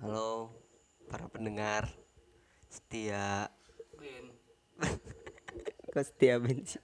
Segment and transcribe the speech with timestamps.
[0.00, 0.48] Halo
[1.12, 1.84] para pendengar
[2.72, 3.52] setia.
[5.92, 6.80] Kok setia Ben sih?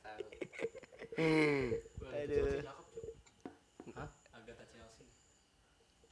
[2.13, 2.61] Aduh.
[4.37, 5.09] Agatha Chelsea.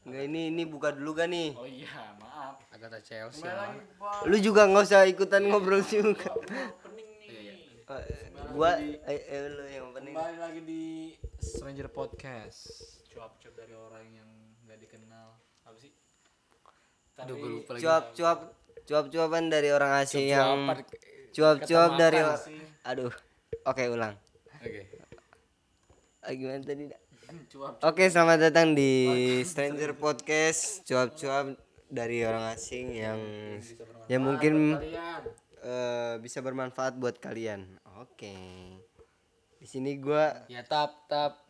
[0.09, 1.53] Enggak ini ini buka dulu kan nih.
[1.53, 2.65] Oh iya, maaf.
[2.73, 3.85] Agatha Chelsea lagi.
[4.25, 6.33] Lu juga nggak usah ikutan ngobrol juga.
[6.33, 7.85] Opening nih.
[7.85, 10.17] Eh, gua eh, eh, lu yang penting.
[10.17, 12.73] Kembali lagi di Stranger Podcast.
[13.13, 14.31] Cuap-cuap dari orang yang
[14.65, 15.37] nggak dikenal.
[15.69, 15.93] Apa sih?
[17.15, 18.39] Aduh gue lupa lagi Cuap-cuap
[18.85, 20.67] cuap-cuapan dari orang asing yang
[21.31, 22.59] cuap-cuap dari sih.
[22.85, 23.13] Aduh.
[23.65, 24.19] Oke, ulang.
[24.61, 24.83] Oke
[26.25, 26.89] Ah, gimana tadi?
[26.89, 27.01] Dak?
[27.53, 27.81] Cuap.
[27.85, 28.93] Oke, selamat datang di
[29.45, 31.53] Stranger Podcast, cuap-cuap
[31.89, 33.21] dari orang asing yang
[34.09, 34.81] yang mungkin
[35.61, 37.77] eh, bisa bermanfaat buat kalian.
[38.01, 38.37] Oke.
[39.61, 41.45] Di sini gua Ya tap tap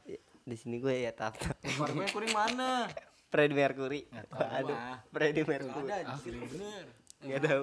[0.44, 1.56] di sini gue ya tap tap.
[1.80, 2.84] Warungnya kuring mana?
[3.34, 4.00] Freddie Mercury.
[4.30, 4.78] Aduh.
[5.10, 5.90] Freddie Mercury.
[5.90, 6.84] Anjir, bener.
[7.18, 7.62] Enggak tahu.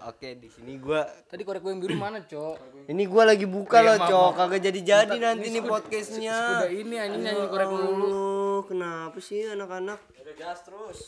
[0.00, 3.84] Oke, di sini gua Tadi korek gue yang biru mana cok ini gua lagi buka
[3.84, 4.32] loh, Cok.
[4.32, 6.38] Kagak jadi-jadi nanti nih Udah podcastnya.
[6.72, 10.00] ini anjing nyanyi korek Ya dulu Allah, kenapa sih anak-anak?
[10.00, 10.98] Udah gas terus.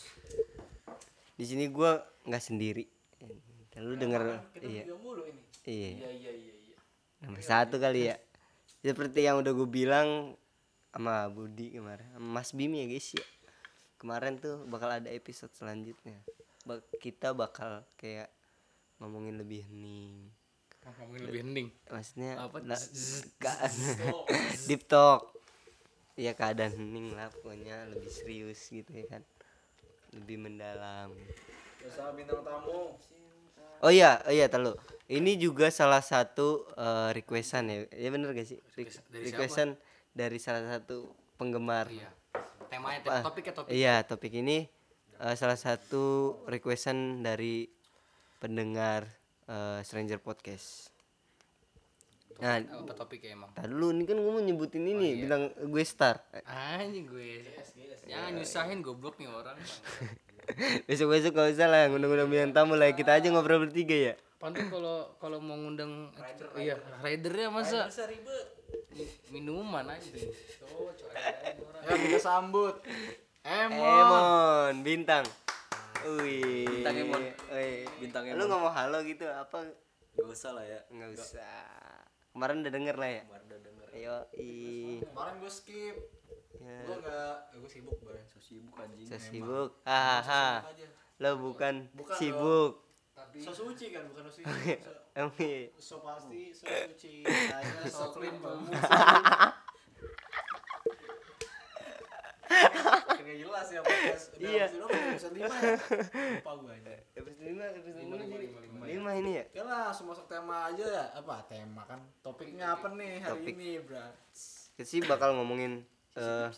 [1.40, 2.84] Di sini gua nggak sendiri.
[3.80, 4.84] Lu denger iya.
[4.84, 5.40] video mulu ini.
[5.64, 5.88] Iya.
[5.96, 6.76] Iya, iya, iya, iya.
[7.24, 8.16] Nomor satu kali ya.
[8.84, 10.36] Seperti yang udah gue bilang
[10.92, 13.24] sama Budi kemarin, sama Mas Bim ya guys ya.
[13.96, 16.20] Kemarin tuh bakal ada episode selanjutnya.
[16.68, 18.28] Ba- kita bakal kayak
[19.00, 20.28] ngomongin lebih hening.
[20.82, 22.58] Ngomongin lebih hening Maksudnya Apa?
[24.68, 25.32] deep talk.
[26.18, 29.22] Ya keadaan hening lah pokoknya lebih serius gitu ya kan.
[30.12, 31.16] Lebih mendalam.
[31.80, 33.00] Bersama bintang tamu.
[33.82, 34.76] Oh iya, oh iya terlalu.
[35.08, 37.88] Ini juga salah satu eh, requestan ya.
[37.96, 38.60] Ya bener gak sih?
[38.76, 38.92] Re-
[39.32, 39.74] requestan
[40.12, 41.08] dari salah satu
[41.40, 41.88] penggemar.
[41.88, 42.12] Iya
[42.72, 43.28] Temanya Apa?
[43.28, 44.64] topiknya topik Iya, topik ini
[45.20, 47.68] eh, salah satu requestan dari
[48.40, 49.04] pendengar
[49.44, 50.88] eh, Stranger Podcast.
[52.40, 56.16] Nah, Apa topiknya emang tadi dulu ini kan gue mau nyebutin ini, bilang gue star.
[56.48, 57.44] Anjing gue
[58.08, 59.54] Jangan nyusahin goblok nih orang
[60.90, 62.90] Besok-besok gak usah lah ngundang-ngundang bintang tamu lah.
[62.96, 64.14] Kita aja ngobrol bertiga ya.
[64.42, 66.10] Pantu kalau kalau mau ngundang
[66.58, 68.61] iya ridernya masa Bisa ribet.
[69.32, 70.10] Minuman aja.
[71.88, 72.78] Ya, kita sambut.
[73.42, 73.82] Emon.
[73.82, 75.26] Emon bintang.
[76.18, 76.66] Wih.
[76.66, 77.22] Bintang Emon.
[77.50, 77.86] Wih.
[77.98, 79.66] Bintang Lu ngomong halo gitu apa?
[80.14, 80.80] Gak usah lah ya.
[80.92, 81.66] Enggak usah.
[82.32, 83.22] Kemarin udah denger lah ya.
[83.28, 83.86] Kemarin udah denger.
[83.92, 84.52] Ayo, i.
[85.04, 85.96] Kemarin gue skip.
[86.62, 88.24] Ya, Gue gak, gue sibuk banget.
[88.30, 89.06] So sibuk anjing.
[89.08, 89.70] so sibuk.
[89.84, 90.64] Hahaha.
[91.20, 92.72] Lo bukan, Bukan sibuk.
[93.32, 94.52] Tapi so suci kan, bukan so sibuk.
[94.52, 95.32] So,
[95.80, 97.24] so pasti so suci.
[97.88, 98.76] So clean banget.
[103.08, 104.24] Makin gak jelas ya podcast.
[104.36, 104.64] Udah Iya.
[104.68, 105.48] episode 5 ya?
[105.48, 106.92] Lupa gue aja.
[107.16, 109.44] Episode lima, episode lima, lima, jadi lima, lima, lima ini ya.
[109.56, 111.04] Ya lah, masuk tema aja ya.
[111.16, 112.04] Apa tema kan?
[112.20, 113.54] Topiknya apa nih hari Topik.
[113.56, 114.04] ini, Bro?
[114.76, 116.48] Kita sih bakal ngomongin eh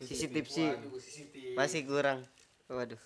[0.00, 0.72] sisi tipsi.
[1.52, 2.24] Masih kurang.
[2.72, 3.00] Waduh.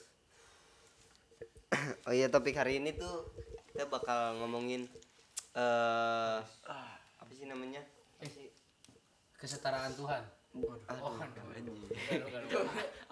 [2.06, 3.30] Oh iya topik hari ini tuh
[3.68, 4.86] kita bakal ngomongin
[5.52, 6.38] eh
[7.16, 7.80] apa sih namanya?
[8.16, 8.48] Apa sih?
[9.36, 10.24] kesetaraan Tuhan
[10.56, 11.12] Aduh,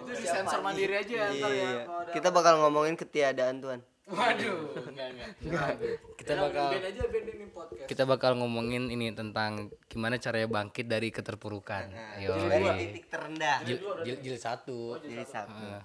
[0.01, 1.53] Itu disensor mandiri aja ya, ntar ya.
[1.53, 1.71] Iya.
[1.85, 3.81] kalau ada- Kita bakal ngomongin ketiadaan Tuhan.
[4.05, 5.07] waduh enggak
[5.41, 5.71] enggak
[6.15, 7.87] kita Ya, bakal aja band ini podcast.
[7.89, 13.65] kita bakal ngomongin ini tentang gimana caranya bangkit dari keterpurukan Ayo, Dari titik terendah.
[13.65, 15.65] jil, jil, jilid satu Jadi satu.
[15.71, 15.83] Ah.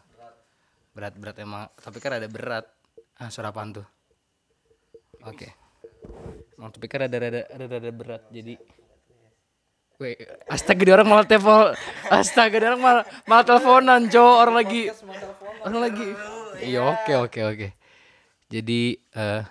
[1.00, 1.72] Berat berat emang.
[1.80, 2.68] Tapi kan ada berat.
[3.16, 3.88] Ah suara apaan tuh?
[5.24, 5.48] Oke.
[6.60, 8.60] Emang tapi kan ada ada ada ada berat jadi
[10.00, 10.16] Weh,
[10.48, 11.76] astaga dia orang malah telepon.
[12.08, 14.24] Astaga dia orang malah malah teleponan jo.
[14.24, 14.88] Orang lagi
[15.60, 16.08] orang lagi.
[16.64, 17.68] Iya oke oke oke.
[18.48, 19.44] Jadi eh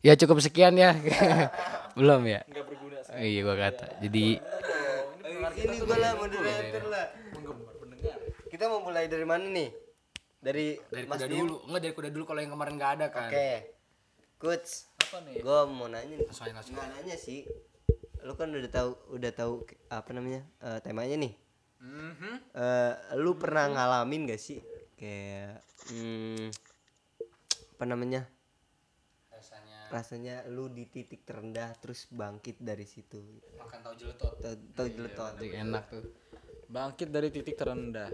[0.00, 0.96] ya cukup sekian ya.
[2.00, 2.40] Belum ya?
[2.48, 3.12] Enggak berguna sih.
[3.20, 3.86] iya gua kata.
[4.00, 4.40] Jadi
[5.60, 7.06] Ini gua lah moderator lah.
[8.48, 9.68] Kita mau mulai dari mana nih?
[10.40, 13.28] Dari dari Mas kuda dulu enggak dari kuda dulu kalau yang kemarin nggak ada kan
[13.28, 13.50] Oke.
[14.40, 15.44] Coach, Apa nih?
[15.44, 16.24] gua mau nanya nih.
[16.24, 16.74] Langsung aja, langsung.
[16.74, 17.44] Nggak nanya sih.
[18.20, 19.52] Lu kan udah tahu udah tahu
[19.88, 20.40] apa namanya?
[20.58, 21.34] eh, temanya nih.
[21.80, 22.34] Mhm.
[22.52, 24.60] Eh, lu pernah ngalamin gak sih
[24.96, 26.48] kayak hmm,
[27.74, 28.28] apa namanya?
[29.30, 33.40] rasanya Rasanya lu di titik terendah terus bangkit dari situ.
[33.56, 35.32] makan tahu jeletot Tahu tahu jeletot.
[35.40, 36.04] Enak tuh
[36.68, 38.12] Bangkit dari titik terendah.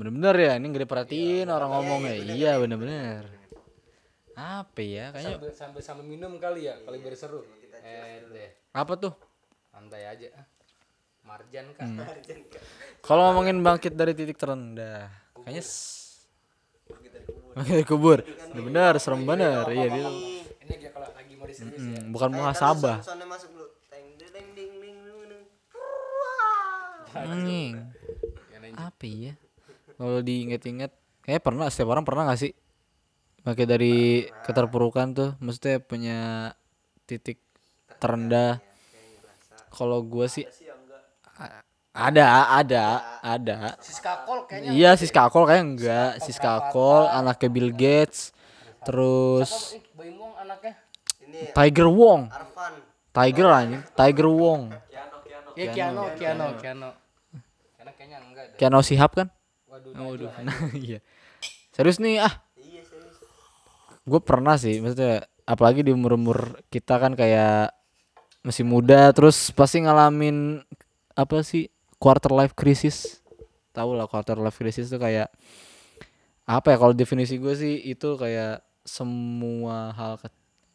[0.00, 2.14] Bener-bener ya, ini gak diperhatiin orang ngomongnya.
[2.24, 3.28] Iya bener-bener.
[4.32, 5.12] Apa ya?
[5.12, 7.44] Kayaknya sambil sambil sambil minum kali ya kali biar seru
[7.76, 9.12] eh deh apa tuh?
[9.68, 10.28] santai aja
[11.20, 12.00] Marjan kan
[13.00, 16.24] Kalau ngomongin bangkit dari titik terendah, kayaknya s-
[16.88, 17.12] bangkit
[17.68, 18.24] dari kubur.
[18.24, 19.68] Udah benar, serem bener.
[19.68, 20.08] Iya dia.
[20.58, 22.96] ini dia kalau lagi mau diserius ya Hmm, bukan muhasabah.
[23.04, 23.68] Masuk dulu.
[23.92, 24.72] Ding ding ding
[27.44, 27.74] ding
[28.72, 29.32] Apa ya?
[30.00, 32.56] Kalau diinget-inget, kayak pernah setiap orang pernah gak sih?
[33.44, 36.18] Bangkit dari keterpurukan tuh, maksudnya punya
[37.04, 37.36] titik
[38.00, 38.64] terendah.
[39.68, 40.48] Kalau gua sih
[41.92, 42.84] ada, ada,
[43.20, 43.76] ada.
[44.24, 46.10] Kol kayaknya Iya, Siska Kol kayak enggak.
[46.24, 48.32] Siska Kol anaknya Bill Gates.
[48.88, 49.84] Terus eh
[50.40, 50.80] anaknya
[51.52, 52.32] Tiger Wong.
[52.32, 52.72] Arfan.
[53.10, 54.62] Tiger anjing, Tiger Wong.
[55.60, 56.88] ya Kiano Kiano Kiano
[57.76, 59.28] Kiano kayaknya enggak deh Keanu Sihab kan?
[59.96, 60.30] Oh, waduh.
[60.42, 60.98] Nah, iya.
[61.74, 63.16] Serius nih ah, Iya serius.
[64.04, 67.70] gue pernah sih maksudnya apalagi di umur-umur kita kan kayak
[68.42, 70.60] masih muda terus pasti ngalamin
[71.14, 71.68] apa sih
[72.00, 73.20] quarter life crisis
[73.70, 75.28] tahu lah quarter life crisis tuh kayak
[76.44, 80.32] apa ya kalau definisi gue sih itu kayak semua hal ke-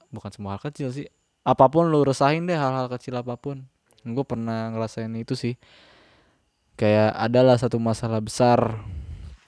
[0.09, 1.09] bukan semua hal kecil sih
[1.43, 3.65] apa pun lu resahin deh hal-hal kecil apa pun
[4.01, 5.57] gue pernah ngerasain itu sih
[6.75, 8.59] kayak adalah satu masalah besar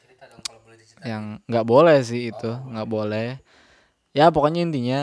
[0.02, 3.27] cerita dong kalau boleh diceritain yang nggak boleh sih itu nggak boleh.
[4.18, 5.00] Ya pokoknya intinya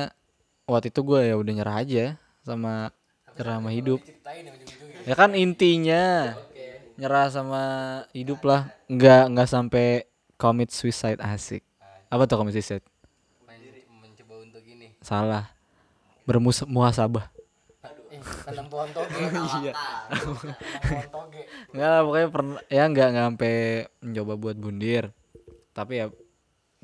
[0.71, 2.05] waktu itu gue ya udah nyerah aja
[2.47, 2.93] sama
[3.37, 4.01] nyerah sama hidup.
[5.09, 6.03] Ya kan intinya
[7.01, 7.63] nyerah sama
[8.17, 8.71] hidup lah.
[8.89, 9.87] Nggak nggak sampai
[10.41, 11.63] commit suicide asik.
[12.13, 12.85] Apa tuh commit suicide?
[13.49, 15.51] Men- mencoba untuk ini salah.
[16.25, 17.29] Bermus muhasabah.
[18.15, 19.27] Eh tanam pohon toge
[21.75, 23.55] iya lah, pokoknya pernah ya nggak nggak sampai
[24.05, 25.05] mencoba buat bundir
[25.75, 26.07] tapi ya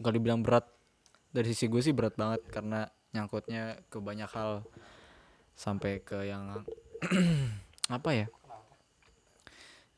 [0.03, 0.67] kalau dibilang berat.
[1.31, 4.67] Dari sisi gue sih berat banget karena nyangkutnya ke banyak hal.
[5.55, 6.67] Sampai ke yang
[7.97, 8.27] apa ya?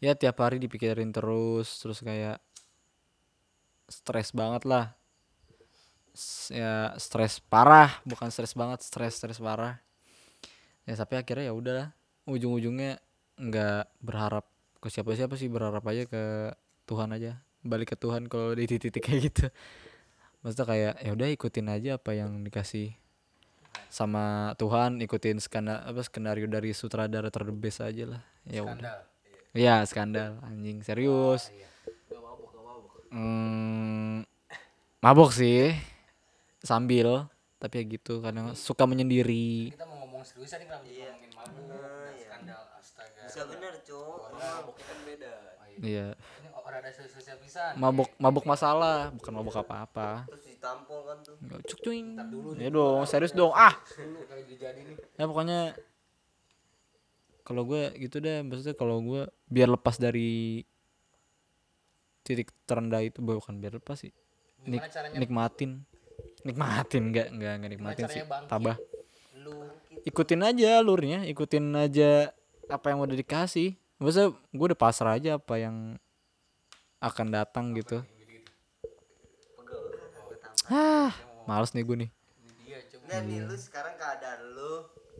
[0.03, 2.43] Ya tiap hari dipikirin terus terus kayak
[3.89, 4.93] stres banget lah.
[6.53, 7.97] Ya stres parah.
[8.05, 9.81] Bukan stres banget stres stres parah.
[10.85, 11.89] Ya tapi akhirnya ya udahlah
[12.29, 13.01] ujung-ujungnya
[13.41, 14.45] nggak berharap
[14.83, 16.53] ke siapa-siapa sih berharap aja ke
[16.91, 19.47] Tuhan aja balik ke Tuhan kalau di titik kayak gitu.
[20.43, 22.99] Maksudnya kayak ya udah ikutin aja apa yang dikasih
[23.87, 28.23] sama Tuhan ikutin skena apa skenario dari sutradara terbes aja lah.
[28.45, 29.07] Ya udah.
[29.55, 30.43] Ya skandal.
[30.43, 31.55] Anjing serius.
[31.55, 31.69] Iya.
[33.13, 34.25] Hmm,
[34.99, 35.77] mabok sih
[36.65, 37.31] sambil.
[37.63, 39.71] Tapi ya gitu kadang suka menyendiri.
[39.71, 42.19] Kita mau ngomong seriusan nih kenapa jadi ngomongin mabuk?
[42.19, 43.23] Skandal astaga.
[43.31, 44.19] Bisa bener cuk.
[44.35, 45.35] mabuknya kan beda.
[45.79, 46.09] Iya
[46.73, 47.73] ini orang ada serius-seriusnya pisan.
[47.77, 50.25] Mabok mabok masalah bukan mabok apa-apa.
[50.33, 51.37] Terus ditampol kan tuh.
[51.45, 52.09] Nggak, cuk cuing.
[52.57, 53.53] Ya dong serius dong.
[53.53, 53.77] Ah!
[53.77, 54.25] Dulu
[55.21, 55.61] ya pokoknya
[57.45, 59.23] kalau gue gitu deh maksudnya kalau gue
[59.53, 60.63] biar lepas dari
[62.23, 64.17] titik terendah itu bukan biar lepas sih.
[64.65, 64.89] Nik-
[65.19, 65.85] nikmatin.
[66.47, 68.23] Nikmatin enggak enggak enggak nikmatin sih.
[68.25, 68.49] bangkit?
[68.49, 68.77] tabah.
[69.37, 69.69] Lu
[70.09, 72.33] ikutin aja alurnya ikutin aja
[72.71, 73.77] apa yang udah dikasih.
[74.01, 76.01] Maksudnya gue udah pasrah aja apa yang
[77.03, 78.07] akan datang gitu.
[80.71, 81.11] Ah
[81.45, 82.11] males nih gue nih.
[83.13, 84.73] Enggak lu sekarang keadaan lu.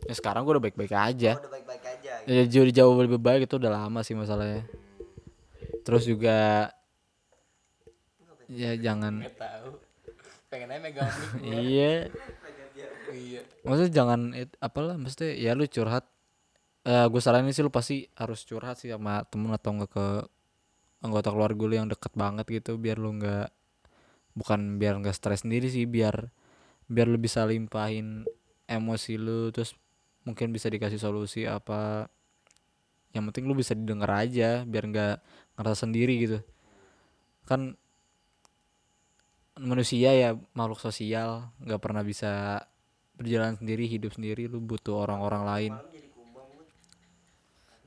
[0.07, 1.31] Ya sekarang gue udah baik-baik aja.
[1.37, 2.13] Udah baik-baik aja.
[2.23, 2.31] gitu.
[2.31, 4.65] ya jauh jauh lebih baik itu udah lama sih masalahnya.
[5.83, 6.71] Terus juga
[8.47, 9.21] ya jangan.
[9.21, 9.69] Nggak tahu.
[10.47, 11.27] Pengen aja megang mic.
[11.37, 11.59] Gua.
[11.67, 11.93] iya.
[13.13, 13.41] Iya.
[13.61, 16.07] Maksudnya jangan it- apalah maksudnya ya lu curhat.
[16.83, 20.07] Eh gue saranin sih lu pasti harus curhat sih sama temen atau enggak ke
[21.03, 23.51] anggota keluarga lu yang deket banget gitu biar lu nggak
[24.33, 26.31] bukan biar nggak stres sendiri sih biar
[26.87, 28.23] biar lu bisa limpahin
[28.65, 29.75] emosi lu terus
[30.23, 32.07] mungkin bisa dikasih solusi apa
[33.13, 35.15] yang penting lu bisa didengar aja biar nggak
[35.59, 36.39] ngerasa sendiri gitu.
[37.45, 37.77] Kan
[39.53, 42.65] manusia ya makhluk sosial nggak pernah bisa
[43.13, 45.73] berjalan sendiri hidup sendiri lu butuh orang-orang lain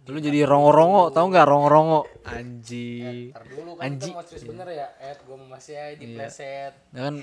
[0.07, 2.07] lu jadi rongo-rongo tau nggak rongo-rongo?
[2.23, 6.07] Anjing ntar dulu kan Anji- kita mau serius bener ya Ed mau masih aja di
[6.15, 7.15] pleset ya kan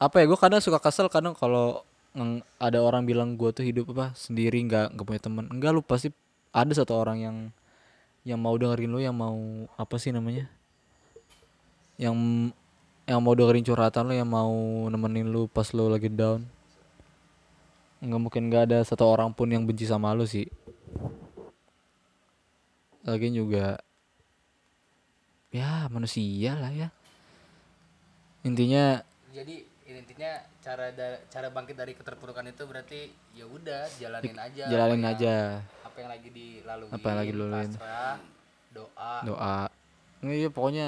[0.00, 1.84] apa ya gue kadang suka kesel kadang kalau
[2.56, 6.08] ada orang bilang gue tuh hidup apa sendiri nggak nggak punya teman enggak lu pasti
[6.50, 7.36] ada satu orang yang
[8.24, 9.36] yang mau dengerin lu yang mau
[9.80, 10.44] apa sih namanya?
[11.96, 12.16] Yang
[13.08, 14.52] yang mau dengerin curhatan lu yang mau
[14.92, 16.44] nemenin lu pas lu lagi down.
[18.04, 20.48] Nggak mungkin nggak ada satu orang pun yang benci sama lu sih
[23.02, 23.80] lagian juga
[25.50, 26.88] ya manusia lah ya.
[28.42, 30.30] Intinya jadi intinya
[30.60, 33.00] cara da- cara bangkit dari keterpurukan itu berarti
[33.32, 35.34] ya udah jalanin aja jalanin apa yang- aja
[35.82, 37.70] apa yang lagi dilalui Apa yang lagi dilaluin.
[37.72, 38.16] pasrah
[38.70, 39.12] doa.
[39.24, 39.56] Doa.
[40.20, 40.86] Nggak, iya pokoknya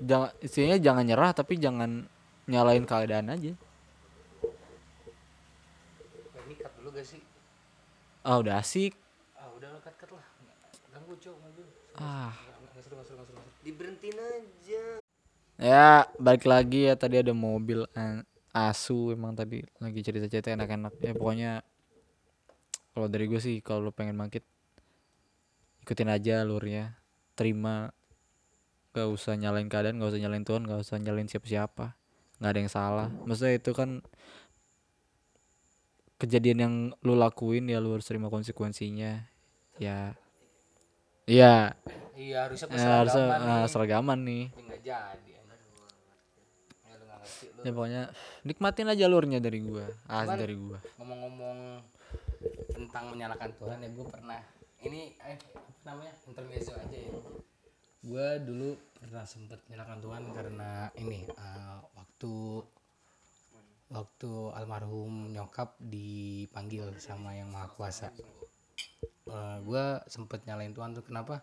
[0.00, 1.90] jangan istilahnya jangan nyerah tapi jangan
[2.44, 3.52] nyalain keadaan aja.
[6.34, 7.22] Ini cut dulu gak sih?
[8.20, 8.96] Ah udah asik
[9.34, 10.58] ah udah lah cut cut lah Nggak-
[10.90, 11.66] ganggu cok mobil
[11.96, 12.32] ah.
[12.34, 13.62] Nggak- nggak seru nggak seru nggak seru nggak seru.
[13.64, 14.84] diberhentiin aja.
[15.54, 17.86] Ya balik lagi ya tadi ada mobil
[18.50, 19.62] asu emang tadi.
[19.78, 20.92] Lagi cerita-cerita enak-enak.
[20.98, 21.52] Ya pokoknya
[22.94, 24.42] kalau dari gue sih kalau lo pengen bangkit
[25.86, 26.98] ikutin aja alurnya
[27.38, 27.94] terima.
[28.94, 31.98] Gak usah nyalain keadaan gak usah nyalain Tuhan gak usah nyalain siapa-siapa.
[32.38, 33.08] Nggak ada yang salah.
[33.26, 34.02] Maksudnya itu kan
[36.18, 39.26] kejadian yang lu lakuin ya lu harus terima konsekuensinya.
[39.82, 40.14] Ya
[41.26, 41.72] iya.
[42.14, 43.70] Iya harusnya ya, harusnya keseragaman ah, nih.
[43.70, 44.44] seragaman nih.
[44.54, 47.60] Ini nggak jadi ya lu nggak ngerti lu.
[47.64, 48.02] Ya pokoknya
[48.46, 50.78] nikmatin aja alurnya dari gua Cuman- dari gua.
[51.02, 51.58] ngomong-ngomong
[52.70, 54.40] tentang menyalahkan Tuhan ya gue pernah
[54.84, 57.10] ini eh apa namanya intermezzo aja ya.
[58.04, 62.32] Gue dulu pernah sempet menyalahkan Tuhan karena ini eh, waktu
[63.88, 68.12] waktu almarhum nyokap dipanggil sama yang maha kuasa
[69.64, 71.40] gue sempet nyalain Tuhan tuh kenapa?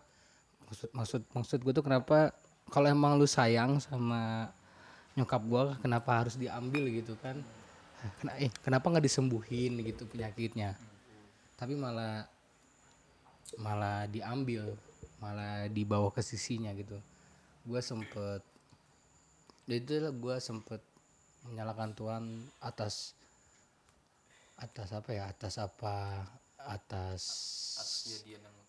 [0.70, 2.32] Maksud maksud maksud gue tuh kenapa
[2.70, 4.48] kalau emang lu sayang sama
[5.18, 7.36] nyokap gue kenapa harus diambil gitu kan?
[8.38, 10.74] Eh, kenapa nggak disembuhin gitu penyakitnya?
[11.58, 12.26] Tapi malah
[13.60, 14.72] malah diambil
[15.20, 16.96] malah dibawa ke sisinya gitu.
[17.62, 18.42] Gue sempet
[19.70, 20.82] ya itu gue sempet
[21.46, 22.24] menyalahkan Tuhan
[22.58, 23.14] atas
[24.58, 25.30] atas apa ya?
[25.30, 26.26] Atas apa
[26.68, 27.22] atas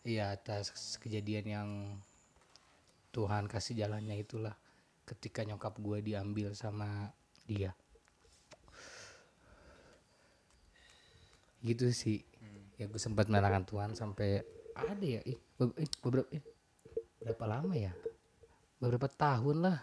[0.04, 1.70] iya atas kejadian yang
[3.14, 4.58] Tuhan kasih jalannya itulah
[5.06, 7.14] ketika nyokap gue diambil sama
[7.46, 7.78] dia.
[11.62, 12.26] Gitu sih.
[12.82, 14.42] Ya gue sempat menyalahkan Tuhan sampai
[14.74, 16.42] ada ya ih, be- eh, beberapa eh,
[17.22, 17.94] berapa lama ya?
[18.82, 19.80] Beberapa tahun lah.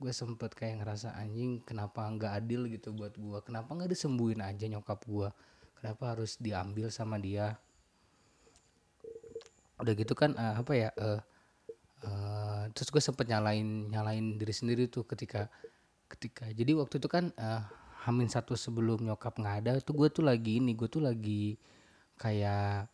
[0.00, 4.64] Gue sempet kayak ngerasa anjing kenapa nggak adil gitu buat gue kenapa nggak disembuhin aja
[4.70, 5.28] nyokap gue
[5.78, 7.54] kenapa harus diambil sama dia?
[9.78, 11.20] Udah gitu kan eh, apa ya eh,
[12.02, 15.46] eh, terus gue sempet nyalain nyalain diri sendiri tuh ketika
[16.10, 16.50] ketika.
[16.50, 17.62] Jadi waktu itu kan eh,
[18.04, 21.54] hamin satu sebelum nyokap nggak ada tuh gue tuh lagi ini gue tuh lagi
[22.18, 22.90] kayak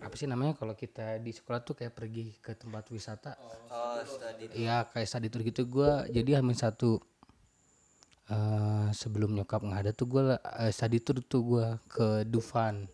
[0.00, 3.34] apa sih namanya kalau kita di sekolah tuh kayak pergi ke tempat wisata.
[3.68, 5.66] Oh study Iya kayak study tour gitu.
[5.66, 7.02] Gue jadi hamin satu
[8.26, 12.90] eh sebelum nyokap nggak ada tuh gue uh, study tour tuh gue ke Dufan.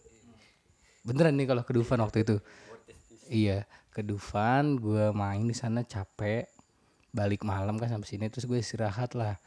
[1.03, 2.37] Beneran nih kalau ke Dufan waktu itu?
[3.33, 6.49] Iya ke Dufan gue main di sana capek.
[7.12, 9.41] Balik malam kan sampai sini terus gue istirahat lah.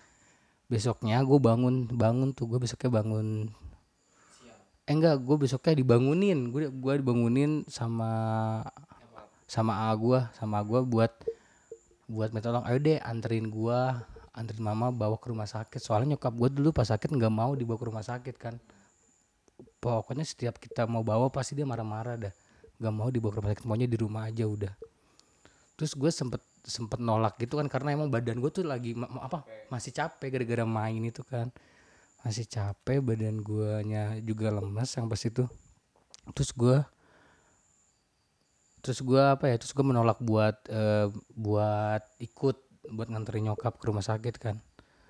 [0.65, 3.53] Besoknya gue bangun bangun tuh gue besoknya bangun
[4.85, 6.49] eh enggak gue besoknya dibangunin.
[6.49, 8.13] Gue gue dibangunin sama
[9.45, 11.13] sama A gue sama gue buat
[12.05, 15.79] buat minta tolong ayo deh anterin gua anterin mama bawa ke rumah sakit.
[15.79, 18.55] Soalnya nyokap gue dulu pas sakit nggak mau dibawa ke rumah sakit kan.
[19.79, 22.33] Pokoknya setiap kita mau bawa pasti dia marah-marah dah.
[22.77, 24.73] Nggak mau dibawa ke rumah sakit maunya di rumah aja udah.
[25.79, 29.45] Terus gue sempet sempet nolak gitu kan karena emang badan gue tuh lagi ma- apa
[29.71, 31.47] masih capek gara-gara main itu kan.
[32.21, 35.47] Masih capek badan guanya juga lemes yang pas itu.
[36.35, 36.77] Terus gue
[38.85, 43.85] terus gua apa ya terus gue menolak buat eh, buat ikut buat nganterin nyokap ke
[43.89, 44.57] rumah sakit kan.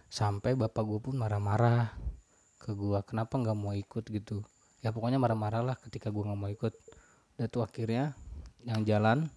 [0.07, 1.91] Sampai bapak gue pun marah-marah
[2.65, 4.09] ke gua kenapa nggak mau ikut?
[4.09, 4.41] gitu.
[4.81, 6.73] Ya pokoknya marah-marah lah ketika gua nggak mau ikut.
[7.37, 8.17] Dan tuh akhirnya
[8.65, 9.29] yang jalan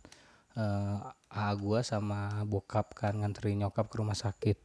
[0.57, 4.57] eh A gua sama bokap kan nganterin nyokap ke rumah sakit.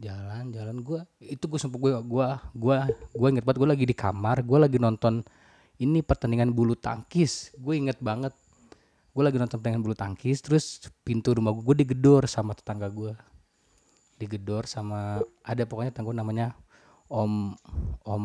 [0.00, 3.96] Jalan jalan gua itu gue sumpah gue gua gua gua inget banget gue lagi di
[3.98, 5.26] kamar gue lagi nonton
[5.82, 7.52] ini pertandingan bulu tangkis.
[7.60, 8.32] Gue inget banget
[9.18, 13.18] gue lagi nonton pertandingan bulu tangkis terus pintu rumah gue, digedor sama tetangga gue
[14.18, 16.46] digedor sama ada pokoknya tetangga namanya
[17.08, 17.54] om
[18.04, 18.24] om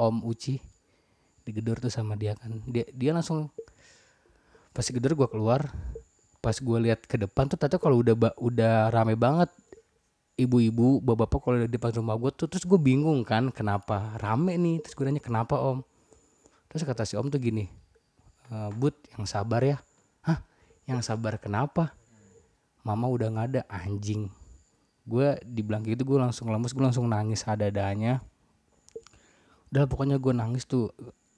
[0.00, 0.58] om uci.
[1.44, 2.56] Digedor tuh sama dia kan.
[2.68, 3.52] Dia dia langsung
[4.72, 5.68] pas digedor gue keluar
[6.40, 9.52] pas gue lihat ke depan tuh ternyata kalau udah udah rame banget
[10.40, 14.80] ibu-ibu bapak-bapak kalau di depan rumah gue tuh terus gue bingung kan kenapa rame nih?
[14.80, 15.84] Terus gue nanya kenapa om?
[16.72, 17.68] Terus kata si om tuh gini
[18.48, 19.76] "E, but yang sabar ya
[20.90, 21.94] yang sabar kenapa?
[22.82, 24.26] Mama udah nggak ada anjing.
[25.06, 28.18] Gue dibilang gitu gue langsung lemes gue langsung nangis ada-adanya.
[29.70, 30.90] Udah pokoknya gue nangis tuh.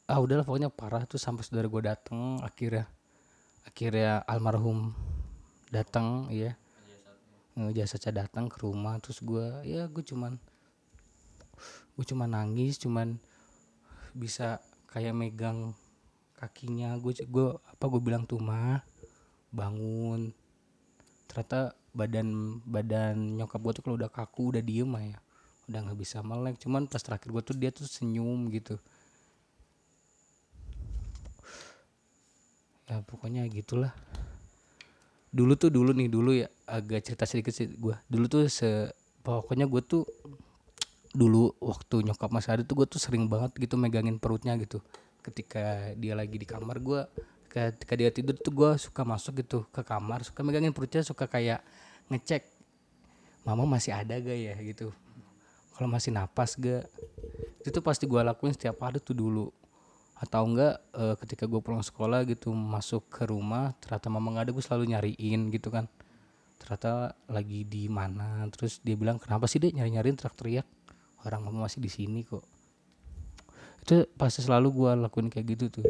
[0.08, 2.88] Ah udahlah pokoknya parah tuh sampai saudara gue datang akhirnya
[3.62, 4.90] akhirnya almarhum
[5.70, 6.58] datang ya
[7.72, 10.40] jasa Caca datang ke rumah terus gue ya gue cuman
[11.94, 13.20] gue cuman nangis cuman
[14.12, 14.60] bisa
[14.92, 15.72] kayak megang
[16.36, 16.98] kakinya.
[17.00, 18.84] Gue gue apa gue bilang tuh mah
[19.52, 20.32] bangun.
[21.28, 25.20] Ternyata badan badan nyokap gue tuh kalau udah kaku udah diem ya.
[25.68, 26.58] Udah nggak bisa melek.
[26.58, 28.80] Cuman pas terakhir gue tuh dia tuh senyum gitu.
[32.88, 33.92] Ya pokoknya gitulah.
[35.32, 36.48] Dulu tuh dulu nih dulu ya.
[36.66, 38.88] Agak cerita sedikit sih gue dulu tuh se
[39.22, 40.08] pokoknya gue tuh
[41.12, 44.80] dulu waktu nyokap masih ada tuh gue tuh sering banget gitu megangin perutnya gitu.
[45.22, 47.04] Ketika dia lagi di kamar gue
[47.52, 51.60] ketika dia tidur tuh gue suka masuk gitu ke kamar suka megangin perutnya suka kayak
[52.08, 52.48] ngecek
[53.44, 54.56] mama masih ada gak ya?
[54.64, 54.88] gitu.
[55.76, 56.88] Kalau masih napas gak
[57.62, 59.52] itu pasti gue lakuin setiap hari tuh dulu.
[60.16, 64.52] Atau enggak eh, ketika gue pulang sekolah gitu masuk ke rumah ternyata mama nggak ada
[64.54, 65.84] gue selalu nyariin gitu kan.
[66.56, 70.66] Ternyata lagi di mana terus dia bilang kenapa sih dek nyari nyariin teriak-teriak?
[71.28, 72.46] Orang mama masih di sini kok.
[73.82, 75.86] Itu pasti selalu gue lakuin kayak gitu tuh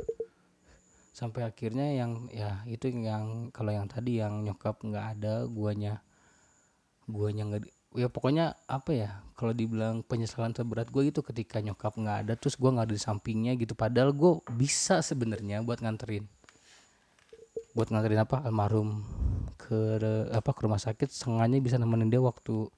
[1.12, 6.00] sampai akhirnya yang ya itu yang kalau yang tadi yang nyokap nggak ada guanya
[7.04, 12.19] guanya nggak ya pokoknya apa ya kalau dibilang penyesalan terberat gue itu ketika nyokap nggak
[12.25, 13.76] ada terus gue nggak ada di sampingnya gitu.
[13.76, 16.25] Padahal gue bisa sebenarnya buat nganterin
[17.76, 19.04] buat nganterin apa almarhum
[19.57, 19.99] ke
[20.33, 22.69] apa ke rumah sakit sengaja bisa nemenin dia waktu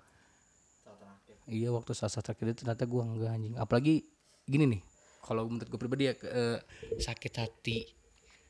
[1.45, 3.55] iya waktu saat terakhir itu ternyata gue enggak anjing.
[3.61, 4.09] Apalagi
[4.49, 4.83] gini nih
[5.23, 6.59] kalau menurut gue pribadi ya ke- eh,
[6.99, 8.03] sakit hati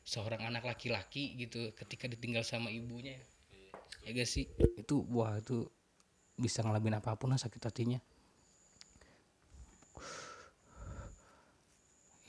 [0.05, 3.17] seorang anak laki-laki gitu ketika ditinggal sama ibunya.
[4.05, 4.45] Ya gak sih?
[4.77, 5.65] Itu wah itu
[6.37, 7.97] bisa ngelamin apa pun lah sakit hatinya.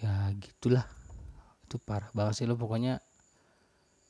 [0.01, 0.89] Ya gitulah.
[1.69, 3.05] Itu parah banget sih lo pokoknya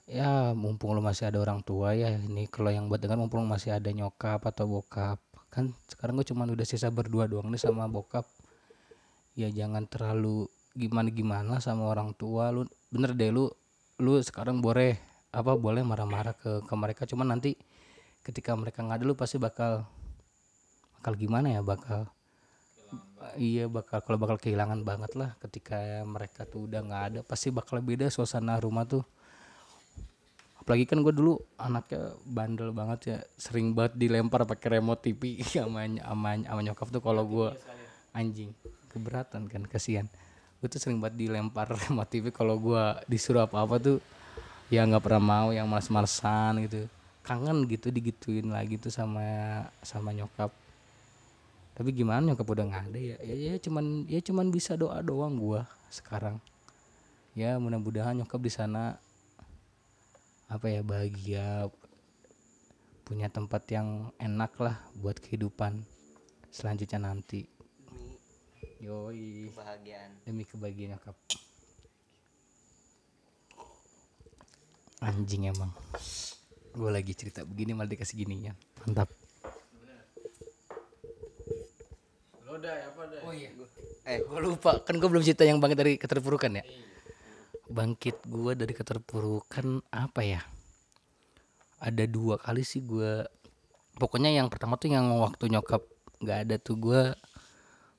[0.06, 3.75] ya mumpung lo masih ada orang tua ya ini kalau yang buat dengar mumpung masih
[3.75, 5.18] ada nyokap atau bokap.
[5.50, 8.30] Kan sekarang gue cuman udah sisa berdua doang nih sama bokap.
[9.35, 10.46] Ya jangan terlalu
[10.76, 13.49] gimana gimana sama orang tua lu bener deh lu
[13.97, 15.00] lu sekarang boleh
[15.33, 17.02] apa boleh marah-marah ke ke mereka.
[17.09, 17.56] Cuman nanti
[18.21, 19.88] ketika mereka nggak ada lu pasti bakal
[21.00, 22.08] bakal gimana ya bakal
[23.41, 27.80] iya bakal kalau bakal kehilangan banget lah ketika mereka tuh udah nggak ada pasti bakal
[27.80, 29.04] beda suasana rumah tuh.
[30.60, 35.86] Apalagi kan gue dulu anaknya bandel banget ya sering banget dilempar pakai remote TV sama
[35.86, 37.49] sama, sama nyokap tuh kalau gue
[38.12, 38.50] anjing
[38.91, 40.08] keberatan kan kasihan
[40.60, 43.99] gue tuh sering banget dilempar remote TV kalau gue disuruh apa apa tuh
[44.73, 46.88] ya nggak pernah mau yang males-malesan gitu.
[47.26, 49.26] Kangen gitu digituin lagi tuh sama
[49.82, 50.50] sama nyokap.
[51.76, 53.16] Tapi gimana nyokap udah nggak ada ya?
[53.21, 56.38] Ya, ya cuman ya cuman bisa doa doang gua sekarang.
[57.36, 58.97] Ya mudah-mudahan nyokap di sana
[60.47, 61.66] apa ya bahagia
[63.02, 65.82] punya tempat yang enak lah buat kehidupan
[66.54, 67.47] selanjutnya nanti
[68.80, 69.50] yoi.
[69.52, 70.10] Kebahagiaan.
[70.25, 71.17] Demi kebahagiaan nyokap.
[75.04, 75.73] Anjing emang.
[76.76, 79.08] Gue lagi cerita begini malah dikasih ginian mantap.
[83.26, 83.50] Oh iya.
[84.08, 84.80] Eh gue lupa.
[84.86, 86.65] Kan gue belum cerita yang bangkit dari keterpurukan ya?
[87.67, 90.41] Bangkit gue dari keterpurukan apa ya?
[91.82, 93.26] Ada dua kali sih gue
[93.97, 95.84] pokoknya yang pertama tuh yang waktu nyokap
[96.21, 97.02] nggak ada tuh gue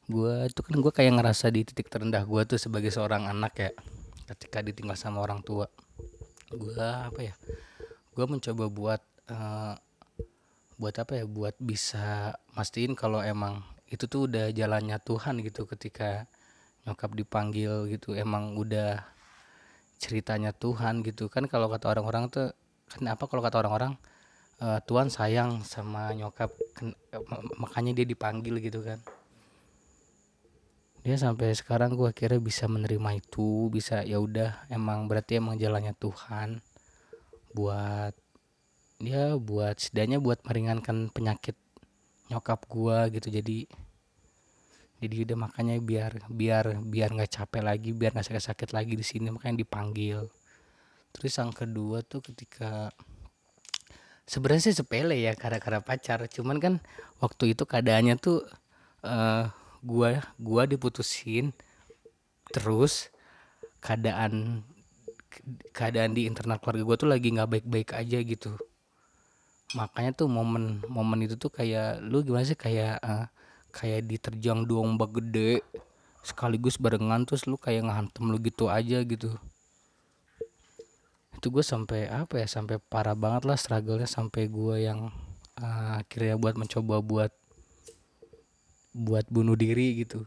[0.07, 3.71] gue itu kan gue kayak ngerasa di titik terendah gue tuh sebagai seorang anak ya
[4.31, 5.67] ketika ditinggal sama orang tua.
[6.47, 7.35] Gue apa ya
[8.15, 9.75] gue mencoba buat eh,
[10.79, 16.23] buat apa ya buat bisa mastiin kalau emang itu tuh udah jalannya Tuhan gitu ketika
[16.87, 19.03] nyokap dipanggil gitu emang udah
[19.99, 21.27] ceritanya Tuhan gitu.
[21.27, 22.55] Kan kalau kata orang-orang tuh
[22.87, 23.99] kenapa kalau kata orang-orang
[24.63, 29.03] eh, Tuhan sayang sama nyokap ken- eh, ma- makanya dia dipanggil gitu kan
[31.07, 35.95] dia sampai sekarang gua kira bisa menerima itu bisa ya udah emang berarti emang jalannya
[35.95, 36.59] Tuhan
[37.55, 38.11] buat
[38.99, 41.55] ya buat setidaknya buat meringankan penyakit
[42.27, 43.31] nyokap gua gitu.
[43.31, 43.71] Jadi
[44.99, 49.31] jadi udah makanya biar biar biar nggak capek lagi biar nggak sakit-sakit lagi di sini
[49.31, 50.27] makanya dipanggil.
[51.15, 52.91] Terus yang kedua tuh ketika
[54.27, 56.27] sebenarnya sepele ya gara-gara pacar.
[56.27, 56.73] Cuman kan
[57.23, 58.43] waktu itu keadaannya tuh
[59.07, 61.51] eh gua gua diputusin
[62.51, 63.11] terus
[63.83, 64.63] keadaan
[65.75, 68.51] keadaan di internal keluarga gua tuh lagi nggak baik-baik aja gitu.
[69.75, 72.55] Makanya tuh momen momen itu tuh kayak lu gimana sih?
[72.55, 73.25] Kayak eh,
[73.75, 75.59] kayak diterjang dua ombak gede
[76.23, 79.35] sekaligus barengan terus lu kayak ngehantem lu gitu aja gitu.
[81.35, 82.47] Itu gue sampai apa ya?
[82.49, 85.11] Sampai parah banget lah struggle-nya sampai gue yang
[85.59, 87.31] eh, akhirnya buat mencoba buat
[88.97, 90.25] buat bunuh diri gitu.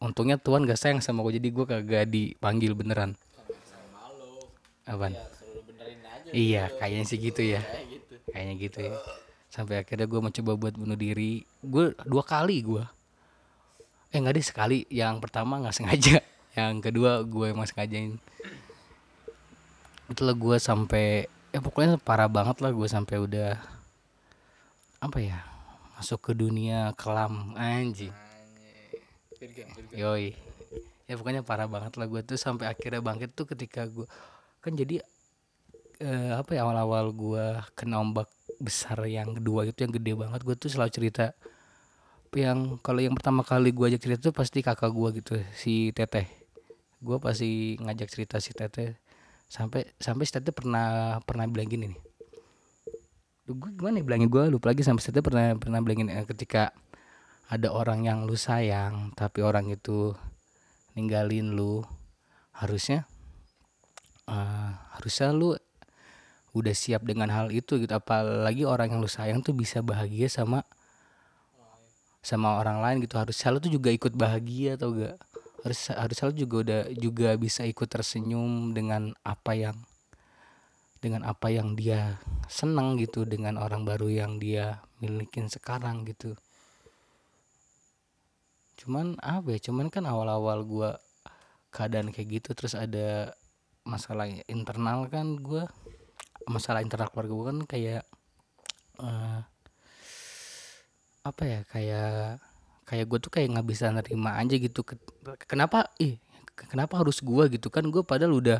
[0.00, 3.12] Untungnya Tuhan gak sayang sama gue jadi gue kagak dipanggil beneran.
[4.88, 5.12] Apaan?
[6.32, 7.60] Iya kayaknya sih gitu ya.
[8.32, 8.92] Kayaknya gitu ya.
[9.52, 11.44] Sampai akhirnya gue mencoba buat bunuh diri.
[11.60, 12.84] Gue dua kali gue
[14.14, 14.78] eh nggak deh sekali.
[14.88, 16.16] Yang pertama nggak sengaja.
[16.58, 18.16] Yang kedua gue emang sengajain.
[20.08, 23.56] Itulah gue sampai ya pokoknya parah banget lah gue sampai udah
[25.00, 25.55] apa ya
[25.96, 28.12] masuk ke dunia kelam anjing.
[29.96, 30.36] Yoi.
[31.08, 34.04] Ya pokoknya parah banget lah gue tuh sampai akhirnya bangkit tuh ketika gue
[34.60, 35.00] kan jadi
[36.02, 37.44] eh, apa ya awal-awal gue
[37.78, 38.28] kena ombak
[38.60, 41.24] besar yang kedua itu yang gede banget gue tuh selalu cerita
[42.36, 46.28] yang kalau yang pertama kali gue ajak cerita tuh pasti kakak gue gitu si teteh.
[47.00, 48.98] Gue pasti ngajak cerita si teteh
[49.48, 52.05] sampai sampai si teteh pernah pernah bilang gini nih
[53.46, 56.74] gue gimana ya bilangnya gue lupa lagi sampai teteh pernah pernah bilang gini eh, ketika
[57.46, 60.18] ada orang yang lu sayang tapi orang itu
[60.98, 61.86] ninggalin lu
[62.50, 63.06] harusnya
[64.26, 65.54] eh, harusnya lu
[66.56, 67.92] udah siap dengan hal itu gitu.
[67.92, 70.64] Apalagi orang yang lu sayang tuh bisa bahagia sama
[72.24, 73.20] sama orang lain gitu.
[73.20, 75.20] Harusnya lu tuh juga ikut bahagia atau gak?
[75.62, 79.76] Harus harusnya lu juga udah juga bisa ikut tersenyum dengan apa yang
[81.06, 82.18] dengan apa yang dia
[82.50, 86.34] senang gitu dengan orang baru yang dia milikin sekarang gitu.
[88.74, 90.90] Cuman apa ya cuman kan awal-awal gua
[91.70, 93.30] keadaan kayak gitu terus ada
[93.86, 95.70] masalah internal kan gua
[96.50, 98.02] masalah internal keluarga gue kan kayak
[99.02, 99.40] eh,
[101.26, 102.38] apa ya kayak
[102.86, 104.98] kayak gue tuh kayak nggak bisa nerima aja gitu Ke-
[105.50, 106.22] kenapa ih
[106.56, 107.84] kenapa harus gua gitu kan?
[107.92, 108.58] Gue padahal udah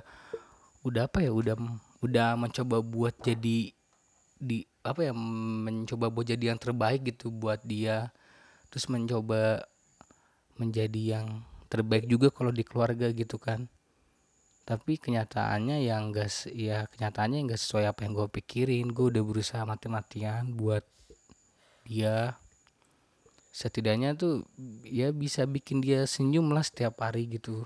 [0.84, 1.56] udah apa ya udah
[2.04, 3.72] udah mencoba buat jadi
[4.36, 8.12] di apa ya mencoba buat jadi yang terbaik gitu buat dia.
[8.68, 9.64] Terus mencoba
[10.60, 13.66] menjadi yang terbaik juga kalau di keluarga gitu kan.
[14.66, 18.90] Tapi kenyataannya yang enggak ya kenyataannya enggak sesuai apa yang gue pikirin.
[18.90, 20.82] Gue udah berusaha mati-matian buat
[21.86, 22.34] dia.
[23.54, 24.44] Setidaknya tuh
[24.84, 27.64] ya bisa bikin dia senyum lah setiap hari gitu.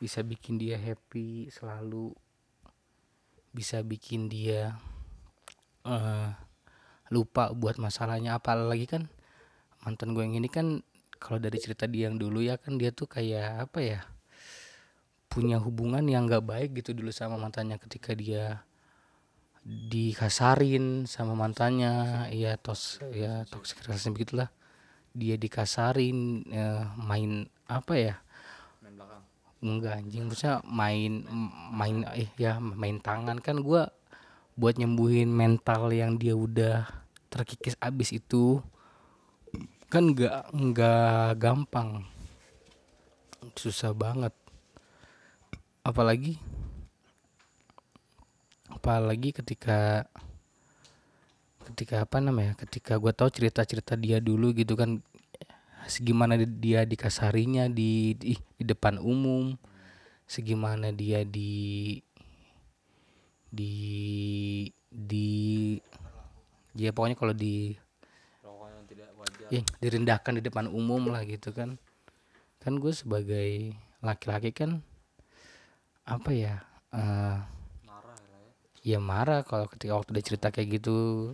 [0.00, 2.16] Bisa bikin dia happy selalu
[3.52, 4.80] bisa bikin dia
[5.84, 6.30] eh
[7.12, 8.40] lupa buat masalahnya.
[8.40, 9.12] Apalagi kan
[9.84, 10.80] mantan gue yang ini kan
[11.20, 14.00] kalau dari cerita dia yang dulu ya kan dia tuh kayak apa ya
[15.32, 18.64] punya hubungan yang gak baik gitu dulu sama mantannya ketika dia
[19.64, 22.26] dikasarin sama mantannya.
[22.32, 24.48] Ya tos ya toxic relationship begitulah.
[25.12, 28.14] Dia dikasarin eh, main apa ya
[29.62, 30.26] enggak anjing.
[30.28, 31.24] Maksudnya main
[31.72, 33.38] main eh ya main tangan.
[33.38, 33.88] Kan gua
[34.58, 36.84] buat nyembuhin mental yang dia udah
[37.32, 38.60] terkikis abis itu
[39.88, 42.04] kan nggak nggak gampang.
[43.56, 44.34] Susah banget.
[45.86, 46.36] Apalagi
[48.72, 50.10] apalagi ketika
[51.70, 54.98] ketika apa namanya ketika gue tahu cerita cerita dia dulu gitu kan
[55.86, 59.54] segimana di- dia dikasarinya di, di di depan umum.
[60.26, 62.00] Segimana dia di
[63.52, 63.74] di
[64.88, 65.28] di
[66.72, 67.76] ya pokoknya kalau di
[69.52, 71.76] ya, direndahkan di depan umum lah gitu kan.
[72.62, 74.80] Kan gue sebagai laki-laki kan
[76.02, 76.54] apa ya
[76.90, 77.38] eh
[78.82, 81.32] ya marah kalau ketika waktu dia cerita kayak gitu.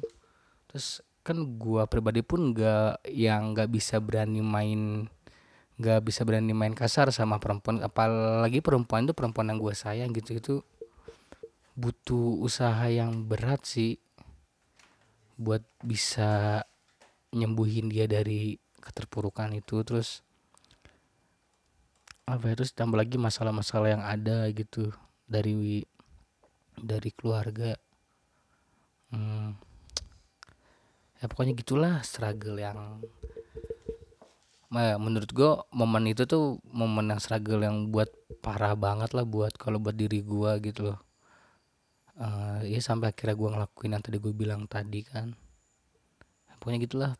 [0.69, 5.05] Terus kan gua pribadi pun nggak yang nggak bisa berani main
[5.79, 7.85] nggak bisa berani main kasar sama perempuan.
[7.85, 10.55] Apalagi perempuan itu perempuan yang gua sayang gitu itu
[11.79, 14.01] butuh usaha yang berat sih
[15.39, 16.65] buat bisa
[17.31, 19.85] nyembuhin dia dari keterpurukan itu.
[19.85, 20.25] Terus
[22.29, 24.91] apa ya terus tambah lagi masalah-masalah yang ada gitu
[25.29, 25.85] dari
[26.75, 27.77] dari keluarga.
[29.15, 29.68] Hmm,
[31.19, 33.03] ya pokoknya gitulah struggle yang
[34.69, 38.13] Ma- menurut gue momen itu tuh momen yang struggle yang buat
[38.45, 41.01] parah banget lah buat kalau buat diri gua gitu loh.
[42.21, 45.33] Eh, ya sampai akhirnya gua ngelakuin yang tadi gue bilang tadi kan.
[46.61, 47.13] Pokoknya gitulah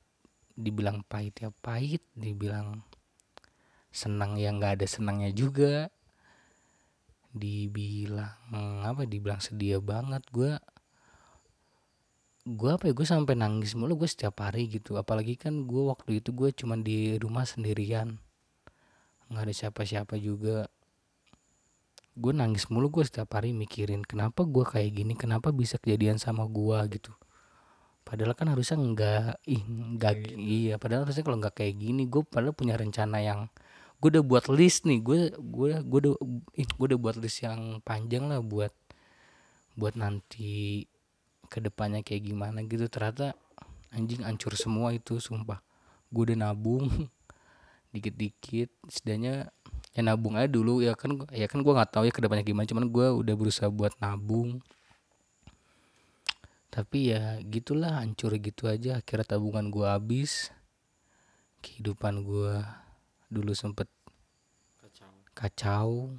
[0.59, 2.85] dibilang pahit ya pahit dibilang
[3.95, 5.89] senang ya nggak ada senangnya juga.
[7.33, 10.61] Dibilang apa dibilang sedia banget gua
[12.57, 14.97] gua apa ya gue sampai nangis mulu gue setiap hari gitu.
[14.97, 18.17] Apalagi kan gue waktu itu gue cuman di rumah sendirian.
[19.29, 20.73] Nggak ada siapa-siapa juga.
[22.17, 25.13] Gue nangis mulu gue setiap hari mikirin kenapa gue kayak gini?
[25.13, 27.13] Kenapa bisa kejadian sama gua gitu?
[28.09, 32.57] Padahal kan harusnya enggak ih enggak iya padahal harusnya kalau nggak kayak gini gue padahal
[32.57, 33.53] punya rencana yang
[34.01, 36.15] gue udah buat list nih gue gue gue udah
[36.57, 38.73] ih, gue udah buat list yang panjang lah buat
[39.77, 40.89] buat nanti
[41.49, 42.87] ke depannya kayak gimana gitu.
[42.87, 43.33] Ternyata
[43.91, 45.59] anjing hancur semua itu sumpah.
[46.13, 46.87] Gue udah nabung
[47.93, 48.69] dikit-dikit.
[48.87, 49.51] Setidaknya
[49.97, 50.85] ya nabung aja dulu.
[50.85, 52.69] Ya kan ya kan gue nggak tahu ya ke depannya gimana.
[52.69, 54.61] Cuman gue udah berusaha buat nabung.
[56.69, 59.01] Tapi ya gitulah hancur gitu aja.
[59.01, 60.53] Akhirnya tabungan gue habis.
[61.59, 62.63] Kehidupan gue
[63.33, 63.91] dulu sempet
[65.35, 66.15] kacau.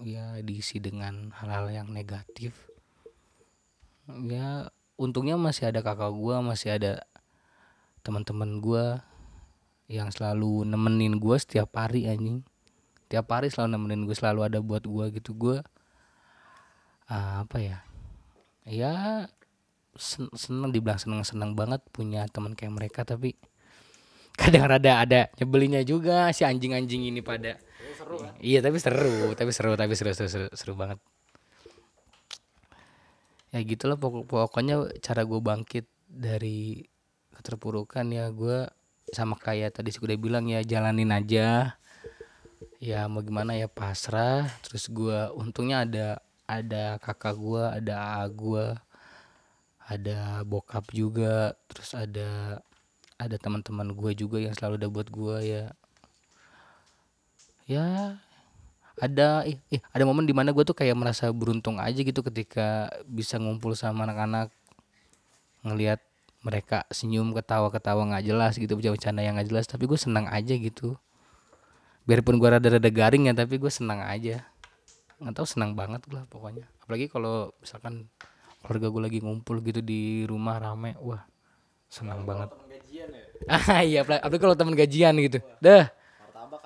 [0.00, 2.71] Ya diisi dengan hal-hal yang negatif
[4.08, 6.92] ya untungnya masih ada kakak gue masih ada
[8.02, 8.84] teman-teman gue
[9.86, 12.42] yang selalu nemenin gue setiap hari anjing.
[13.06, 15.36] Tiap hari selalu nemenin gue selalu ada buat gue gitu.
[15.36, 15.56] Gue
[17.06, 17.78] ah, apa ya?
[18.66, 19.26] Ya
[19.98, 23.36] sen- seneng dibilang seneng seneng banget punya teman kayak mereka tapi
[24.40, 27.60] kadang rada ada nyebelinnya juga si anjing-anjing ini pada.
[28.42, 30.98] Iya tapi seru tapi seru tapi seru seru, seru, seru banget
[33.52, 36.88] ya gitulah pokok pokoknya cara gue bangkit dari
[37.36, 38.64] keterpurukan ya gue
[39.12, 41.76] sama kayak tadi sih udah bilang ya jalanin aja.
[42.80, 44.48] Ya mau gimana ya pasrah.
[44.64, 46.08] Terus gue untungnya ada
[46.48, 48.66] ada kakak gue ada aa gue
[49.84, 52.62] ada bokap juga terus ada
[53.20, 55.64] ada teman-teman gue juga yang selalu ada buat gue ya.
[57.68, 58.18] Ya
[59.00, 62.92] ada ih, ih, ada momen di mana gue tuh kayak merasa beruntung aja gitu ketika
[63.08, 64.52] bisa ngumpul sama anak-anak
[65.64, 66.02] ngelihat
[66.42, 70.98] mereka senyum ketawa-ketawa nggak jelas gitu bercanda yang nggak jelas tapi gue senang aja gitu.
[72.02, 74.42] Biarpun gue rada-rada garing ya tapi gue senang aja.
[75.22, 76.66] Nggak tahu senang banget lah pokoknya.
[76.82, 78.10] Apalagi kalau misalkan
[78.66, 81.22] keluarga gue lagi ngumpul gitu di rumah rame wah
[81.86, 82.50] senang banget.
[83.46, 85.38] Ah iya apalagi apalagi kalau temen gajian gitu.
[85.62, 85.94] Dah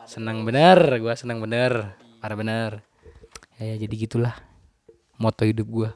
[0.06, 2.82] senang bener gue senang bener parah bener.
[3.54, 4.34] Ya, ya jadi gitulah
[5.14, 5.90] moto hidup gue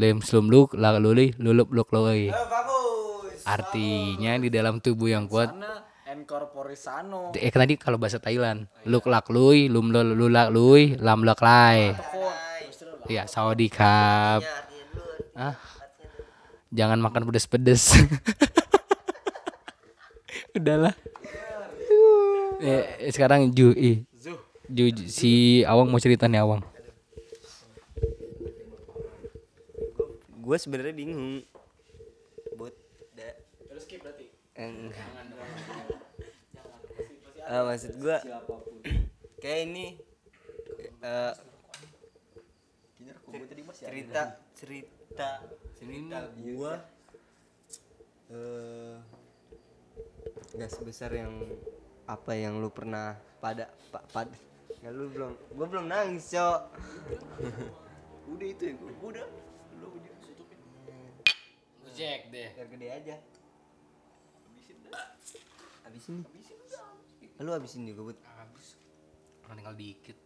[0.00, 3.44] lem slum luk lak luli lulup luk loi bagus.
[3.44, 5.52] Artinya di dalam tubuh yang kuat
[6.08, 7.36] Encorporisano.
[7.36, 11.92] eh tadi kalau bahasa Thailand luk lak lui lum lo lulak lui lam lak lai
[13.04, 14.40] ya saudi kap
[15.36, 15.52] ah
[16.72, 17.92] jangan makan pedes-pedes.
[20.56, 20.96] Udahlah.
[22.64, 24.00] Eh, sekarang Ju ih.
[24.00, 24.13] Ju Ju-
[25.10, 26.62] si Awang mau cerita nih Awang.
[30.40, 31.44] Gue sebenarnya bingung.
[32.56, 32.74] Buat
[33.16, 33.28] da
[33.80, 34.30] skip berarti
[37.44, 38.16] Ah, maksud gue
[39.44, 40.00] kayak ini
[41.04, 41.32] eh,
[43.76, 45.28] cerita cerita
[45.76, 46.72] cerita gue
[48.32, 48.96] eh
[50.56, 51.34] nggak sebesar yang
[52.08, 54.53] apa yang lu pernah pada pa, pada
[54.84, 56.60] nggak lu belum gue belum nangis cok.
[58.36, 59.24] Udah itu ya gue udah.
[59.80, 60.12] Lu udah
[61.96, 62.52] Jack deh.
[62.52, 63.16] Biar gede aja.
[64.44, 65.08] Habisin dah.
[65.88, 66.20] Habisin?
[67.24, 68.76] Nih lu habisin juga buat habis.
[69.48, 70.20] Orang tinggal dikit.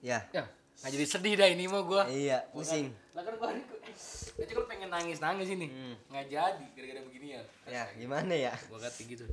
[0.00, 0.24] Ya.
[0.32, 2.02] Ya nggak jadi sedih dah ini mah gua.
[2.06, 2.94] Iya pusing.
[3.10, 5.66] lah kan gua nanti kalau pengen nangis nangis ini
[6.06, 7.84] nggak jadi gara-gara beginian ya.
[7.98, 8.54] Gimana ya?
[8.70, 9.26] Gua kata gitu.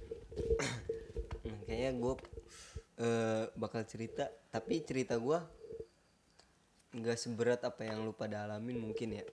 [1.46, 2.14] Hmm, kayaknya gue
[2.96, 5.40] eh bakal cerita tapi cerita gue
[6.96, 9.26] nggak seberat apa yang lu pada alamin mungkin ya.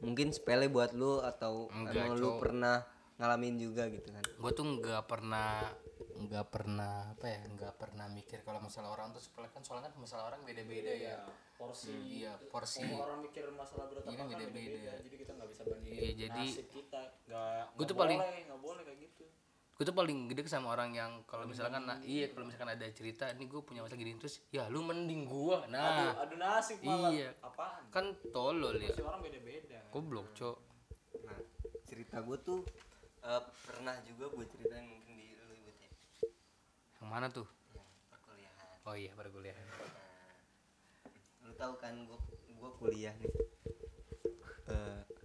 [0.00, 2.76] Mungkin sepele buat lu atau Enggak, emang lu pernah
[3.16, 4.24] ngalamin juga gitu kan.
[4.40, 5.68] Gua tuh nggak pernah
[6.16, 10.00] nggak pernah apa ya nggak pernah mikir kalau masalah orang tuh sepele kan soalnya kan
[10.00, 11.16] masalah orang beda-beda ya.
[11.56, 11.92] porsi.
[12.20, 12.84] Iya porsi.
[12.84, 14.92] Orang mikir masalah berat Iya kan beda-beda.
[15.00, 17.00] Jadi kita nggak bisa bandingin Iya, jadi kita.
[17.28, 19.24] Nggak Gua tuh paling- nggak boleh kayak gitu.
[19.76, 23.28] Gue tuh paling gede sama orang yang kalau misalkan nah, iya kalau misalkan ada cerita
[23.28, 25.68] ini gue punya masalah gini terus ya lu mending gua.
[25.68, 26.16] Nah.
[26.16, 27.12] Adu nasib malah.
[27.12, 27.36] iya.
[27.44, 27.84] Apaan?
[27.92, 28.96] kan tolol ya.
[29.04, 29.84] Orang beda-beda.
[29.92, 30.56] goblok cok.
[31.28, 31.36] Nah
[31.84, 32.64] cerita gue tuh
[33.20, 35.90] eh, pernah juga gue ceritain mungkin di lu Bud, ya.
[36.96, 37.46] Yang mana tuh?
[37.76, 38.76] Yang perkuliahan.
[38.88, 39.66] Oh iya perkuliahan.
[41.44, 43.32] Lu tahu kan gue gue kuliah nih.
[44.72, 45.15] Eh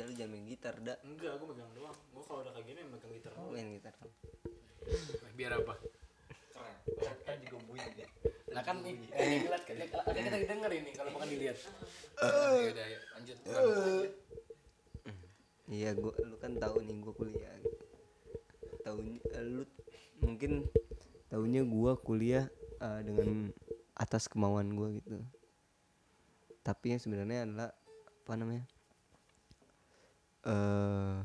[0.00, 1.98] udah lu jangan main gitar dah Enggak, gue megang doang.
[2.16, 4.08] Gue kalau udah kayak gini megang gitar Lu main gitar kan
[4.88, 5.76] Eh, biar apa
[7.28, 8.08] kan juga bunyi deh
[8.50, 11.54] Nah kan nih, eh, dilihat kan, ada kita denger ini kalau bukan dilihat.
[12.18, 13.38] Ya udah, ayo, lanjut.
[15.70, 17.54] Iya, gua lu kan tahu nih gua kuliah.
[18.82, 18.96] Tahu
[19.46, 19.62] lu
[20.18, 20.66] mungkin
[21.30, 22.50] tahunya gua kuliah
[22.82, 23.54] eh, dengan
[23.94, 25.22] atas kemauan gua gitu.
[26.66, 27.70] Tapi yang sebenarnya adalah
[28.26, 28.66] apa namanya?
[30.46, 31.16] Eh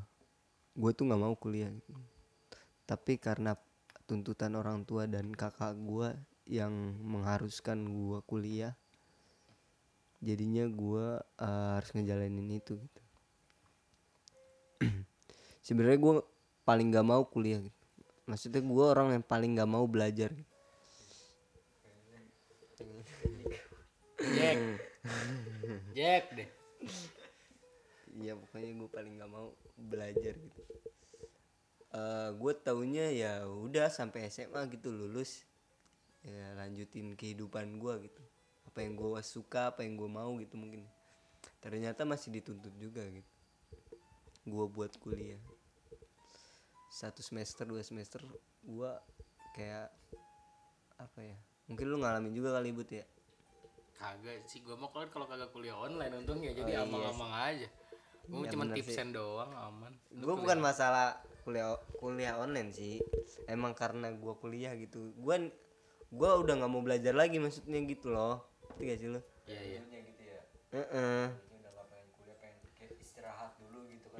[0.75, 1.71] gue tuh nggak mau kuliah.
[2.85, 3.55] Tapi karena
[4.05, 6.13] tuntutan orang tua dan kakak gua
[6.45, 8.77] yang mengharuskan gua kuliah
[10.21, 13.01] jadinya gua eh, harus ngejalanin itu gitu
[15.65, 16.13] sebenarnya gua
[16.65, 17.83] paling gak mau kuliah gitu
[18.29, 20.53] maksudnya gua orang yang paling gak mau belajar gitu.
[24.37, 24.57] Jack
[25.97, 26.49] Jack deh
[28.15, 30.61] Iya pokoknya gue paling nggak mau belajar gitu.
[31.91, 35.43] Eh gue taunya ya udah sampai SMA gitu lulus
[36.23, 38.23] ya lanjutin kehidupan gue gitu.
[38.71, 40.87] Apa yang gue suka, apa yang gue mau gitu mungkin.
[41.59, 43.33] Ternyata masih dituntut juga gitu.
[44.47, 45.39] Gue buat kuliah.
[46.87, 48.23] Satu semester, dua semester
[48.63, 48.91] gue
[49.59, 49.91] kayak
[50.95, 51.35] apa ya?
[51.67, 53.03] Mungkin lu ngalamin juga kali but ya.
[53.95, 57.67] Kagak sih gua mau kan kalau kagak kuliah online untungnya jadi iya amang-amang aja
[58.25, 59.93] Gua Iya, cuma tipsen doang aman.
[60.09, 62.97] Gue bukan masalah kuliah kuliah online sih.
[63.45, 65.13] Emang karena gua kuliah gitu.
[65.21, 65.37] Gua
[66.09, 68.41] gua udah nggak mau belajar lagi maksudnya gitu loh.
[68.75, 69.81] Ngerti gak sih lo Iya iya.
[70.75, 71.23] Heeh.
[71.31, 74.19] udah gak pengen kuliah pengen kayak istirahat dulu gitu kan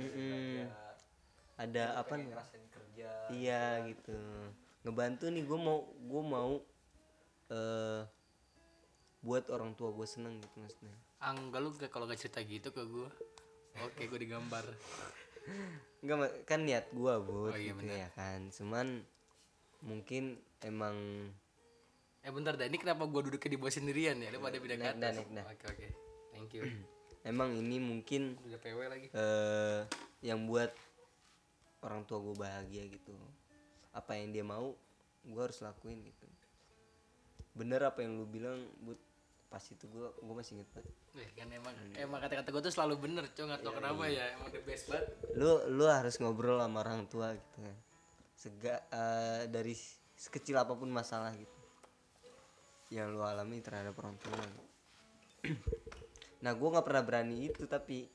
[1.56, 2.28] ada apa nih?
[2.32, 4.16] ngerasain kerja iya gitu
[4.88, 6.52] ngebantu nih gue mau gue mau
[7.52, 8.02] eh
[9.26, 10.96] buat orang tua gue seneng gitu maksudnya.
[11.20, 13.10] Angga lu kayak kalau gak cerita gitu ke gua
[13.82, 14.66] Oke gua digambar.
[16.00, 17.98] Enggak kan niat gue buat Oh, iya, gitu bener.
[17.98, 18.40] ya kan.
[18.50, 18.88] Cuman
[19.82, 20.24] mungkin
[20.62, 20.96] emang
[22.20, 24.34] Eh bentar dah ini kenapa gua duduknya di bawah sendirian ya?
[24.34, 25.14] Lu pada Naik dah, atas.
[25.16, 25.46] naik dah.
[25.46, 25.88] Oke oke.
[26.32, 26.64] Thank you.
[27.26, 29.08] Emang ini mungkin Udah PW lagi.
[29.12, 29.82] eh
[30.22, 30.74] yang buat
[31.82, 33.14] orang tua gue bahagia gitu.
[33.92, 34.74] Apa yang dia mau
[35.22, 36.26] gue harus lakuin gitu.
[37.54, 38.98] Bener apa yang lu bilang buat
[39.46, 42.96] pas itu gue gue masih inget banget Wih, kan emang emang kata-kata gue tuh selalu
[43.08, 45.08] bener, cowok nggak tau kenapa ya, emang the best banget.
[45.38, 47.78] lu lu harus ngobrol sama orang tua gitu kan
[48.36, 49.74] sega eh, dari
[50.16, 51.60] sekecil apa pun masalah gitu
[52.94, 54.64] yang lu alami terhadap orang tua gitu.
[56.44, 58.06] nah gue nggak pernah berani itu tapi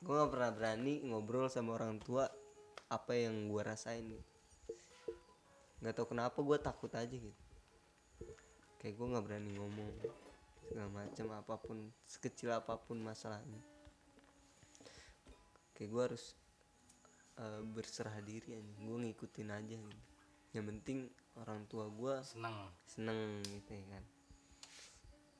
[0.00, 2.24] gue nggak pernah berani ngobrol sama orang tua
[2.90, 4.24] apa yang gue rasain gitu.
[5.84, 7.49] nggak tahu kenapa gue takut aja gitu
[8.80, 9.92] kayak gue nggak berani ngomong
[10.64, 13.60] segala macam apa pun sekecil apa pun masalahnya
[15.76, 16.32] kayak gue harus
[17.36, 20.02] eh, berserah diri aja gue ngikutin aja gitu
[20.56, 22.56] yang penting orang tua gue Seneng.
[22.88, 24.04] seneng gitu ya kan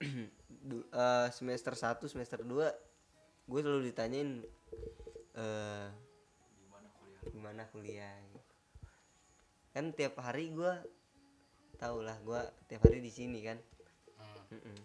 [0.68, 4.44] Du- eh, semester 1 semester 2 gue selalu ditanyain
[5.40, 5.88] eh
[7.30, 8.40] gimana kuliah gitu.
[9.70, 10.72] kan tiap hari gue
[11.80, 13.56] tau lah gue tiap hari di sini kan.
[14.52, 14.80] Hmm.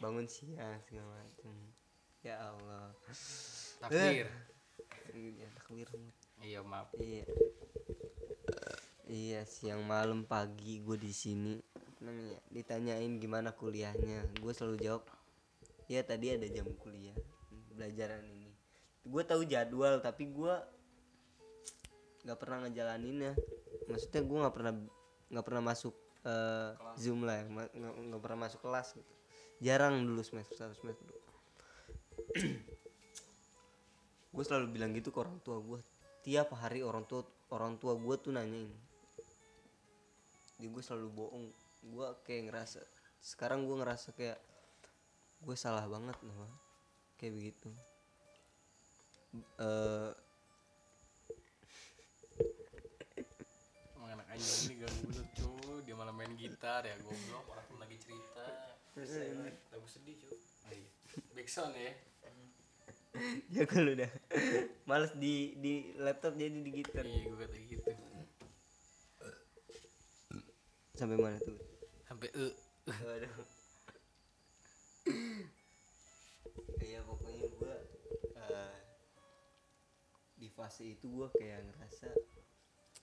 [0.00, 1.52] Bangun siang segala macam
[2.24, 2.96] ya Allah.
[3.84, 4.24] Takbir.
[5.12, 5.88] ya takbir.
[6.40, 6.88] Iya maaf.
[6.96, 7.28] iya.
[9.04, 11.60] Iya siang malam pagi gue di sini.
[12.00, 14.40] Namanya ditanyain gimana kuliahnya.
[14.40, 15.04] Gue selalu jawab
[15.92, 17.16] ya tadi ada jam kuliah
[17.76, 18.48] belajaran ini.
[19.04, 20.54] Gue tahu jadwal tapi gue
[22.24, 23.36] nggak pernah ngejalaninnya.
[23.92, 24.74] Maksudnya gue nggak pernah
[25.28, 25.92] nggak pernah masuk
[26.26, 27.44] eh, zoom lah ya,
[27.80, 29.12] nggak pernah masuk kelas gitu.
[29.60, 31.22] Jarang dulu semester satu semester dua.
[34.34, 35.82] Gue selalu bilang gitu ke orang tua gue
[36.22, 38.70] tiap hari orang tua orang tua gue tuh nanyain.
[40.54, 41.50] Jadi gue selalu bohong.
[41.82, 42.78] Gue kayak ngerasa
[43.20, 44.38] sekarang gue ngerasa kayak
[45.42, 46.46] gue salah banget loh
[47.18, 47.68] kayak begitu.
[53.98, 55.59] Emang anak anjing ini gak bener cuy,
[56.00, 58.46] malah main gitar ya goblok orang pun lagi cerita.
[59.68, 60.32] Lagu sedih cuy.
[60.32, 60.88] Oh, iya.
[61.36, 61.92] Backsound ya.
[63.52, 64.08] ya kalau udah
[64.88, 67.90] males di di laptop jadi di gitar Iya gue kata gitu.
[70.94, 71.58] sampai mana tuh
[72.06, 72.54] Sampai eh
[72.86, 73.34] Waduh.
[76.80, 77.76] Iya pokoknya gue
[80.40, 82.08] di fase itu gue kayak ngerasa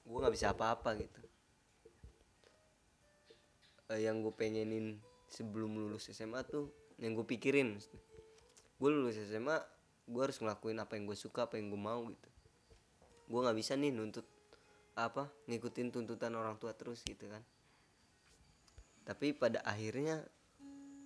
[0.08, 1.22] gue nggak bisa apa-apa gitu.
[3.88, 5.00] Eh, yang gue pengenin
[5.32, 6.68] sebelum lulus SMA tuh
[7.00, 7.80] yang gue pikirin,
[8.80, 9.56] gue lulus SMA
[10.08, 12.30] gue harus ngelakuin apa yang gue suka, apa yang gue mau gitu.
[13.32, 14.28] Gue nggak bisa nih nuntut
[14.98, 17.44] apa ngikutin tuntutan orang tua terus gitu kan.
[19.08, 20.20] Tapi pada akhirnya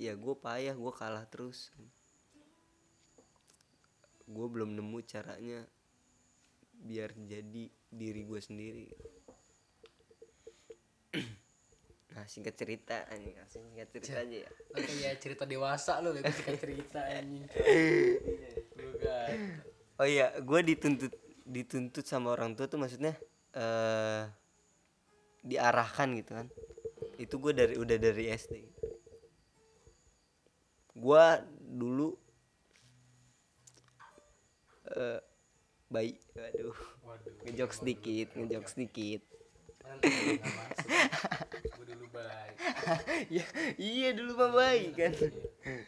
[0.02, 1.70] ya gue payah gue kalah terus.
[4.26, 5.70] Gue belum nemu caranya
[6.82, 8.90] biar jadi diri gue sendiri
[12.12, 13.36] nah singkat cerita anjing.
[13.48, 14.52] Singkat cerita aja ya.
[14.76, 17.44] Oke ya cerita dewasa lu itu cerita cerita anjing.
[19.02, 19.38] Kan.
[19.98, 21.10] oh iya gue dituntut
[21.42, 23.18] dituntut sama orang tua tuh maksudnya
[23.58, 24.30] eh
[25.42, 26.48] diarahkan gitu kan.
[27.18, 28.72] Itu gue dari udah dari SD
[30.92, 31.26] gue
[31.58, 32.10] dulu
[34.92, 35.20] eh
[35.92, 36.78] bayi waduh.
[37.48, 39.22] Ngejok sedikit ngejok sedikit
[40.00, 42.56] gue dulu baik.
[43.32, 43.46] Ya
[43.80, 45.14] iya dulu mah bayi kan.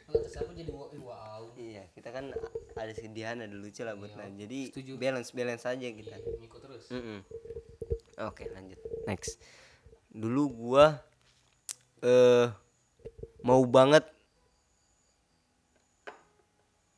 [0.08, 1.52] kalau siapa jadi wow.
[1.60, 2.32] Iya kita kan
[2.78, 4.30] ada kesedihan ada lucu lah buat nah.
[4.32, 4.96] jadi setuju.
[4.96, 6.16] balance balance aja kita.
[6.40, 6.86] Ngikut terus.
[8.24, 8.80] Oke lanjut.
[9.10, 9.42] Next.
[10.14, 11.04] Dulu gua
[12.04, 12.48] eh
[13.44, 14.08] mau banget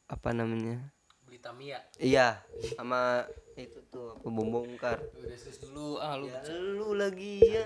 [0.06, 0.94] apa namanya?
[1.26, 1.80] beli Tamiya.
[1.98, 2.40] Iya
[2.78, 3.26] sama
[3.56, 5.00] itu tuh apa bom bongkar.
[5.16, 5.88] udah dulu.
[6.04, 7.64] Ah lu Ya lu lagi ya.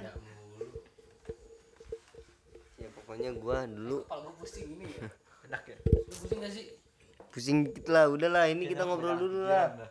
[2.77, 4.05] Ya pokoknya gua dulu.
[4.05, 4.85] kepala gue pusing ini.
[4.85, 5.09] Ya
[5.49, 5.77] enak ya?
[5.81, 6.65] Lu pusing gak sih?
[7.33, 9.89] Pusing dikit lah udahlah ini kita ngobrol dulu lah.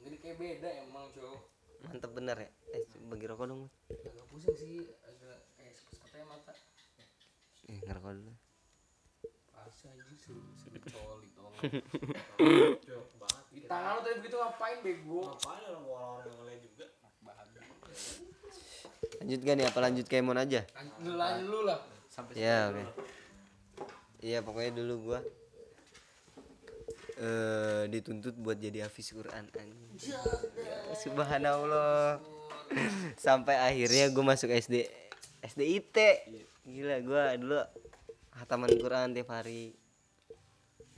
[0.00, 1.40] Jadi kayak beda emang cowok.
[1.84, 2.50] Mantep bener ya.
[2.72, 2.82] Eh
[3.12, 3.62] bagi rokok dong.
[3.92, 6.52] Agak pusing sih agak kayak sepet-sepetnya mata.
[7.68, 8.32] Eh ngerokok dulu.
[9.52, 11.28] Parsa aja suruh suruh coli
[13.68, 16.86] tangan lu tadi begitu ngapain bego ngapain orang orang yang lain juga
[19.18, 20.62] Lanjut gak nih apa lanjut Kemon aja?
[21.04, 21.80] lanjut lu lah
[22.34, 22.82] Ya oke.
[24.18, 25.20] Iya pokoknya dulu gua
[27.18, 29.94] eh dituntut buat jadi hafiz Quran anjing.
[30.98, 32.18] Subhanallah.
[33.24, 34.86] Sampai akhirnya gue masuk SD
[35.46, 35.96] SDIT.
[36.66, 37.58] Gila gua dulu
[38.34, 39.78] hataman Quran tiap hari.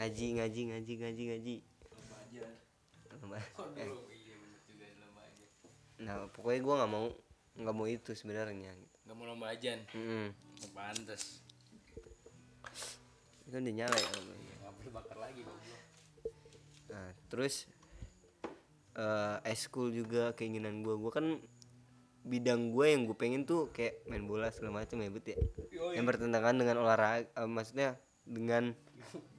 [0.00, 1.56] Ngaji ngaji ngaji ngaji ngaji.
[3.20, 3.38] Lomba.
[3.76, 3.88] Eh,
[6.00, 7.06] Nah, pokoknya gua nggak mau
[7.60, 8.72] nggak mau itu sebenarnya.
[9.04, 9.84] Nggak mau lomba ajan?
[9.92, 10.32] Mm-mm.
[10.72, 11.44] pantes.
[13.44, 14.54] Itu udah nyala ya lampunya.
[14.64, 15.82] nggak perlu bakar lagi goblok.
[16.88, 17.68] Nah, terus
[18.96, 20.96] eh eskul juga keinginan gua.
[20.96, 21.26] Gua kan
[22.20, 25.08] bidang gue yang gue pengen tuh kayak main bola segala macam ya.
[25.08, 25.36] Bet ya
[25.96, 27.96] yang bertentangan dengan olahraga eh, maksudnya
[28.28, 28.76] dengan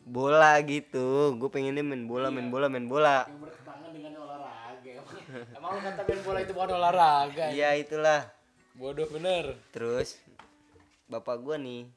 [0.06, 1.38] bola gitu.
[1.38, 3.30] Gue pengennya main bola main bola main bola.
[3.30, 3.61] Yang
[3.92, 5.18] bertentangan dengan olahraga emang,
[5.58, 8.22] emang lu kata main bola itu bukan olahraga iya itulah.
[8.72, 9.60] Bodoh bener.
[9.76, 10.16] Terus
[11.12, 11.92] bapak gua nih.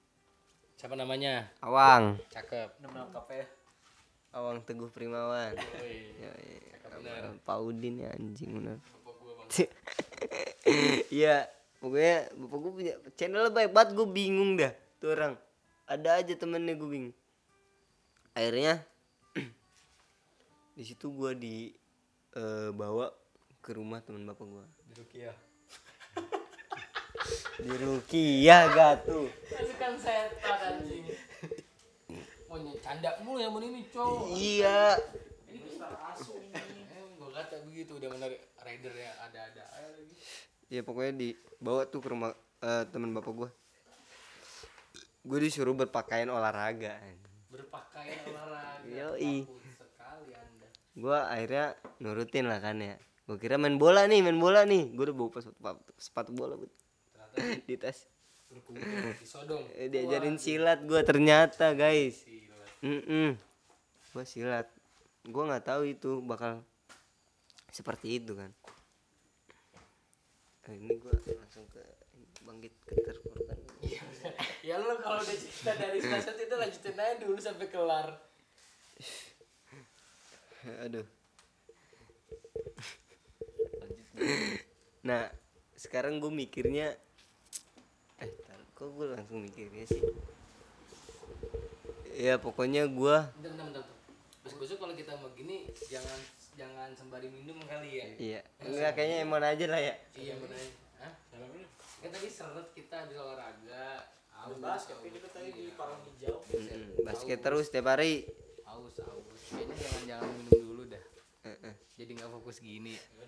[0.74, 1.48] Siapa namanya?
[1.62, 2.18] Awang.
[2.34, 2.82] Cakep.
[2.82, 3.46] Nama lengkapnya
[4.34, 5.54] Awang Teguh Primawan.
[6.18, 7.30] Ya, ya.
[7.46, 8.82] Pak Udin ya anjing bener.
[9.06, 9.46] Gua
[11.14, 11.46] Iya,
[11.78, 14.74] pokoknya bapak gue punya channel baik banget gue bingung dah.
[14.98, 15.38] Tuh orang.
[15.86, 17.16] Ada aja temennya gue bingung.
[18.34, 18.82] Akhirnya
[20.76, 21.56] di situ gue di
[22.34, 23.10] eh, bawa
[23.58, 24.64] ke rumah teman bapak gue.
[24.84, 25.32] di Rukia
[27.56, 29.26] Di Rukiah gak tuh.
[29.74, 31.06] kan setan anjing
[32.46, 34.94] mau canda mulu ya mau ini cowok Iya.
[35.48, 36.62] ini besar asu eh
[37.18, 38.30] gua kata begitu udah bener
[38.60, 39.64] rider ya ada-ada
[40.64, 42.30] Ya pokoknya dibawa tuh ke rumah
[42.60, 43.50] eh, teman bapak gue.
[45.22, 46.94] Gue disuruh berpakaian olahraga.
[47.48, 49.44] berpakaian olahraga Yoi.
[50.94, 52.94] Gue akhirnya nurutin lah kan ya.
[53.26, 54.94] Gue kira main bola nih main bola nih.
[54.94, 56.74] Gue udah bawa sepatu, sepatu bola ternyata
[57.68, 58.06] di tas.
[59.74, 62.22] Eh, diajarin silat gue ternyata guys.
[62.22, 62.70] Silat.
[62.82, 63.30] mm
[64.14, 64.70] gue silat.
[65.26, 66.62] Gue nggak tahu itu bakal
[67.74, 68.54] seperti itu kan.
[70.70, 71.82] Eh, ini gue langsung ke
[72.44, 74.00] bangkit ke terpurkan Iya,
[74.68, 78.16] ya lu kalau udah cerita dari satu itu lanjutin aja dulu sampai kelar
[80.84, 81.06] aduh.
[85.04, 85.28] Nah
[85.76, 86.96] sekarang gue mikirnya
[88.22, 90.00] eh tar, kok gue langsung mikirnya sih?
[92.14, 93.84] Ya pokoknya gue bentar bentar bentar
[94.44, 96.18] besok besok kalau kita mau gini jangan
[96.54, 98.06] jangan sembari minum kali ya?
[98.16, 98.40] Iya.
[98.64, 99.94] Enggak kayaknya emon aja lah ya.
[100.16, 100.58] Iya bener
[101.00, 101.12] Hah?
[102.04, 104.04] kan tadi seret kita habis olahraga
[104.60, 106.36] basket kita tadi di parang hijau.
[107.00, 108.28] Basket terus tiap hari
[109.54, 111.04] kayaknya jangan jangan minum dulu dah.
[111.94, 112.94] Jadi nggak fokus gini.
[112.94, 113.24] Ya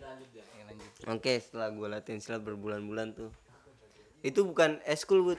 [0.67, 3.31] lanjut oke setelah gue latihan silat berbulan-bulan tuh.
[4.21, 5.39] Itu bukan eskul bud.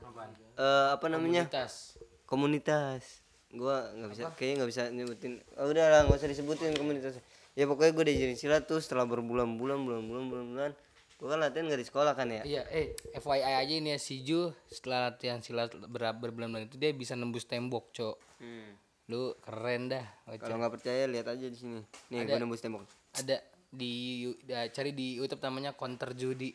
[0.00, 0.30] Apaan?
[0.54, 1.50] Eh, apa namanya?
[1.50, 1.98] Komunitas.
[2.24, 3.02] Komunitas.
[3.50, 5.32] Gua nggak bisa kayaknya nggak bisa nyebutin.
[5.58, 7.18] Oh, udah lah nggak usah disebutin komunitas.
[7.58, 10.72] Ya pokoknya gue diajarin silat tuh setelah berbulan-bulan bulan-bulan bulan-bulan
[11.20, 12.40] gue kan latihan nggak di sekolah kan ya?
[12.48, 16.96] Iya, eh FYI aja ini ya si Ju setelah latihan silat ber- berbulan-bulan itu dia
[16.96, 18.16] bisa nembus tembok, Cok.
[18.40, 18.72] Hmm.
[19.10, 20.06] Lu keren dah.
[20.38, 24.94] Kalau nggak percaya lihat aja di sini nih gue nembus tembok Ada di ya, cari
[24.94, 26.54] di YouTube namanya Counter Judi.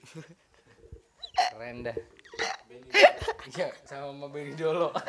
[1.52, 1.96] keren dah.
[3.46, 4.90] Iya, sama Benny Dolo.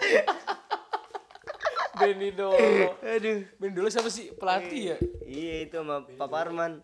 [1.96, 2.92] Benny Dolo.
[3.00, 4.28] aduh Benny Dolo siapa sih?
[4.30, 4.96] Pelatih ya?
[5.24, 6.76] iya itu sama Pak Parman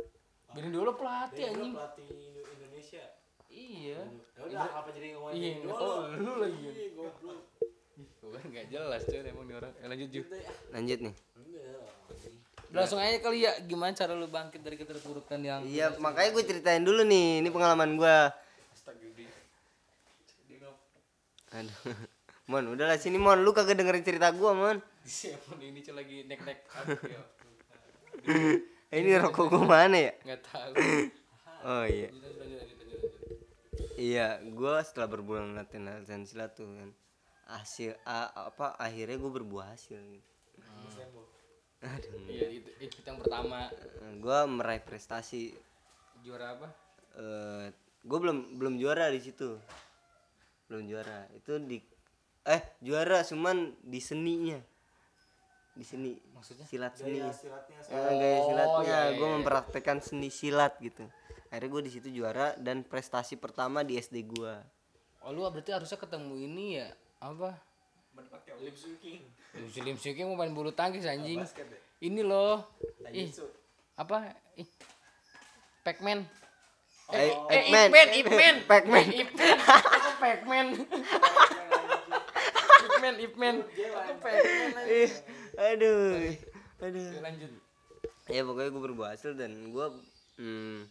[0.51, 1.73] Benny Dolo pelatih anjing.
[1.77, 2.09] pelatih
[2.49, 3.05] Indonesia
[3.53, 4.01] Iya.
[4.09, 6.65] ya udah apa jadi ngomongin Iya, nggak tahu lu lagi.
[8.23, 8.27] Ya.
[8.31, 9.73] Bukan nggak jelas cuy emang nih orang.
[9.75, 10.23] Ya, lanjut Ju.
[10.71, 11.15] lanjut nih.
[12.73, 16.81] Langsung aja kali ya gimana cara lu bangkit dari keterpurukan yang iya makanya gue ceritain
[16.81, 18.17] dulu nih ini pengalaman gue
[21.53, 21.79] aduh.
[22.51, 23.39] Mon udahlah sini mon.
[23.45, 24.77] Lu kagak dengerin cerita gue mon.
[25.07, 26.59] Siapa ini cuy lagi nek-nek
[28.93, 30.13] Eh, ini rokok gue mana ya?
[30.21, 30.73] Nggak tahu.
[31.71, 32.09] oh iya.
[33.97, 36.91] Iya gue setelah berbulan latihan latihan silat tuh kan
[37.53, 40.31] hasil a- apa akhirnya gue berbuah hasil gitu.
[41.83, 43.69] aduh Iya itu, itu yang pertama.
[44.23, 45.53] Gue meraih prestasi.
[46.23, 46.69] Juara apa?
[47.13, 47.69] eh
[48.09, 49.59] gue belum belum juara di situ.
[50.71, 51.29] Belum juara.
[51.35, 51.83] Itu di
[52.47, 54.59] eh juara cuman di seninya.
[55.73, 56.65] Di seni Maksudnya?
[56.69, 57.19] silat seni.
[57.19, 59.01] Eh, gaya silatnya.
[59.19, 61.05] gue mempraktekkan seni silat gitu.
[61.53, 64.55] Akhirnya gue di situ juara dan prestasi pertama di SD gue
[65.23, 66.89] Oh lu berarti harusnya ketemu ini ya
[67.23, 67.51] apa?
[68.59, 69.23] Lim Suking.
[69.87, 71.47] Lim Suking mau main bulu tangkis anjing.
[72.03, 72.67] Ini loh.
[73.15, 73.31] Ih,
[73.95, 74.35] apa?
[74.59, 74.67] Ih.
[75.87, 76.27] Pac-Man.
[77.15, 77.89] Eh, eh, Pac-Man.
[77.91, 78.55] Ipman, Ipman.
[78.67, 79.07] Pac-Man.
[79.07, 79.57] Eh, Ipman.
[79.71, 80.67] Aku Pac-Man.
[82.83, 83.57] Ipman, Ipman.
[83.67, 84.85] Aku Pac-Man.
[84.91, 85.13] Ih,
[85.59, 86.33] aduh
[86.83, 87.51] aduh Lanjut.
[88.27, 89.87] ya pokoknya gue berbuah hasil dan gue
[90.43, 90.91] hmm,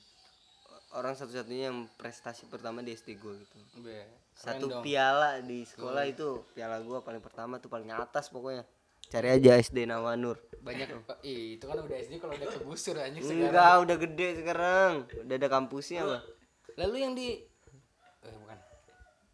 [0.95, 4.07] orang satu-satunya yang prestasi pertama di SD gue gitu Be,
[4.41, 4.81] satu dong.
[4.81, 8.65] piala di sekolah itu piala gua paling pertama tuh paling atas pokoknya
[9.05, 10.87] cari aja SD Nawanur Banyak
[11.21, 13.49] Ih, itu kan udah SD kalau udah kegusur anjing sekarang.
[13.49, 14.91] enggak udah gede sekarang
[15.25, 16.21] udah ada kampusnya lah
[16.73, 17.27] Lalu yang di
[18.21, 18.57] eh bukan.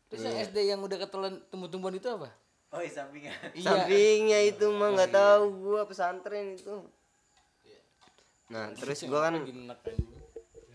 [0.09, 2.33] Terus yang SD yang udah ketelan tumbuh-tumbuhan itu apa?
[2.67, 3.31] Oh, di sampingnya.
[3.53, 3.63] Iya.
[3.63, 6.83] sampingnya itu mah nggak tahu gua pesantren itu
[8.47, 9.43] nah terus gua kan.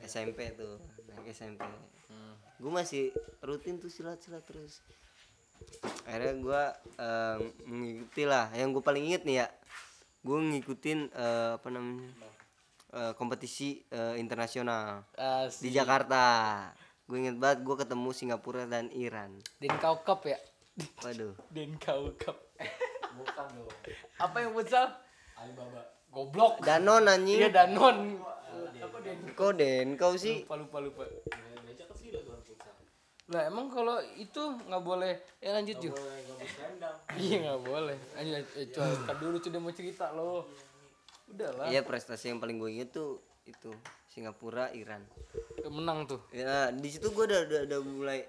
[0.05, 0.77] SMP tuh
[1.09, 1.65] naik SMP
[2.63, 3.11] Gua masih
[3.43, 4.79] rutin tuh silat-silat terus
[6.07, 6.63] akhirnya gua
[6.99, 9.47] eh, mengikuti lah yang gue paling inget nih ya
[10.23, 12.11] gue ngikutin eh, apa namanya
[12.95, 15.67] eh, kompetisi eh, internasional Asik.
[15.67, 16.23] di Jakarta
[17.07, 20.39] gue inget banget gue ketemu Singapura dan Iran Denkau Cup ya?
[21.03, 22.39] waduh Denkau Cup.
[23.13, 23.69] Bukan dong.
[24.17, 24.89] Apa yang futsal?
[25.37, 25.85] Alibaba.
[26.09, 26.65] Goblok.
[26.65, 28.17] Danon anjing Iya Danon.
[29.37, 31.05] Kok den kau sih Lupa lupa lupa.
[33.33, 35.91] Lah emang kalau itu nggak boleh ya lanjut Ju.
[37.17, 37.97] Iya nggak boleh.
[38.15, 40.45] Lanjut eh, coba ntar dulu sudah mau cerita lo.
[41.33, 41.67] Udah lah.
[41.73, 43.17] iya prestasi yang paling gue inget tuh
[43.49, 43.73] itu
[44.13, 45.01] Singapura Iran
[45.65, 46.21] Menang tuh.
[46.29, 48.21] ya di situ gue udah, udah udah mulai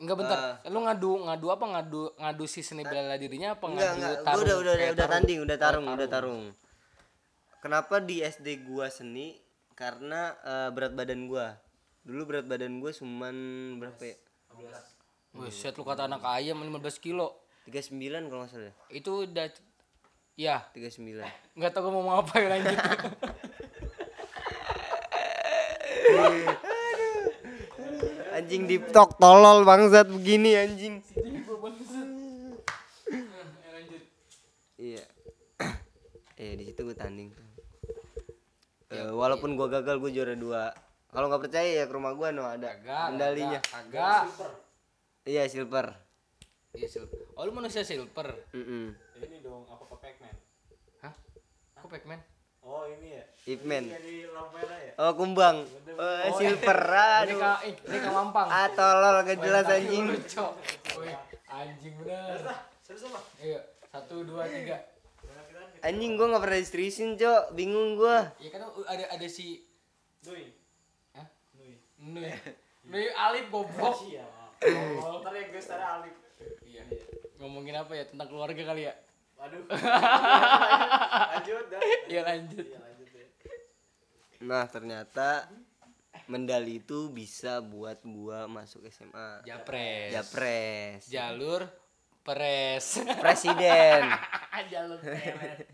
[0.00, 0.64] Enggak bentar.
[0.72, 4.24] Lu ngadu ngadu apa ngadu ngadu si seni bela dirinya apa enggak ngadu enggak gue
[4.24, 4.40] tarung?
[4.40, 5.12] udah udah udah tarung.
[5.12, 6.42] tanding udah tarung udah tarung
[7.60, 9.36] kenapa di SD gua seni
[9.76, 11.52] karena eh, berat badan gua
[12.06, 13.34] dulu berat badan gua cuman
[13.80, 14.16] berapa ya?
[15.36, 17.38] Wih, set lu kata anak ayam 15 kilo.
[17.68, 18.74] 39 kalau nggak salah.
[18.90, 19.46] Itu udah
[20.34, 20.66] ya.
[20.74, 21.22] 39
[21.54, 22.78] nggak tahu gua mau apa ya lanjut.
[28.40, 31.04] anjing di tok tolol bangsat begini anjing.
[34.80, 35.04] Iya.
[36.40, 37.28] Iya di situ gue tanding
[38.90, 40.72] Eh, walaupun gua gagal gue juara dua
[41.10, 43.62] kalau nggak percaya ya ke rumah gua no ada Agak.
[43.74, 44.22] Agak.
[45.26, 45.90] iya silver
[46.70, 47.18] Iya silver.
[47.34, 48.30] Oh lu manusia silver.
[48.54, 48.94] Mm-mm.
[49.18, 50.34] Ini dong apa Pac-Man?
[51.02, 51.10] Hah?
[51.82, 52.22] Kok Pac-Man?
[52.62, 53.24] Oh, ini ya.
[53.50, 53.98] Ipman ya.
[55.00, 55.64] oh kumbang
[55.96, 58.46] oh, silver Ini aduh ka, eh, ini ka Mampang.
[58.46, 60.06] ah tolol gak jelas anjing.
[60.12, 61.16] Wih,
[61.50, 62.38] anjing bener.
[62.84, 63.18] Serius apa?
[63.42, 64.76] Iya, satu dua tiga.
[65.80, 69.64] anjing gua nggak pernah distribusin cok bingung gua Ya kan ada ada si
[70.22, 70.59] Nui.
[72.10, 72.16] Hah?
[72.16, 72.26] Nui.
[72.26, 72.34] Nui.
[72.90, 73.96] Nui Alif goblok.
[74.04, 74.26] Iya.
[75.20, 76.14] Ntar ya guys, tadi Alif.
[76.62, 76.82] Iya.
[77.36, 78.94] Ngomongin apa ya tentang keluarga kali ya?
[79.38, 79.62] Aduh.
[81.32, 81.80] lanjut dah.
[82.06, 82.64] Iya lanjut.
[82.66, 83.26] Iya, lanjut ya.
[84.40, 85.52] nah ternyata
[86.26, 90.10] medali itu bisa buat gua masuk SMA Japres.
[90.10, 91.68] Japres Jalur
[92.20, 93.00] peres.
[93.16, 94.08] presiden
[94.72, 95.68] Jalur peres.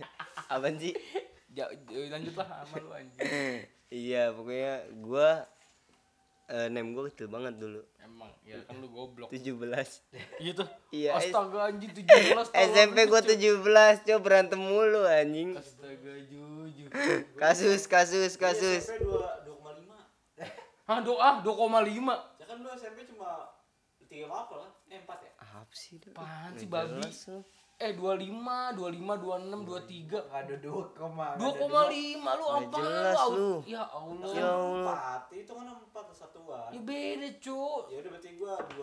[0.46, 0.94] apa sih
[1.52, 3.18] Ja, ja- lanjutlah sama lu anjing.
[3.88, 5.46] iya pokoknya gua
[6.46, 9.28] eh, name gua kecil banget dulu Emang ya kan lu goblok.
[9.28, 9.58] 17
[10.38, 10.68] Iya tuh.
[10.88, 12.64] Iya, Astaga anjing 17 tahun.
[12.70, 16.88] SMP gua 17 coba berantem mulu anjing Astaga jujur.
[17.34, 20.46] kasus kasus kasus SMP 2 2,5.
[20.86, 22.14] Hah, doa 2,5.
[22.38, 23.50] Ya kan lu SMP cuma
[24.00, 24.70] 3 apa lah?
[24.86, 25.32] Eh 4 ya?
[25.36, 25.98] apa sih?
[25.98, 27.02] Apaan Nggak sih, babi?
[27.76, 27.84] Lu.
[27.84, 30.08] Eh 25, 25, 26, 23.
[30.08, 31.28] Enggak ada 2, koma.
[31.36, 33.52] 2,5 lu Nggak apa jelas lu.
[33.68, 34.32] Ya Allah.
[34.32, 34.96] Ya Allah
[35.28, 35.40] 4.
[35.44, 36.68] Itu kan 4 satuan.
[36.72, 37.82] Ya beda, Cuk.
[37.92, 38.80] Ya udah berarti gua 25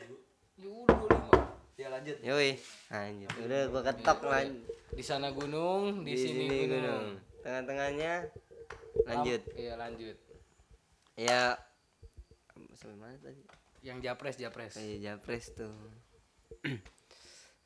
[0.00, 0.16] dulu.
[0.56, 1.76] Ya udah 25.
[1.76, 2.16] Ya lanjut.
[2.22, 2.50] Yoi,
[2.88, 3.30] lanjut.
[3.44, 4.46] Udah gua ketok lan
[4.94, 6.80] Di sana gunung, di, di sini, sini gunung.
[6.80, 7.06] gunung.
[7.42, 8.12] Tengah-tengahnya
[9.04, 9.42] lanjut.
[9.58, 10.16] Iya lanjut.
[11.18, 11.58] Ya
[12.78, 13.42] sampai mana tadi?
[13.84, 14.72] Yang japres japres.
[14.78, 15.74] Kayak japres tuh.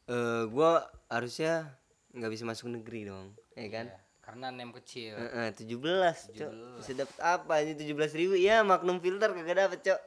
[0.08, 1.68] Eh gua harusnya
[2.10, 3.86] nggak bisa masuk negeri dong, ya kan?
[3.86, 5.16] Iya, Karena nem kecil.
[5.16, 6.52] Heeh, 17, Cok.
[6.76, 8.34] Bisa dapat apa ini 17 ribu?
[8.34, 10.00] Ya, Magnum filter kagak dapet, Cok.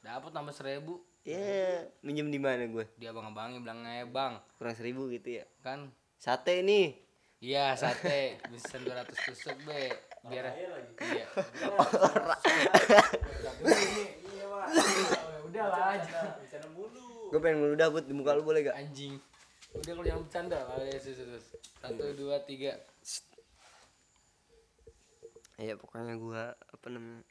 [0.00, 0.98] Dapat tambah seribu.
[1.22, 2.86] Ya, minjem di mana gue?
[2.96, 5.46] Dia abang-abangnya bilang "Eh, bang Kurang seribu gitu ya.
[5.60, 6.98] kan Sate nih.
[7.38, 9.90] Iya sate bisa 200 tusuk be
[10.24, 11.26] biar iya Iya,
[14.46, 14.66] Pak.
[15.44, 16.18] udah lah aja.
[17.30, 18.74] Gue pengen ngeludah buat di muka lu boleh gak?
[18.76, 19.18] anjing
[19.72, 20.58] udah kalau jangan bercanda.
[20.68, 21.18] Lah ya sus,
[21.80, 22.76] satu dua tiga.
[25.60, 27.22] Ya pokoknya gua apa namanya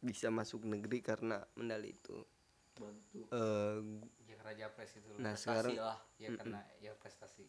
[0.00, 2.16] bisa masuk negeri karena medali itu.
[3.32, 3.78] Eh
[4.28, 5.10] ya karena japres itu.
[5.20, 5.98] Nah, prestasi sekarang- lah.
[6.16, 7.44] Ya karena ya prestasi.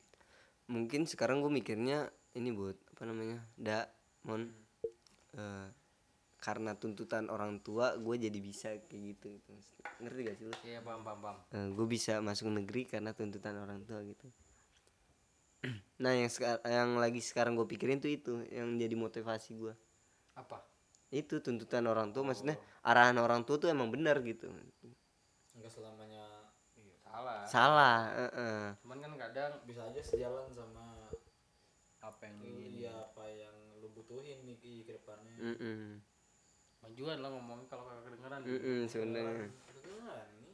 [0.71, 3.43] Mungkin sekarang gue mikirnya ini buat apa namanya?
[3.59, 3.91] Da
[4.23, 4.47] mon.
[5.35, 5.67] Eh,
[6.41, 9.53] karena tuntutan orang tua gue jadi bisa kayak gitu, gitu.
[10.01, 11.37] ngerti gak sih lu iya paham paham paham
[11.77, 14.25] gue bisa masuk negeri karena tuntutan orang tua gitu
[16.03, 19.73] nah yang sekarang yang lagi sekarang gue pikirin tuh itu yang jadi motivasi gue
[20.33, 20.65] apa
[21.13, 24.49] itu tuntutan orang tua maksudnya arahan orang tua tuh emang benar gitu
[25.53, 26.25] Enggak selamanya
[26.73, 26.95] iya.
[27.05, 28.61] salah salah heeh.
[28.81, 31.05] cuman kan kadang bisa aja sejalan sama
[32.01, 32.41] apa yang
[32.73, 35.37] iya apa yang lu butuhin nih ke depannya.
[35.37, 36.01] Mm-mm.
[36.82, 39.47] Majuan lah ngomongnya kalau kakak kedengeran Mm-mm, sebenarnya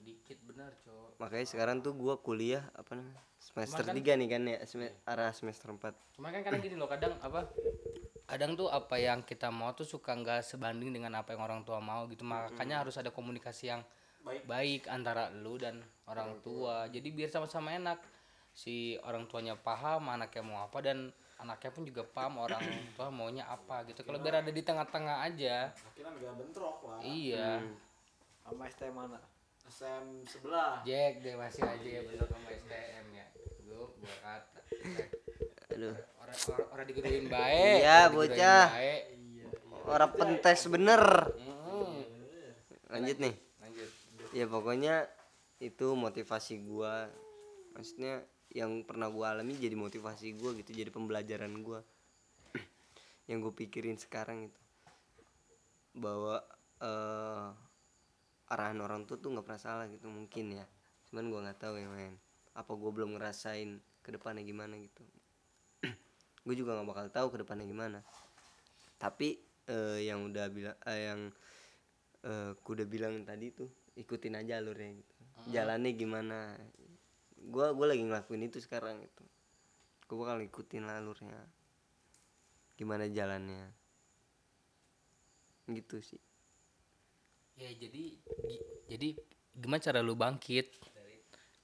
[0.04, 4.28] dikit benar cowok makanya sekarang tuh gue kuliah apa namanya semester Cuman kan- tiga nih
[4.28, 7.46] kan ya sem- arah semester 4 Cuma kan kadang gini loh, kadang apa?
[8.28, 11.78] Kadang tuh apa yang kita mau tuh suka nggak sebanding dengan apa yang orang tua
[11.80, 12.26] mau gitu.
[12.26, 13.86] Makanya harus ada komunikasi yang
[14.50, 14.90] baik.
[14.90, 16.90] antara lu dan orang tua.
[16.92, 18.02] Jadi biar sama-sama enak.
[18.52, 22.62] Si orang tuanya paham anaknya mau apa dan anaknya pun juga paham orang
[22.94, 24.02] tua maunya apa gitu.
[24.02, 25.70] Kalau biar ada di tengah-tengah aja.
[25.72, 27.00] Akhirnya nggak bentrok lah.
[27.00, 27.62] Iya.
[28.42, 29.20] Sama STM mana?
[29.68, 30.82] SM sebelah.
[30.82, 33.26] Jack deh masih aja ya bener sama STM ya.
[33.62, 33.86] Gue
[34.18, 34.60] kata.
[35.70, 37.78] aduh Orang orang, orang digeruin baik.
[37.78, 38.66] Iya, bocah.
[38.74, 39.02] baik.
[39.86, 41.04] orang pentes bener
[41.40, 42.04] Hmm.
[42.90, 43.90] lanjut nih Lanjut.
[44.34, 44.96] ya pokoknya
[45.60, 47.08] itu motivasi gua
[47.72, 51.84] maksudnya yang pernah gua alami jadi motivasi gua gitu jadi pembelajaran gua.
[53.28, 54.62] Yang gue pikirin sekarang itu.
[55.98, 56.40] Bahwa
[56.80, 57.50] eh
[58.48, 60.66] arahan orang tua tuh nggak pernah salah gitu mungkin ya.
[61.12, 62.16] Cuman gua nggak tahu ya men.
[62.56, 65.04] Apa gua belum ngerasain ke depannya gimana gitu.
[66.48, 68.00] Gue juga nggak bakal tahu ke depannya gimana.
[68.96, 69.36] Tapi
[69.68, 71.22] eh, yang udah bilang eh, yang
[72.24, 73.68] eh ku udah bilang tadi tuh
[74.00, 75.16] ikutin aja alurnya gitu.
[75.52, 76.56] Jalannya gimana
[77.46, 79.24] gua gua lagi ngelakuin itu sekarang itu.
[80.08, 81.38] Gua bakal ikutin alurnya.
[82.76, 83.70] Gimana jalannya.
[85.68, 86.22] Gitu sih.
[87.58, 88.16] Ya jadi
[88.88, 89.18] jadi
[89.54, 90.70] gimana cara lu bangkit?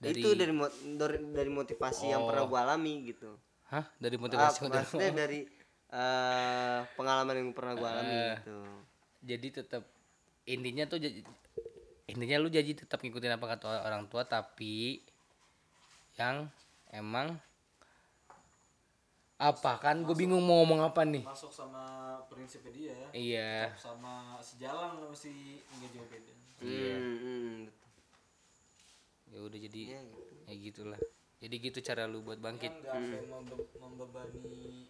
[0.04, 0.52] Dari itu dari
[1.00, 3.38] dari, dari motivasi yang pernah gua alami gitu.
[3.72, 3.88] Hah?
[3.98, 5.40] Dari Ah, motivasi untuk- maksudnya dari
[5.94, 8.58] eh, pengalaman yang pernah gua alami gitu.
[9.24, 9.84] Jadi tetap
[10.44, 11.00] intinya tuh
[12.04, 15.00] intinya lu jadi tetap ngikutin apa kata orang tua tapi
[16.20, 16.46] yang
[16.94, 17.38] emang
[19.42, 19.82] apa?
[19.82, 21.26] Kan gue bingung mau ngomong apa nih.
[21.26, 21.84] Masuk sama
[22.32, 22.98] prinsipnya dia.
[23.12, 23.74] iya.
[23.76, 26.34] Sama sejalan sama si enggak jauh beda.
[26.64, 27.56] Hmm, hmm,
[29.36, 30.34] ya udah jadi ya gitu.
[30.48, 31.02] ya gitulah.
[31.44, 32.72] Jadi gitu cara lu buat bangkit.
[32.72, 34.88] Enggak sampai membe- membebani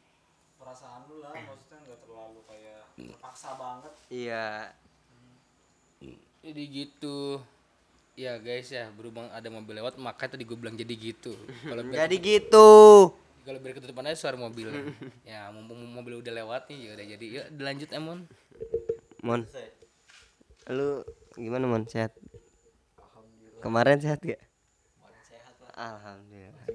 [0.62, 3.94] perasaan lu lah, maksudnya enggak terlalu kayak terpaksa banget.
[4.14, 4.70] iya.
[6.44, 7.40] Jadi gitu
[8.14, 11.34] ya guys ya berhubung ada mobil lewat makanya tadi gue bilang jadi gitu.
[11.70, 12.70] Kalau jadi gitu.
[13.44, 14.70] Kalau biar ketutupan aja suara mobil.
[15.30, 17.26] Ya mumpung mobil udah lewat nih ya udah jadi.
[17.26, 18.20] Yuk dilanjut emon
[19.24, 19.42] Mon.
[20.70, 21.04] Lu
[21.36, 21.84] gimana Mon?
[21.90, 22.14] Sehat?
[23.64, 24.42] Kemarin sehat gak
[25.74, 26.66] alhamdulillah.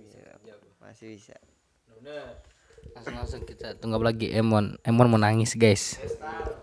[0.82, 1.36] Masih bisa
[1.98, 2.40] Bener.
[2.94, 5.98] langsung langsung kita tunggu lagi emon emon mau nangis guys.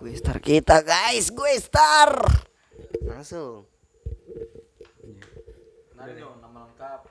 [0.01, 1.32] Gue star kita guys.
[1.32, 2.19] Gue star.
[3.05, 3.69] Langsung
[6.05, 7.01] Nah, dong nama lengkap.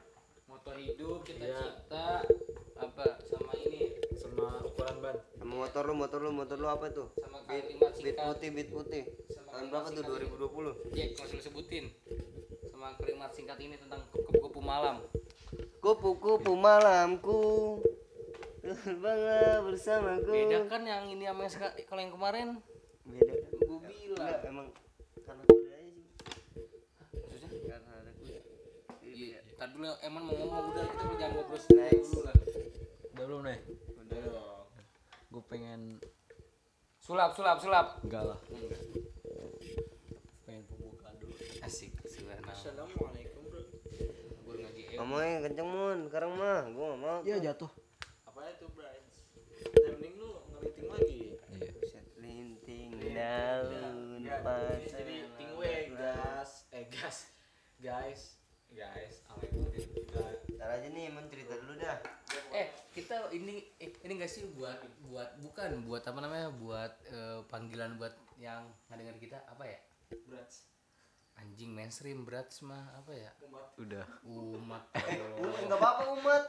[0.47, 2.23] Moto hidup cita cita
[2.79, 5.19] apa sama ini sama ukuran ban.
[5.35, 7.11] sama motor lu motor lu motor lu apa tuh?
[7.19, 8.23] Sama kalimat bit singkat.
[8.23, 9.03] putih bit putih.
[9.35, 10.03] Sama tahun berapa tuh?
[10.87, 11.85] 2020 Jack masih lu sebutin.
[12.71, 15.03] Sama kalimat singkat ini tentang kupu-kupu malam.
[15.83, 17.43] Kupu-kupu malamku.
[18.63, 20.31] Terbang bersamaku.
[20.31, 21.55] Beda kan yang ini sama yang
[21.91, 22.49] kalau yang kemarin?
[23.03, 23.35] Beda.
[23.59, 24.23] Gue bilang.
[24.23, 24.67] Enggak emang
[25.27, 26.07] karena kuda aja sih
[27.27, 28.39] maksudnya karena ada kuda
[29.15, 32.37] Iya, Ntar dulu emang mau ngomong udah kita mau jangan ngobrol sendiri dulu lah.
[32.37, 33.59] Udah belum nih?
[33.97, 34.67] Udah dong.
[35.33, 35.81] Gue pengen
[37.01, 37.97] Sulap, sulap, sulap.
[38.05, 38.39] enggak lah.
[40.45, 41.33] Pengen pembukaan dulu.
[41.65, 42.53] Asik, subhanallah.
[42.53, 43.65] Assalamualaikum bro.
[44.45, 47.73] Gue ngaji ngomongnya kenceng mun sekarang mah gue gak mau Iya jatuh.
[48.29, 49.05] Apa itu Brian?
[49.65, 51.23] Udah mending lu ngeliting lagi.
[51.57, 52.01] Iya.
[52.21, 57.33] Linting daun Enggak, pasar ini jadi tingwe gas, eh gas,
[57.81, 58.44] guys,
[58.75, 59.47] guys, apa?
[59.47, 61.99] Kita- Ntar aja nih mun cerita dulu dah.
[62.51, 67.41] Eh kita ini eh, ini gak sih buat buat bukan buat apa namanya buat eh,
[67.47, 69.79] panggilan buat yang ngadengar kita apa ya?
[70.27, 70.67] Brats.
[71.35, 73.31] anjing mainstream berat mah apa ya?
[73.75, 74.07] Udah.
[74.23, 74.87] umat.
[75.67, 76.45] Enggak apa-apa umat.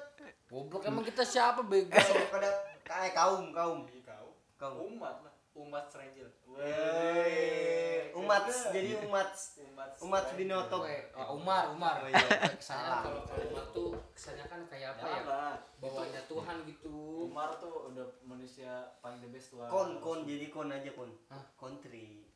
[0.46, 1.90] Goblok emang kita siapa bego?
[2.30, 2.50] Pada
[2.86, 3.90] kayak kaum kaum.
[3.90, 4.30] Ih, kau.
[4.62, 4.94] kaum.
[4.94, 6.28] Umat lah, umat stranger.
[6.52, 9.32] Wey, umat jadi umat
[9.72, 12.28] umat umat binoto oh, Umar Umar Oh, iya.
[12.60, 15.42] kesannya kalau kalau Umar tuh kesannya kan kayak apa ya Apa?
[15.80, 19.72] bawahnya Tuhan gitu Umar tuh udah manusia paling the best lah.
[19.72, 21.44] kon kon jadi kon aja kon Hah?
[21.56, 22.28] country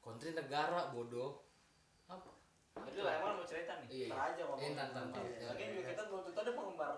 [0.00, 1.44] kontri negara bodoh
[2.06, 2.32] apa
[2.76, 3.88] Jadi lah emang mau cerita nih.
[3.88, 4.16] Iya, iya.
[4.20, 4.60] Aja ngomong.
[4.60, 5.24] Eh, ntar, ntar.
[5.48, 6.92] Lagi juga kita belum tentu ada penggemar.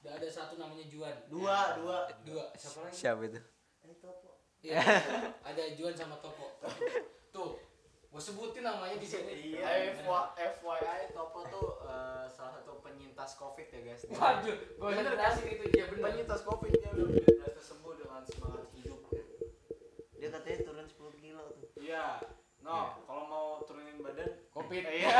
[0.00, 3.40] udah ada satu namanya Juan dua dua dua siapa lagi Siapa itu?
[4.66, 4.82] Iya,
[5.40, 6.58] ada Juan sama Topo.
[7.30, 7.54] Tuh,
[8.04, 9.54] gue sebutin namanya di sini.
[9.54, 14.02] Iya, FY- FYI Topo tuh eh, salah satu penyintas COVID ya guys.
[14.08, 16.02] Waduh, gue Bener kasih itu dia bener.
[16.02, 19.00] Penyintas COVID dia udah berhasil sembuh dengan semangat hidup.
[20.12, 22.18] dia katanya turun 10 kilo tuh Iya.
[22.58, 24.82] No, kalau mau turunin badan Covid.
[24.98, 25.06] Iya.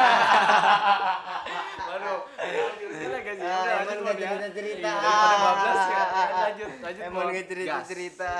[1.86, 3.45] Waduh, lanjutnya guys ya.
[3.45, 4.28] Ah, Udah emang nggak Bang, ya.
[4.28, 5.96] cerita cerita Iya, daripada bablas ya.
[5.96, 7.02] Ya, Lanjut, lanjut.
[7.02, 7.28] emang Bang.
[7.28, 8.32] nggak cerita cerita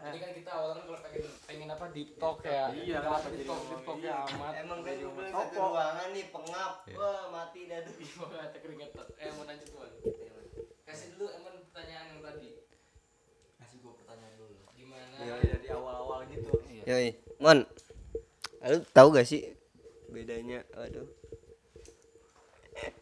[0.00, 2.64] Jadi kan kita awalnya kalau pengen pengen apa deep talk ya.
[2.70, 4.10] Iya, Kenapa deep talk deep talk iya.
[4.10, 4.52] ya amat.
[4.58, 9.06] emang kan gue satu ruangan nih pengap wah mati dah tuh Gimana kata keringetan.
[9.16, 9.90] Eh mau lanjut Tuan.
[10.82, 12.48] Kasih dulu emang pertanyaan yang tadi.
[13.56, 14.54] Kasih gue pertanyaan dulu.
[14.72, 15.14] Gimana?
[15.18, 16.50] Iya, dari awal-awal gitu.
[16.64, 16.82] Iya.
[16.86, 17.08] yoi
[17.38, 17.58] mon
[18.62, 19.52] lu tahu gak sih
[20.06, 21.06] bedanya aduh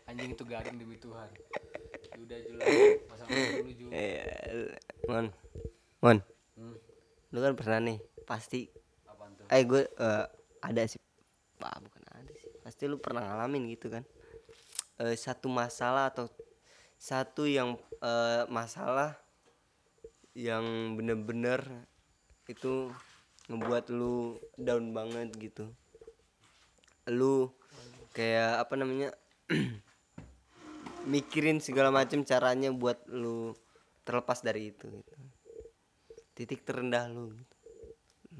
[0.08, 1.28] Anjing itu garing demi Tuhan.
[2.16, 2.66] Udah jelas.
[3.06, 3.92] Masa dulu juga.
[3.94, 4.72] eh
[5.06, 5.26] mon
[6.00, 6.18] mon
[6.58, 6.74] Hmm.
[7.30, 8.66] lu kan pernah nih pasti
[9.06, 9.46] Apaan tuh?
[9.46, 10.24] eh gue eh,
[10.58, 10.98] ada sih
[11.54, 14.02] pak bukan ada sih pasti lu pernah ngalamin gitu kan
[14.98, 16.26] Eh, satu masalah atau
[16.98, 19.14] satu yang eh, masalah
[20.34, 21.62] yang bener-bener
[22.50, 22.90] itu
[23.46, 25.70] ngebuat lu down banget gitu
[27.06, 27.54] lu
[28.10, 29.14] kayak apa namanya
[31.08, 33.56] mikirin segala macam caranya buat lu
[34.04, 35.14] terlepas dari itu gitu.
[36.36, 37.56] titik terendah lu gitu.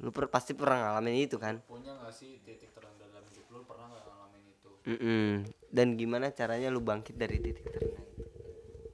[0.04, 3.60] lu per- pasti pernah ngalamin itu kan Punya gak sih titik terendah dalam hidup lu?
[3.64, 4.70] Pernah gak ngalamin itu?
[4.84, 5.28] Mm-mm.
[5.72, 8.22] dan gimana caranya lu bangkit dari titik terendah itu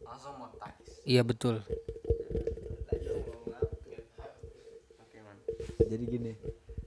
[0.05, 1.03] Langsung monetize.
[1.03, 1.59] Iya betul.
[5.01, 5.39] Oke, man.
[5.91, 6.33] Jadi gini,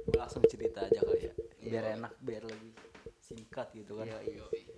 [0.07, 1.33] gue langsung cerita aja kali ya.
[1.59, 2.71] Biar enak, biar lebih
[3.19, 4.07] singkat gitu kan.
[4.07, 4.76] Iya, iya.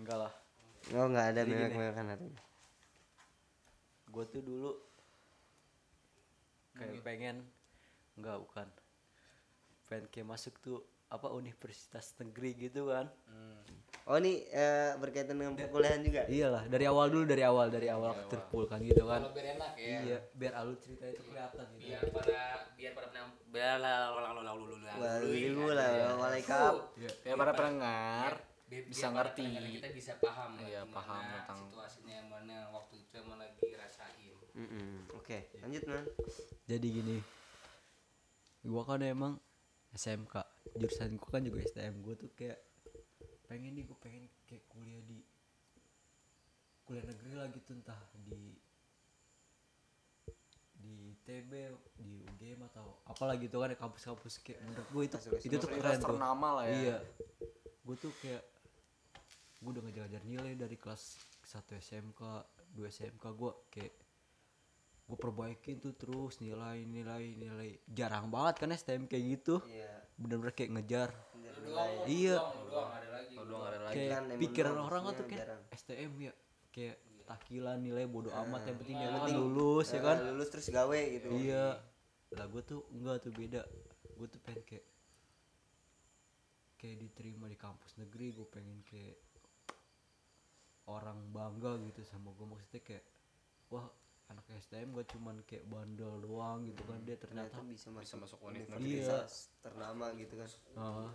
[0.00, 0.32] Enggak lah.
[0.96, 1.60] Oh nggak ada Jadi gini.
[1.60, 2.42] mewek-mewekan artinya.
[4.08, 4.72] Gue tuh dulu
[6.72, 7.36] kayak pengen
[8.16, 8.66] enggak bukan.
[9.92, 10.80] Pengen kayak masuk tuh
[11.12, 13.12] apa universitas negeri gitu kan.
[14.08, 16.24] Oh ini eh, berkaitan dengan perkuliahan juga.
[16.26, 19.22] Iyalah, dari awal dulu dari awal dari awal terpulkan gitu kan.
[19.22, 19.98] Kalau biar enak ya.
[20.00, 21.92] Iya, biar alur cerita itu kelihatan gitu.
[21.92, 22.40] Biar para
[22.74, 26.72] biar para penam biar lah lah lah lah lah lah dulu lah, malaikat.
[27.28, 28.32] Ya para pendengar
[28.70, 29.44] Biar- bisa ngerti.
[29.50, 34.30] kita bisa paham Iya, gimana paham tentang situasinya yang mana waktu itu emang lagi rasain
[34.50, 35.10] Mm-mm.
[35.14, 36.04] Oke, lanjut man.
[36.66, 37.16] Jadi gini.
[38.66, 39.38] Gua kan emang
[39.90, 40.34] SMK.
[40.78, 42.02] Jurusan gua kan juga STM.
[42.02, 42.58] Gua tuh kayak
[43.46, 45.22] pengen nih gua pengen kayak kuliah di
[46.82, 48.58] kuliah negeri lah gitu entah di
[50.80, 51.52] di TB
[52.02, 56.08] di UGM atau apalah gitu kan kampus-kampus kayak menurut gue itu itu tuh keren tuh
[56.10, 56.74] ternama lah ya.
[56.74, 56.98] iya
[57.84, 58.42] gue tuh kayak
[59.60, 62.20] gue udah ngejar-ngejar nilai dari kelas 1 SMK
[62.72, 63.94] 2 SMK gue kayak
[65.10, 67.82] gue perbaikin tuh terus nilai nilai nilai.
[67.90, 69.58] Jarang banget kan STM kayak gitu.
[69.66, 69.98] Iya.
[70.20, 71.10] bener-bener kayak ngejar.
[71.34, 71.92] Nilai.
[72.06, 72.36] iya.
[72.38, 73.34] lu doang ada lagi.
[73.36, 73.94] Doang ada lagi.
[73.98, 75.62] kayak kan pikiran orang kan tuh kayak jarang.
[75.74, 76.32] STM ya
[76.70, 76.96] kayak
[77.26, 80.16] takilan nilai bodoh amat yang penting dia Yang penting, lulus ya kan?
[80.30, 81.28] lulus terus gawe gitu.
[81.36, 81.66] iya.
[82.32, 83.60] Lah gue tuh enggak tuh beda.
[84.14, 84.86] Gue tuh pengen kayak
[86.80, 89.18] kayak diterima di kampus negeri gue pengen kayak
[90.90, 93.04] orang bangga gitu sama gue maksudnya kayak
[93.70, 93.86] wah
[94.30, 97.02] anak STM gak cuman kayak bandel doang gitu kan.
[97.02, 100.50] Dia ternyata Ternyata bisa masuk, masuk univ universitas ternama gitu kan.
[100.78, 101.10] Ah.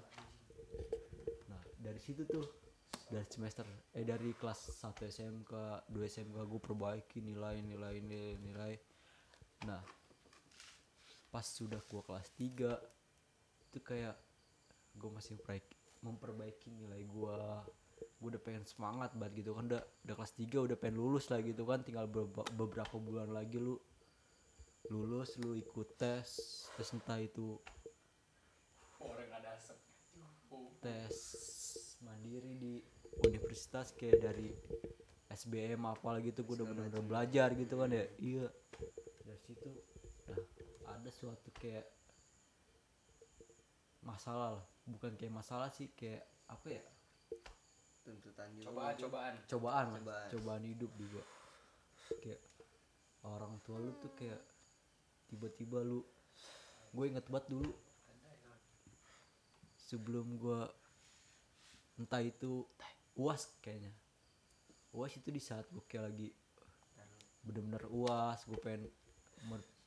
[1.80, 2.42] dari situ tuh
[3.06, 3.62] dari semester
[3.94, 5.54] eh dari kelas 1 SMK
[5.94, 8.74] 2 SMK gue perbaiki nilai nilai nilai nilai.
[9.70, 9.84] Nah
[11.30, 12.80] pas sudah gua kelas 3
[13.68, 14.16] itu kayak
[14.96, 17.60] gue masih memperbaiki, memperbaiki nilai gua
[17.96, 21.40] gue udah pengen semangat banget gitu kan udah udah kelas 3 udah pengen lulus lah
[21.40, 23.80] gitu kan tinggal beberapa, beberapa bulan lagi lu
[24.92, 26.28] lulus lu ikut tes
[26.76, 27.58] tes entah itu
[30.82, 31.16] tes
[32.06, 32.74] mandiri di
[33.26, 34.50] universitas kayak dari
[35.34, 38.48] SBM apa gitu gue udah bener-bener belajar gitu kan ya iya.
[39.26, 39.70] Dari situ
[40.30, 40.42] nah
[40.96, 41.86] ada suatu kayak
[44.06, 46.86] masalah lah bukan kayak masalah sih kayak apa ya
[48.06, 48.70] tuntutan juga.
[48.70, 49.34] Cobaan, cobaan.
[49.50, 50.30] cobaan lah, Cobaan.
[50.30, 51.22] cobaan hidup juga.
[52.22, 52.42] Kayak
[53.26, 54.42] orang tua lu tuh kayak
[55.26, 56.06] tiba-tiba lu
[56.94, 57.74] gue inget banget dulu.
[59.90, 60.62] Sebelum gue
[61.98, 62.62] entah itu
[63.18, 63.92] uas kayaknya.
[64.94, 66.30] Uas itu di saat gue kayak lagi
[67.46, 68.90] bener-bener uas gue pengen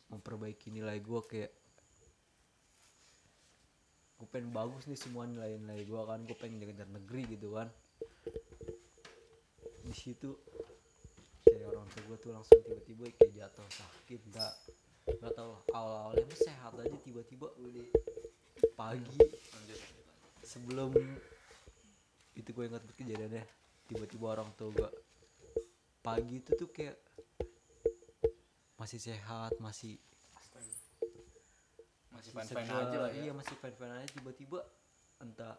[0.09, 1.51] memperbaiki nilai gue kayak
[4.19, 7.67] gue pengen bagus nih semua nilai-nilai gue kan gue pengen ngejar negeri gitu kan
[9.89, 10.37] di situ
[11.49, 14.53] kayak orang tua gue tuh langsung tiba-tiba kayak jatuh sakit nggak
[15.17, 17.89] nggak tahu awal awalnya mah sehat aja tiba-tiba udah
[18.77, 19.17] pagi
[20.45, 20.93] sebelum
[22.37, 23.45] itu gue ingat kejadiannya
[23.89, 24.91] tiba-tiba orang tua gue
[26.05, 27.01] pagi itu tuh kayak
[28.77, 29.97] masih sehat masih
[32.19, 33.31] Masih segar, aja lah ya.
[33.31, 34.59] iya masih fine aja tiba-tiba
[35.23, 35.55] entah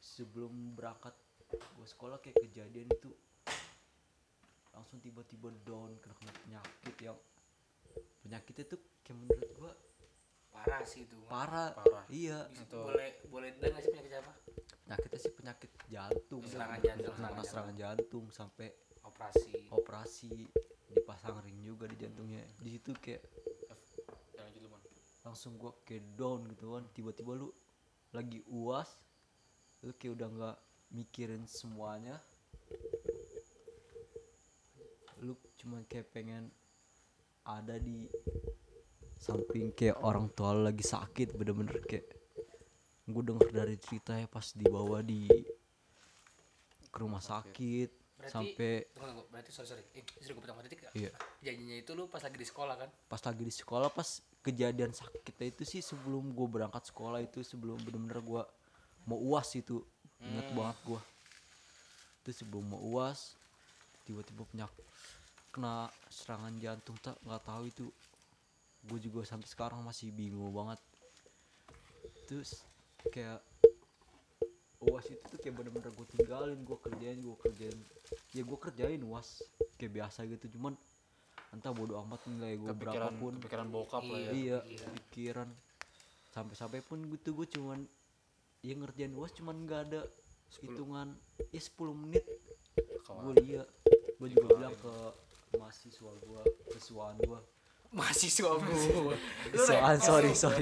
[0.00, 1.12] sebelum berangkat
[1.52, 3.12] gue sekolah kayak kejadian itu
[4.78, 7.18] langsung tiba-tiba down kena kena penyakit yang
[8.22, 9.72] penyakitnya tuh kayak menurut gue
[10.48, 11.14] Parah sih itu.
[11.30, 12.02] parah, Parah.
[12.10, 12.46] iya.
[12.50, 14.32] Bisa- Boleh boleh dan nggak sih penyakit apa?
[14.82, 16.42] penyakitnya sih penyakit jantung.
[16.42, 18.68] Serangan jantung, serangan serangan jantung sampai
[19.04, 19.70] Operasi.
[19.70, 20.30] operasi
[20.88, 22.42] dipasang ring juga di jantungnya.
[22.58, 23.22] Di situ kayak
[25.22, 27.52] langsung gua kayak down gitu kan tiba-tiba lu
[28.16, 28.88] lagi uas
[29.84, 30.56] lu kayak udah nggak
[30.90, 32.16] mikirin semuanya
[35.58, 36.54] lu cuman kayak pengen
[37.42, 38.06] ada di
[39.18, 42.06] samping kayak orang tua lagi sakit bener-bener kayak
[43.04, 45.26] gue denger dari ceritanya pas dibawa di
[46.84, 49.22] ke rumah sakit Berarti- sampai Tunggu tunggu.
[49.30, 49.82] Berarti sorry sorry.
[49.92, 51.10] Eh, sorry gue potong berarti Iya.
[51.40, 52.90] janjinya itu lu pas lagi di sekolah kan?
[53.08, 54.08] pas lagi di sekolah pas
[54.40, 58.42] kejadian sakitnya itu sih sebelum gue berangkat sekolah itu sebelum bener-bener gue
[59.04, 59.82] mau uas itu
[60.20, 61.00] inget banget gue
[62.20, 63.34] itu sebelum mau uas
[64.04, 64.86] tiba-tiba penyakit
[65.48, 67.86] kena serangan jantung tak nggak tahu itu.
[68.88, 70.80] Gue juga sampai sekarang masih bingung banget.
[72.28, 72.62] Terus
[73.10, 73.40] kayak
[74.78, 77.78] uas itu tuh kayak bener-bener gue tinggalin gue kerjain gue kerjain.
[78.36, 79.42] Ya gue kerjain uas
[79.80, 80.46] kayak biasa gitu.
[80.56, 80.76] Cuman
[81.48, 84.30] entah bodo amat nilai gue kepikiran berapapun kepikiran bokap lah ya.
[84.32, 84.58] Iya
[85.08, 85.48] pikiran
[86.36, 87.82] sampai-sampai pun gitu gue cuman
[88.60, 90.00] ya ngerjain uas cuman nggak ada
[90.60, 91.16] hitungan.
[91.50, 92.24] Ya 10 menit.
[93.08, 93.64] Gue iya
[94.18, 94.94] gue juga bilang ke
[95.56, 97.40] mahasiswa gue kesuaan gue
[97.88, 99.16] Mahasiswa gua.
[99.48, 100.60] kesuaan sorry sorry.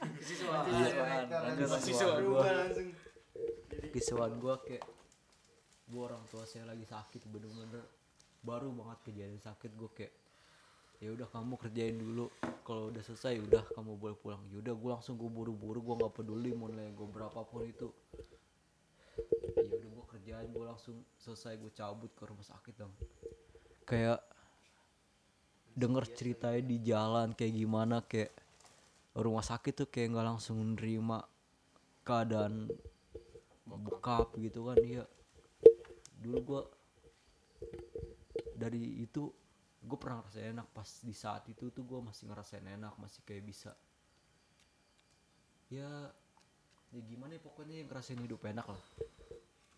[0.00, 0.56] Mahasiswa.
[0.72, 0.88] Iya,
[1.68, 2.16] Mahasiswa.
[3.92, 4.84] kesuaan gue kayak
[5.92, 7.84] gue orang tua saya lagi sakit bener-bener
[8.40, 9.68] baru banget kejadian sakit.
[9.76, 10.16] Gue kayak
[11.04, 12.32] ya udah kamu kerjain dulu.
[12.64, 14.40] Kalau udah selesai udah kamu boleh pulang.
[14.48, 17.92] Ya udah gue langsung gue buru-buru gue nggak peduli mau nilai gue berapapun itu.
[19.60, 22.96] Ya udah gue kerjain gue langsung selesai gue cabut ke rumah sakit dong
[23.92, 24.24] kayak
[25.76, 28.32] denger ceritanya di jalan kayak gimana kayak
[29.12, 31.20] rumah sakit tuh kayak nggak langsung nerima
[32.00, 32.72] keadaan
[33.68, 35.04] bokap gitu kan iya.
[36.24, 36.62] Dulu gua
[38.56, 39.28] dari itu
[39.82, 43.44] gue pernah ngerasain enak pas di saat itu tuh gue masih ngerasain enak masih kayak
[43.44, 43.76] bisa.
[45.68, 46.08] Ya
[46.96, 48.82] ya gimana ya pokoknya yang ngerasain hidup enak lah.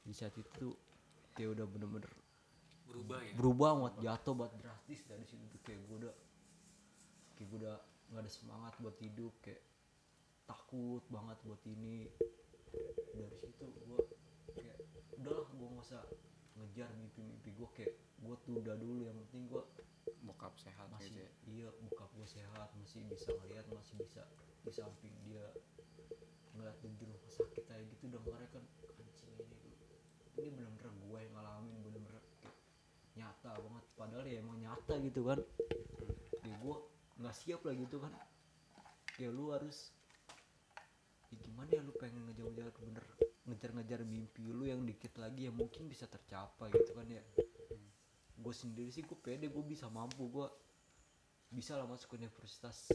[0.06, 0.74] Di saat itu tuh
[1.34, 2.23] kayak udah bener-bener
[2.84, 3.32] Berubah ya.
[3.34, 5.60] berubah banget jatuh banget drastis dari situ tuh.
[5.64, 6.14] Kayak gue udah
[7.34, 7.76] kayak gue udah
[8.12, 9.62] nggak ada semangat buat hidup kayak
[10.44, 12.12] takut banget buat ini.
[13.14, 14.00] Dari situ gue
[14.54, 14.78] kayak
[15.18, 16.02] udahlah gue nggak usah
[16.54, 19.62] ngejar mimpi-mimpi gue kayak gue tunda dulu yang penting gue
[20.24, 21.30] bokap sehat masih gitu ya?
[21.44, 24.24] iya bokap gue sehat masih bisa ngeliat masih bisa
[24.64, 25.44] di samping dia
[26.56, 28.08] ngeliatin di rumah sakit kayak gitu.
[28.14, 28.64] Udah ngeliat kan
[28.94, 29.74] anjing ini
[30.38, 32.03] ini bener-bener gue yang ngalamin kayak
[33.14, 33.84] nyata banget.
[33.94, 35.40] Padahal ya emang nyata gitu kan.
[36.44, 36.76] Ya gue
[37.22, 38.12] nggak siap lah gitu kan.
[39.14, 39.94] Kayak lu harus
[41.30, 43.04] ya gimana ya lu pengen ngejar-ngejar bener
[43.44, 47.22] ngejar-ngejar mimpi lu yang dikit lagi yang mungkin bisa tercapai gitu kan ya.
[48.34, 50.46] Gue sendiri sih gue pede gue bisa mampu gue
[51.54, 52.90] bisa lah masuk universitas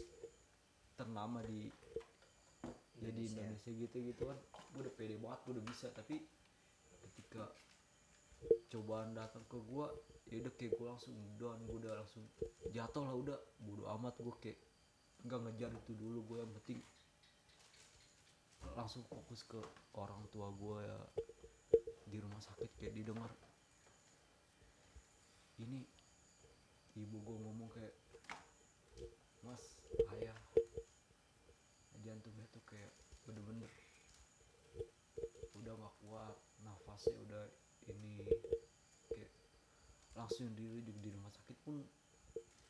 [0.99, 1.71] ternama di
[2.99, 3.71] ya di Indonesia.
[3.71, 4.37] Gitu gitu kan.
[4.75, 5.87] Gue udah pede banget gue udah bisa.
[5.95, 6.15] Tapi
[7.07, 7.47] ketika
[8.69, 9.85] cobaan datang ke gue
[10.29, 12.23] ya udah kayak gue langsung down gue udah langsung
[12.69, 13.39] jatuh lah udah.
[13.59, 14.59] Bodo amat gue kayak
[15.25, 16.79] nggak ngejar itu dulu gue yang penting
[18.75, 19.59] langsung fokus ke
[19.95, 20.99] orang tua gue ya
[22.09, 23.31] di rumah sakit kayak didengar.
[25.59, 25.83] Ini
[26.99, 27.95] ibu gue ngomong kayak
[29.43, 29.79] mas
[30.15, 30.35] ayah
[32.03, 32.91] jantungnya tuh kayak
[33.23, 33.71] bener-bener
[35.59, 37.45] udah nggak kuat nafasnya udah
[37.91, 38.23] ini
[39.11, 39.31] kayak
[40.39, 41.83] langsung dirujuk di rumah sakit pun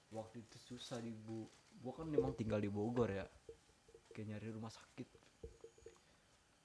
[0.09, 1.45] waktu itu susah di bu.
[1.85, 3.29] Gua kan memang tinggal di Bogor ya.
[4.09, 5.05] Kayak nyari rumah sakit.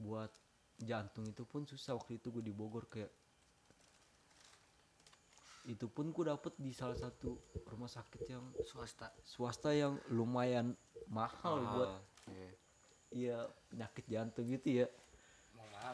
[0.01, 0.33] Buat
[0.81, 3.13] jantung itu pun susah waktu itu gue di Bogor kayak
[5.69, 7.37] itu pun gue dapet di salah satu
[7.69, 9.13] rumah sakit yang swasta.
[9.29, 10.73] swasta yang lumayan
[11.13, 11.61] mahal.
[11.69, 11.91] buat
[12.33, 12.51] iya.
[13.13, 13.39] iya
[13.69, 14.89] penyakit jantung gitu ya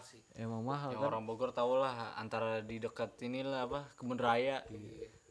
[0.01, 0.23] mahal sih.
[0.33, 1.11] Emang mahal yang kan?
[1.13, 4.65] orang Bogor tau lah antara di dekat inilah apa kebun raya.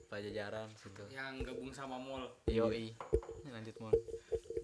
[0.09, 1.05] Pajajaran situ.
[1.09, 2.29] Yang gabung sama mall.
[2.49, 2.93] Yoi
[3.49, 3.93] lanjut mon.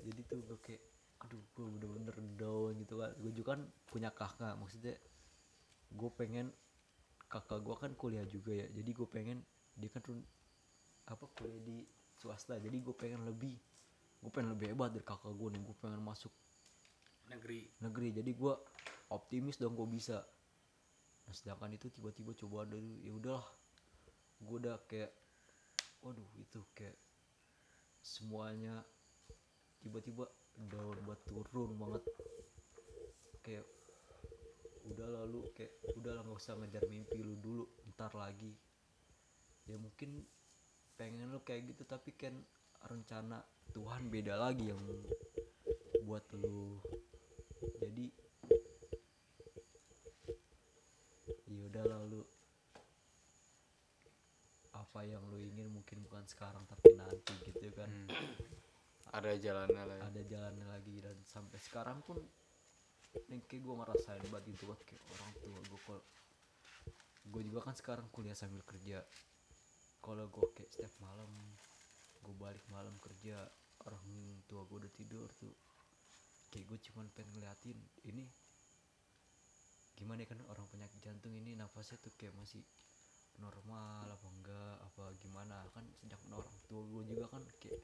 [0.05, 0.81] Jadi tuh gue kayak
[1.25, 3.11] aduh gue bener-bener down gitu kan.
[3.17, 4.93] Gue juga kan punya kakak maksudnya
[5.89, 6.53] gue pengen
[7.29, 8.67] kakak gue kan kuliah juga ya.
[8.69, 9.41] Jadi gue pengen
[9.73, 10.29] dia kan run-
[11.09, 11.85] apa kuliah di
[12.17, 12.61] swasta.
[12.61, 13.57] Jadi gue pengen lebih
[14.21, 15.61] gue pengen lebih hebat dari kakak gue nih.
[15.61, 16.33] Gue pengen masuk
[17.29, 17.69] negeri.
[17.81, 18.09] negeri.
[18.17, 18.53] Jadi gue
[19.09, 20.25] optimis dong gue bisa.
[21.25, 23.47] Nah sedangkan itu tiba-tiba coba ada ya udahlah.
[24.41, 25.11] Gue udah kayak
[26.05, 26.97] waduh itu kayak
[28.05, 28.85] semuanya
[29.81, 30.29] tiba-tiba
[30.69, 32.03] down buat turun banget.
[33.41, 33.65] Kayak
[34.85, 38.53] udah lalu kayak udah nggak usah ngejar mimpi lu dulu ntar lagi.
[39.65, 40.21] Ya mungkin
[40.95, 42.37] pengen lu kayak gitu tapi kan
[42.85, 43.41] rencana
[43.73, 44.81] Tuhan beda lagi yang
[46.05, 46.77] buat lu.
[47.81, 48.05] Jadi
[51.49, 52.23] ya udah lalu.
[54.71, 57.91] Apa yang lu ingin mungkin bukan sekarang tapi nanti gitu kan.
[59.11, 60.03] Ada jalannya lah ya.
[60.07, 62.15] ada jalannya lagi dan sampai sekarang pun
[63.27, 66.03] yang kayak gue ngerasain banget itu buat kayak orang tua gue kok.
[67.27, 69.03] Gue juga kan sekarang kuliah sambil kerja.
[69.99, 71.27] Kalau gue kayak setiap malam
[72.23, 73.35] gue balik malam kerja
[73.83, 74.07] orang
[74.47, 75.51] tua gue udah tidur tuh.
[76.55, 78.23] Kayak gue cuman pengen ngeliatin ini
[79.95, 82.61] gimana ya kan orang penyakit jantung ini nafasnya tuh kayak masih
[83.39, 85.57] normal apa enggak apa gimana?
[85.71, 87.79] Kan sejak orang tua gue juga kan kayak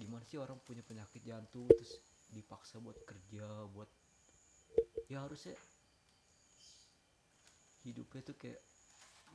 [0.00, 2.00] gimana sih orang punya penyakit jantung terus
[2.32, 3.90] dipaksa buat kerja buat
[5.10, 5.52] ya harusnya
[7.82, 8.60] hidupnya tuh kayak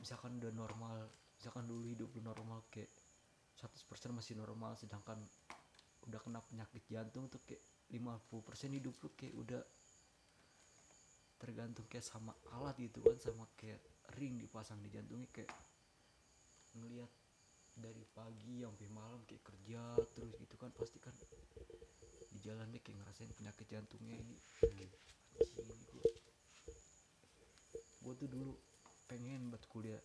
[0.00, 1.06] misalkan udah normal
[1.36, 2.88] misalkan dulu hidup lu normal kayak
[3.60, 5.20] 100% masih normal sedangkan
[6.08, 7.62] udah kena penyakit jantung tuh kayak
[7.92, 9.62] 50% hidup lu kayak udah
[11.36, 13.80] tergantung kayak sama alat gitu kan sama kayak
[14.16, 15.52] ring dipasang di jantungnya kayak
[16.76, 17.12] ngelihat
[17.76, 21.12] dari pagi sampai malam kayak kerja terus gitu kan pasti kan
[22.32, 24.36] di jalannya kayak ngerasain penyakit jantungnya ini.
[24.64, 26.04] Anjing ini gua
[28.00, 28.56] gua tuh dulu
[29.08, 30.00] pengen buat kuliah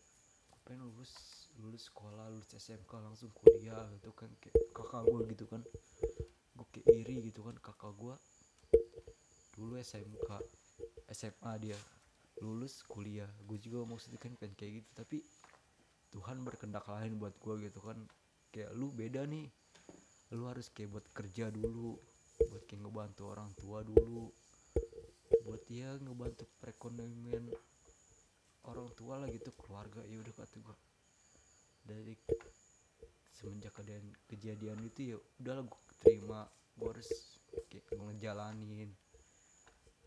[0.52, 1.12] gua pengen lulus
[1.60, 5.64] lulus sekolah lulus SMK langsung kuliah gitu kan kayak kakak gua gitu kan.
[6.56, 8.20] Gua kayak iri gitu kan kakak gua.
[9.56, 10.28] Dulu SMK
[11.12, 11.80] SMA dia.
[12.42, 13.30] Lulus kuliah.
[13.46, 14.90] Gue juga maksudnya kan pengen kayak gitu.
[14.98, 15.18] Tapi
[16.12, 18.00] Tuhan berkendak lain buat gue gitu kan.
[18.50, 19.48] Kayak lu beda nih.
[20.34, 22.00] Lu harus kayak buat kerja dulu.
[22.50, 24.32] Buat kayak ngebantu orang tua dulu.
[25.46, 27.52] Buat dia ngebantu perekonomian
[28.66, 30.02] orang tua lah gitu keluarga.
[30.08, 30.78] Ya udah kata gue
[31.82, 32.14] dari
[33.34, 36.42] semenjak kejadian kejadian itu ya udahlah gue terima.
[36.78, 37.10] Gue harus
[37.68, 38.90] kayak ngejalanin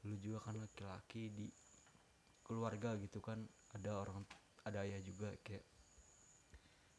[0.05, 1.49] lu juga kan laki-laki di
[2.45, 3.41] keluarga gitu kan
[3.73, 4.21] ada orang
[4.69, 5.65] ada ayah juga kayak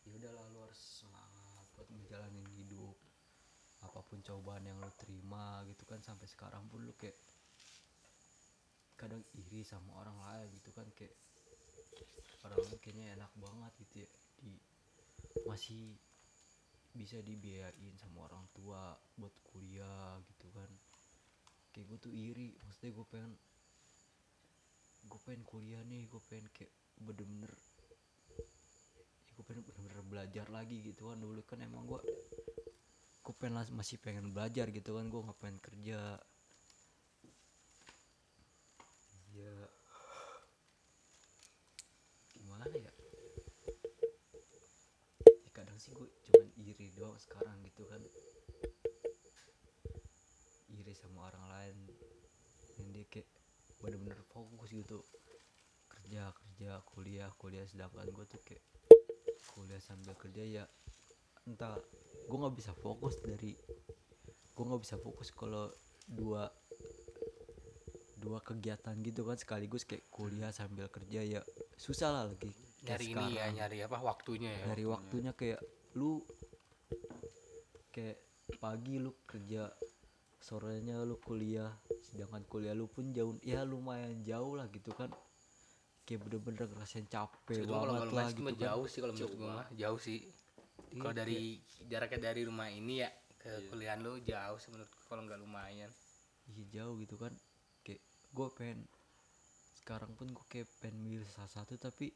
[0.05, 2.97] ya udahlah lu harus semangat buat menjalani hidup.
[3.85, 7.17] Apa pun cobaan yang lu terima gitu kan sampai sekarang pun lu kayak
[8.97, 11.13] kadang iri sama orang lain gitu kan kayak
[12.47, 14.53] orang kayaknya enak banget gitu ya di
[15.45, 15.93] masih
[16.95, 20.71] bisa dibiayain sama orang tua buat kuliah gitu kan
[21.75, 23.33] kayak gue tuh iri maksudnya gue pengen
[25.11, 26.71] gue pengen kuliah nih gue pengen kayak
[27.03, 27.51] bener-bener
[29.27, 31.99] ya gue pengen bener-bener belajar lagi gitu kan dulu kan emang gue
[33.25, 36.21] gue pengen masih pengen belajar gitu kan gue nggak pengen kerja.
[39.33, 39.55] Ya
[42.37, 42.93] gimana ya?
[45.25, 48.05] Ya kadang sih gue cuman iri doang sekarang gitu kan.
[55.89, 58.63] Kerja kerja kuliah kuliah sedangkan gue tuh kayak
[59.55, 60.63] kuliah sambil kerja ya
[61.45, 61.77] entah
[62.25, 63.53] gue nggak bisa fokus dari
[64.55, 65.69] gue nggak bisa fokus kalau
[66.05, 66.49] dua
[68.17, 71.41] dua kegiatan gitu kan sekaligus kayak kuliah sambil kerja ya
[71.77, 72.49] susah lah lagi
[72.85, 73.53] nyari ini ya sekarang.
[73.57, 75.61] nyari apa waktunya ya dari waktunya kayak
[75.97, 76.21] lu
[77.93, 78.17] kayak
[78.57, 79.69] pagi lu kerja
[80.45, 81.73] sorenya lu kuliah
[82.05, 85.09] sedangkan kuliah lu pun jauh ya lumayan jauh lah gitu kan.
[86.05, 88.61] Kayak bener-bener ngerasain capek kalau banget nggak lah gitu cuma kan.
[88.61, 90.19] jauh sih kalau menurut gue mah jauh sih.
[91.01, 91.41] Kalau Iya, dari
[91.89, 93.09] jaraknya dari rumah ini ya
[93.41, 95.89] ke kuliah lu jauh sih menurut kalau nggak lumayan.
[96.53, 97.33] Iya jauh gitu kan.
[97.81, 98.79] Kayak gue pengen
[99.81, 102.13] sekarang pun gue kayak pengen milih salah satu tapi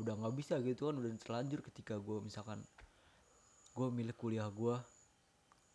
[0.00, 2.60] udah nggak bisa gitu kan udah terlanjur ketika gue misalkan
[3.76, 4.76] gue milih kuliah gue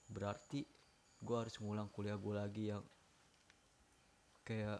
[0.10, 0.75] berarti
[1.26, 2.86] gue harus ngulang kuliah gue lagi yang
[4.46, 4.80] kayak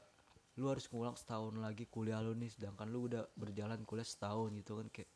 [0.56, 4.80] lu harus ngulang setahun lagi kuliah lu nih sedangkan lu udah berjalan kuliah setahun gitu
[4.80, 5.12] kan kayak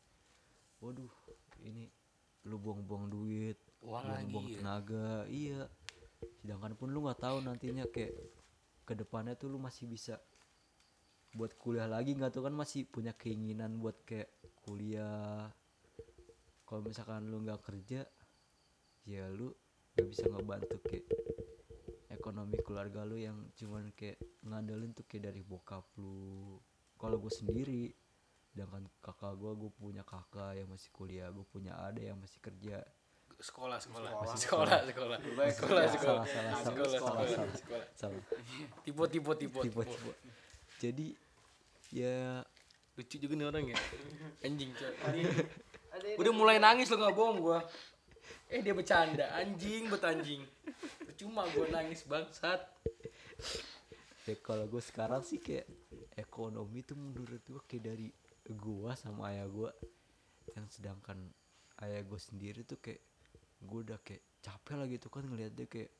[0.82, 1.12] waduh
[1.64, 1.88] ini
[2.48, 4.58] lu buang-buang duit Uang lagi buang-buang ya.
[4.60, 5.10] tenaga.
[5.28, 5.62] Iya.
[6.40, 8.12] Sedangkan pun lu nggak tahu nantinya kayak
[8.84, 10.20] ke depannya tuh lu masih bisa
[11.32, 14.28] buat kuliah lagi nggak tuh kan masih punya keinginan buat kayak
[14.64, 15.48] kuliah.
[16.68, 18.04] Kalau misalkan lu nggak kerja
[19.08, 19.52] ya lu
[19.96, 21.04] nggak bisa ngebantu kayak
[22.30, 26.62] ekonomi keluarga lu yang cuman kayak ngandelin tuh kayak dari bokap lu.
[26.94, 27.90] Kalau gue sendiri
[28.54, 32.86] sedangkan kakak gue gue punya kakak yang masih kuliah gue punya adik yang masih kerja.
[33.42, 34.10] Sekolah sekolah.
[34.22, 35.18] Masih sekolah sekolah.
[35.18, 35.18] sekolah.
[35.50, 36.24] Sekolah salah sekolah.
[36.30, 37.56] salah sekolah salah.
[37.58, 37.86] Sekolah.
[37.98, 38.22] Salah.
[38.86, 40.12] Tipe tipe tipe tipe tipe
[40.78, 41.06] jadi
[41.90, 42.46] ya
[42.94, 43.78] lucu juga nih orang ya.
[44.46, 44.70] Anjing
[45.90, 47.58] udah mulai nangis lo nggak bohong gua
[48.50, 50.42] eh dia bercanda anjing bet anjing
[51.20, 52.60] cuma gua nangis bangsat.
[54.24, 55.68] Ya kalau gue sekarang sih kayak
[56.16, 58.08] ekonomi tuh menurut gue kayak dari
[58.56, 59.70] gua sama ayah gua.
[60.56, 61.18] Yang sedangkan
[61.84, 63.04] ayah gue sendiri tuh kayak
[63.60, 65.92] gue udah kayak capek lah gitu kan ngeliat dia kayak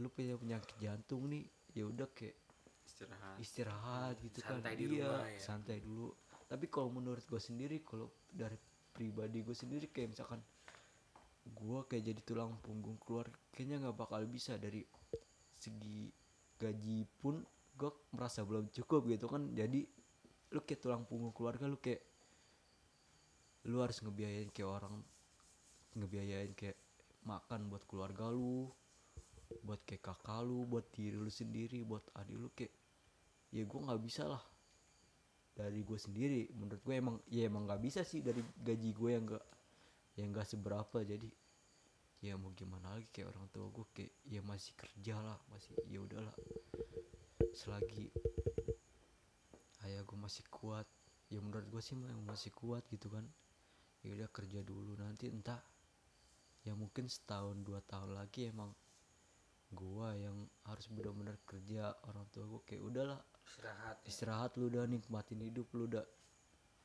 [0.00, 2.36] lu punya penyakit jantung nih ya udah kayak
[2.84, 3.36] istirahat.
[3.40, 5.40] istirahat gitu Santai kan di iya rumah ya.
[5.40, 6.08] santai dulu.
[6.44, 8.56] Tapi kalau menurut gue sendiri kalau dari
[8.92, 10.44] pribadi gue sendiri kayak misalkan
[11.42, 14.86] gue kayak jadi tulang punggung keluar kayaknya nggak bakal bisa dari
[15.58, 16.10] segi
[16.58, 17.42] gaji pun
[17.74, 19.50] gue merasa belum cukup gitu kan.
[19.50, 19.82] Jadi
[20.52, 22.02] lu kayak tulang punggung keluarga lu kayak
[23.66, 24.94] lu harus ngebiayain kayak orang
[25.96, 26.78] ngebiayain kayak
[27.22, 28.66] makan buat keluarga lu
[29.62, 32.72] buat kayak kakak lu buat diri lu sendiri buat adik lu kayak
[33.52, 34.42] ya gue nggak bisa lah.
[35.52, 39.24] Dari gue sendiri menurut gue emang ya emang nggak bisa sih dari gaji gue yang
[39.28, 39.44] gak
[40.16, 41.28] yang gak seberapa jadi
[42.22, 45.98] ya mau gimana lagi kayak orang tua gue kayak ya masih kerja lah masih ya
[45.98, 46.36] udahlah.
[47.52, 48.12] Selagi
[49.88, 50.86] ayah gue masih kuat
[51.32, 51.98] ya menurut gue sih
[52.28, 53.26] masih kuat gitu kan.
[54.06, 55.58] Ya udah kerja dulu nanti entah
[56.62, 58.70] ya mungkin setahun dua tahun lagi emang
[59.72, 60.36] gua yang
[60.68, 63.20] harus benar-benar kerja orang tua gue kayak udahlah.
[63.42, 66.04] Istirahat istirahat lu udah nikmatin hidup lu udah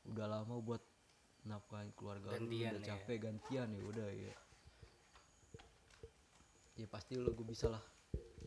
[0.08, 0.82] udah lama buat
[1.48, 2.88] nafkahin keluarga lu Gantian udah ya.
[2.94, 4.34] capek gantian ya udah ya.
[6.78, 7.82] Ya pasti lu gue bisa lah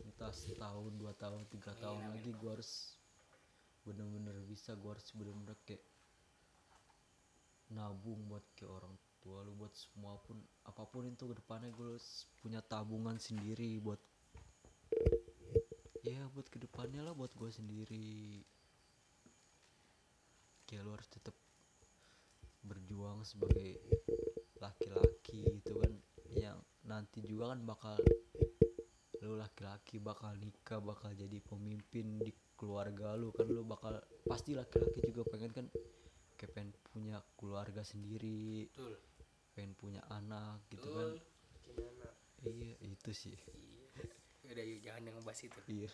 [0.05, 2.95] entah setahun dua tahun tiga tahun lagi gua harus
[3.83, 5.83] bener-bener bisa gua harus bener-bener kayak
[7.73, 11.95] nabung buat ke orang tua lu buat semua pun apa pun itu ke depannya gue
[11.95, 14.01] harus punya tabungan sendiri buat
[16.01, 18.41] ya buat ke depannya lah buat gue sendiri.
[20.65, 21.35] Kayak lu harus tetap
[22.61, 23.81] berjuang sebagai
[24.61, 25.93] laki-laki gitu kan
[26.31, 27.95] yang nanti juga kan bakal
[29.21, 35.01] lu laki-laki bakal nikah bakal jadi pemimpin di keluarga lu kan lu bakal pasti laki-laki
[35.05, 35.65] juga pengen kan
[36.37, 38.97] kayak pengen punya keluarga sendiri betul.
[39.53, 41.09] pengen punya anak gitu kan.
[41.69, 42.07] Gimana
[42.49, 43.37] iya itu sih.
[44.49, 45.59] Udah yuk jangan yang ngebahas itu.
[45.69, 45.91] Iya.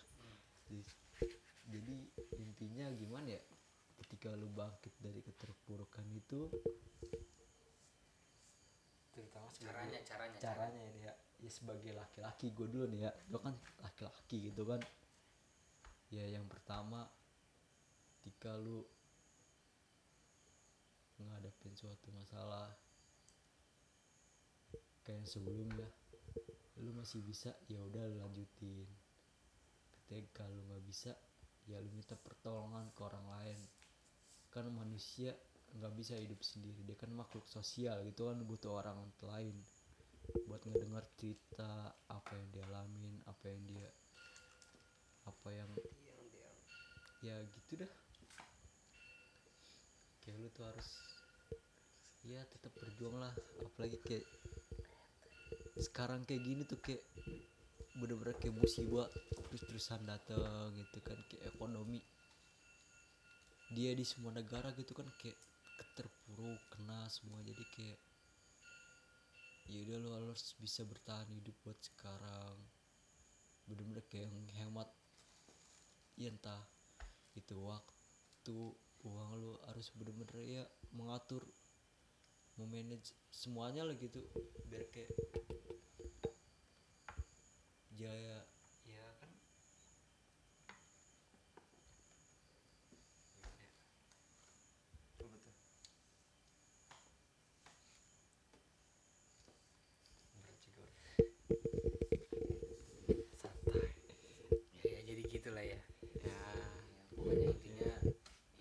[0.67, 0.79] Jadi,
[1.67, 1.95] jadi
[2.39, 3.43] intinya gimana ya
[3.97, 6.45] ketika lu bangkit dari keterpurukan itu
[9.17, 11.13] terutama sebagai caranya caranya caranya ini ya.
[11.37, 13.11] Ya sebagai laki-laki gue dulu nih ya.
[13.29, 14.81] Gue kan laki-laki gitu kan.
[16.13, 17.09] Ya yang pertama
[18.21, 18.85] ketika lu
[21.17, 22.69] ngadepin suatu masalah
[25.01, 25.89] kayak yang sebelumnya
[26.77, 28.85] lu masih bisa ya udah lu lanjutin.
[30.05, 31.13] Ketika lu nggak bisa
[31.65, 33.59] ya lu minta pertolongan ke orang lain
[34.57, 35.31] kan manusia
[35.77, 36.81] nggak bisa hidup sendiri.
[36.87, 39.55] Dia kan makhluk sosial gitu kan butuh orang lain
[40.49, 43.89] buat ngedengar cerita apa yang dia alamin apa yang dia
[45.27, 45.69] apa yang
[47.23, 47.91] ya gitu dah.
[50.27, 50.89] Tuh harus
[52.25, 53.31] ya tetap berjuang lah.
[53.61, 54.25] Apalagi kayak
[55.77, 57.05] sekarang kayak gini tuh kayak
[57.97, 59.05] bener-bener kayak musibah
[59.49, 62.01] terus terusan datang gitu kan kayak ekonomi
[63.73, 65.37] dia di semua negara gitu kan kayak
[65.95, 67.39] terpuruk kena semua.
[67.43, 67.99] Jadi kayak
[69.67, 72.55] ya udah lo harus bisa bertahan hidup buat sekarang.
[73.67, 74.89] Bener-bener kayak hemat
[76.17, 76.63] ya entah
[77.37, 78.57] itu waktu
[79.05, 80.63] uang lo harus bener-bener ya
[80.95, 81.45] mengatur
[82.57, 84.23] memanage semuanya lah gitu.
[84.65, 85.11] Biar kayak
[87.97, 88.13] ya
[88.85, 89.31] ya kan
[103.41, 103.89] santai
[104.77, 105.81] ya, ya jadi gitulah ya
[106.21, 106.37] ya
[107.17, 107.93] pokoknya intinya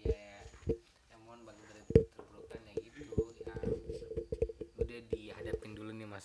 [0.01, 0.49] ya
[1.13, 3.13] emang bagi dari terburukan ya gitu ya
[4.81, 5.73] udah dihadapin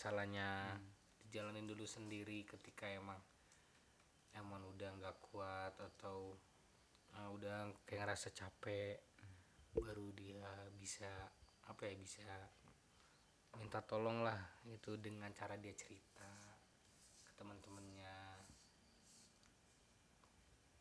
[0.01, 0.81] masalahnya
[1.21, 3.21] dijalanin dulu sendiri ketika emang
[4.33, 6.33] emang udah nggak kuat atau
[7.13, 8.97] ah, udah kayak ngerasa capek
[9.77, 11.05] baru dia bisa
[11.69, 12.25] apa ya bisa
[13.61, 14.41] minta tolong lah
[14.73, 16.33] itu dengan cara dia cerita
[17.21, 18.17] ke teman-temannya.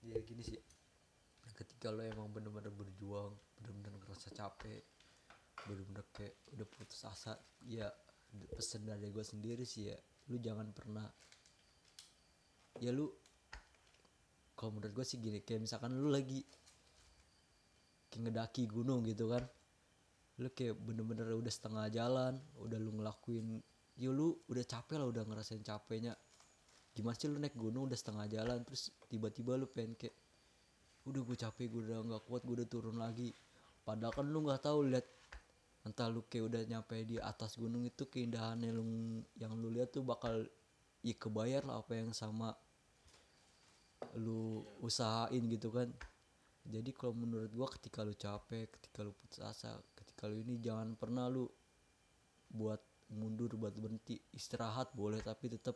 [0.00, 0.56] Ya gini sih.
[1.60, 4.80] Ketika lo emang bener-bener berjuang bener-bener ngerasa capek
[5.68, 7.36] bener-bener kayak udah putus asa
[7.68, 7.84] ya
[8.56, 9.98] pesen dari gue sendiri sih ya
[10.30, 11.06] lu jangan pernah
[12.78, 13.10] ya lu
[14.54, 16.44] kalau menurut gue sih gini kayak misalkan lu lagi
[18.10, 19.42] kayak ngedaki gunung gitu kan
[20.40, 23.60] lu kayak bener-bener udah setengah jalan udah lu ngelakuin
[24.00, 26.16] ya lu udah capek lah udah ngerasain capeknya.
[26.96, 30.16] Gimana sih lu naik gunung udah setengah jalan terus tiba-tiba lu pengen kayak
[31.04, 33.36] udah gue capek gue udah nggak kuat gue udah turun lagi.
[33.84, 35.04] Padahal kan lu nggak tahu lihat
[35.90, 38.84] entah lu kayak udah nyampe di atas gunung itu keindahan yang lu
[39.34, 40.46] yang lu lihat tuh bakal
[41.02, 42.54] ya kebayar lah apa yang sama
[44.14, 45.90] lu usahain gitu kan.
[46.62, 50.94] Jadi kalau menurut gua ketika lu capek ketika lu putus asa ketika lu ini jangan
[50.94, 51.50] pernah lu
[52.46, 52.78] buat
[53.10, 55.74] mundur buat berhenti istirahat boleh tapi tetap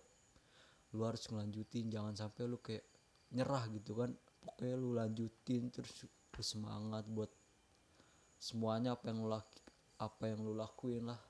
[0.94, 1.90] lu harus ngelanjutin.
[1.90, 2.86] Jangan sampai lu kayak
[3.34, 4.14] nyerah gitu kan.
[4.44, 6.06] Pokoknya lu lanjutin terus
[6.38, 7.32] semangat buat
[8.44, 9.63] semuanya apa yang lu laki,
[10.00, 11.20] apa yang lu lakuin lah.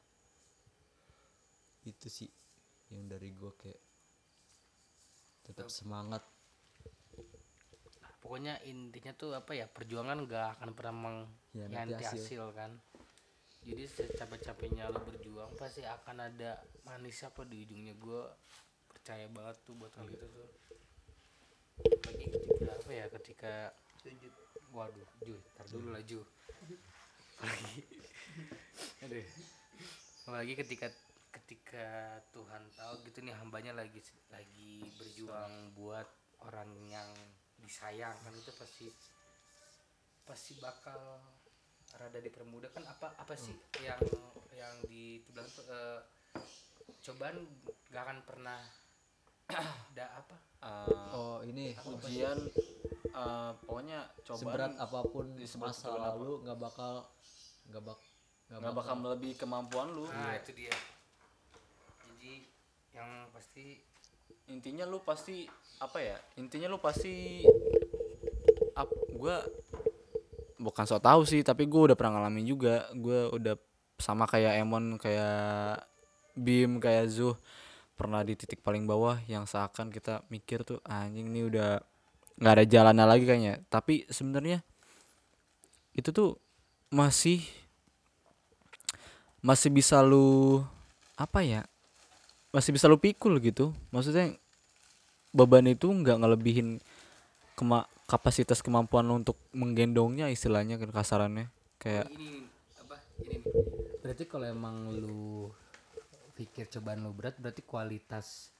[1.84, 2.30] Itu sih
[2.92, 3.80] yang dari gua kayak
[5.44, 6.24] tetap semangat.
[8.24, 11.04] Pokoknya intinya tuh apa ya perjuangan gak akan pernah Hianati
[11.52, 12.16] mengkhianati hasil.
[12.24, 12.72] hasil kan?
[13.64, 17.92] Jadi secapek-capeknya lo berjuang pasti akan ada manis apa di ujungnya.
[18.00, 18.24] Gue
[18.88, 20.48] percaya banget tuh buat hal itu tuh.
[21.84, 23.52] Lagi ketika apa ya ketika
[24.72, 26.24] waduh Ju tar dulu lah Ju
[27.34, 27.78] apalagi.
[29.04, 29.26] Aduh.
[30.24, 30.88] Apalagi ketika
[31.34, 31.86] ketika
[32.30, 33.98] Tuhan tahu gitu nih hambanya lagi
[34.30, 36.06] lagi berjuang buat
[36.46, 37.10] orang yang
[37.58, 38.86] disayang kan itu pasti
[40.24, 41.20] pasti bakal
[41.98, 42.70] rada dipermudah.
[42.72, 44.00] Kan apa apa sih yang
[44.54, 46.00] yang di bilang eh,
[47.04, 47.44] cobaan
[47.92, 48.60] gak akan pernah
[49.62, 50.36] ada apa?
[50.64, 51.76] Eh, oh ini.
[51.76, 52.38] ujian
[53.14, 56.94] eh, pokoknya seberat cobaan apa pun seberat masa lalu nggak bakal
[57.70, 57.98] nggak bak
[58.50, 60.08] nggak bakal melebihi kemampuan lu.
[60.08, 60.74] Nah itu dia.
[62.08, 62.48] Jadi
[62.94, 63.80] yang pasti
[64.48, 65.48] intinya lu pasti
[65.80, 66.16] apa ya?
[66.40, 67.44] Intinya lu pasti
[68.74, 69.42] ap gua
[70.58, 72.88] bukan so tahu sih tapi gue udah pernah ngalamin juga.
[72.96, 73.56] Gue udah
[74.00, 75.84] sama kayak Emon kayak
[76.34, 77.36] Bim kayak Zuh
[77.94, 81.70] pernah di titik paling bawah yang seakan kita mikir tuh anjing nih udah
[82.38, 83.62] nggak ada jalannya lagi kayaknya.
[83.70, 84.62] Tapi sebenarnya
[85.94, 86.36] itu tuh
[86.90, 87.42] masih
[89.44, 90.62] masih bisa lu
[91.14, 91.62] apa ya
[92.50, 93.70] masih bisa lu pikul gitu.
[93.94, 94.34] Maksudnya
[95.34, 96.78] beban itu nggak ngelebihin
[97.54, 101.50] kema kapasitas kemampuan lu untuk menggendongnya istilahnya kasarannya.
[101.78, 102.50] Kayak ini
[103.22, 103.38] ini
[104.02, 105.50] berarti kalau emang lu
[106.34, 108.50] pikir cobaan lu berat berarti kualitas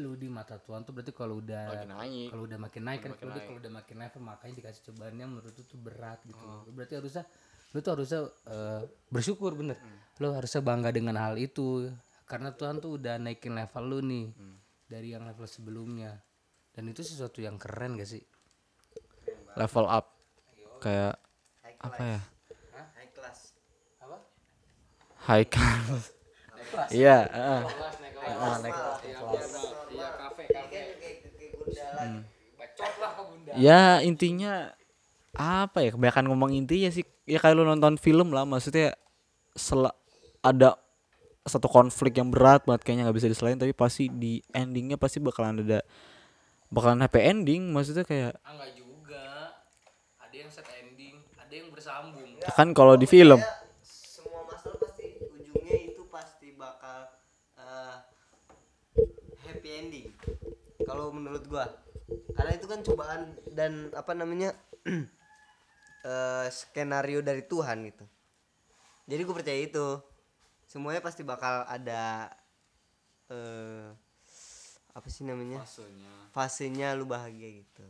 [0.00, 2.32] lu di mata Tuhan tuh berarti kalau udah naik.
[2.32, 3.44] kalau udah makin naik kan kalau naik.
[3.44, 6.44] kalau udah makin level makanya dikasih cobaannya menurut lu tuh berat gitu.
[6.72, 7.24] Berarti harusnya
[7.72, 8.82] lu tuh harusnya eh,
[9.12, 9.76] bersyukur bener.
[10.16, 11.92] Lu harusnya bangga dengan hal itu
[12.24, 14.26] karena Tuhan tuh udah naikin level lu nih
[14.88, 16.16] dari yang level sebelumnya.
[16.72, 18.24] Dan itu sesuatu yang keren gak sih?
[19.60, 20.08] Level up.
[20.80, 21.20] Kayak
[21.84, 22.20] apa ya?
[22.96, 23.38] High class.
[24.00, 24.16] Apa?
[25.28, 26.21] High class
[26.90, 27.62] iya heeh.
[28.22, 28.76] Ah, naik
[29.92, 30.80] iya kafe kafe.
[32.58, 34.52] bacot lah ke bunda ya intinya
[35.36, 35.90] apa ya?
[35.96, 37.04] Kebanyakan ngomong intinya sih.
[37.24, 38.94] Ya kayak lu nonton film lah maksudnya
[39.54, 39.86] sel
[40.42, 40.74] ada
[41.42, 45.62] satu konflik yang berat banget kayaknya nggak bisa diselain tapi pasti di endingnya pasti bakalan
[45.66, 45.82] ada
[46.70, 49.22] bakalan happy ending maksudnya kayak Ah enggak juga.
[50.22, 52.30] Ada yang set ending, ada yang bersambung.
[52.40, 53.38] ya kan kalau di film.
[53.38, 56.98] Pokoknya semua masalah pasti ujungnya itu pasti bakal
[57.60, 57.94] eh,
[59.46, 60.08] happy ending
[60.82, 61.64] kalau menurut gua.
[62.36, 64.52] Karena itu kan cobaan dan apa namanya
[66.04, 68.04] eh, skenario dari Tuhan gitu.
[69.08, 69.86] Jadi gue percaya itu.
[70.68, 72.28] Semuanya pasti bakal ada
[73.32, 73.88] eh
[74.92, 75.64] apa sih namanya?
[76.36, 76.92] Fasenya.
[76.92, 77.84] Lu bahagia gitu.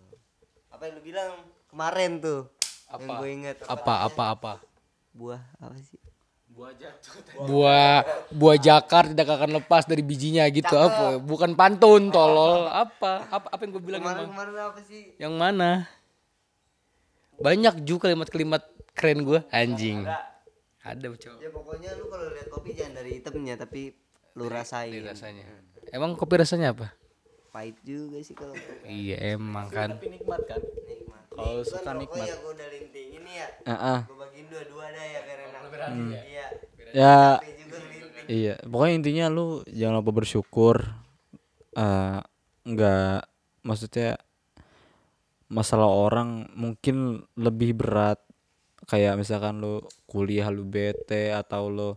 [0.70, 1.34] Apa yang lu bilang
[1.66, 2.46] kemarin tuh
[2.94, 3.14] yang Apa?
[3.18, 4.52] gue inget Apa apa apa?
[5.12, 6.00] buah apa sih
[7.42, 8.06] Buah
[8.40, 11.18] buah jakar tidak akan lepas dari bijinya gitu apa?
[11.18, 12.68] Bukan pantun tolol.
[12.68, 13.26] Apa?
[13.28, 14.32] Apa apa yang gue bilang kemarin emang?
[14.34, 15.70] kemarin apa sih Yang mana?
[17.42, 18.62] Banyak juga kalimat-kalimat
[18.94, 20.06] keren gue anjing.
[20.82, 21.38] Ada cowok.
[21.38, 23.94] ya pokoknya lu kalau lihat kopi jangan dari hitamnya tapi
[24.34, 25.46] lu rasain rasanya.
[25.94, 26.90] Emang kopi rasanya apa?
[27.52, 28.56] pahit juga sih kalau.
[28.88, 29.92] Iya emang kan.
[29.92, 32.28] tapi nikmat kan nikmat Kalau Nih, suka kan nikmat.
[32.28, 33.46] ya gue udah lintingin nih ya?
[33.72, 33.98] Heeh.
[34.06, 35.62] gue bagiin dua-dua dah ya biar enak.
[36.22, 36.46] Iya.
[36.92, 37.16] Ya
[37.56, 38.26] juga linting.
[38.28, 40.76] Iya, pokoknya intinya lu jangan lupa bersyukur.
[41.72, 42.20] eh
[42.68, 43.16] nggak
[43.64, 44.20] maksudnya
[45.52, 48.20] masalah orang mungkin lebih berat.
[48.88, 49.80] Kayak misalkan lu
[50.10, 51.90] kuliah lu bete atau lu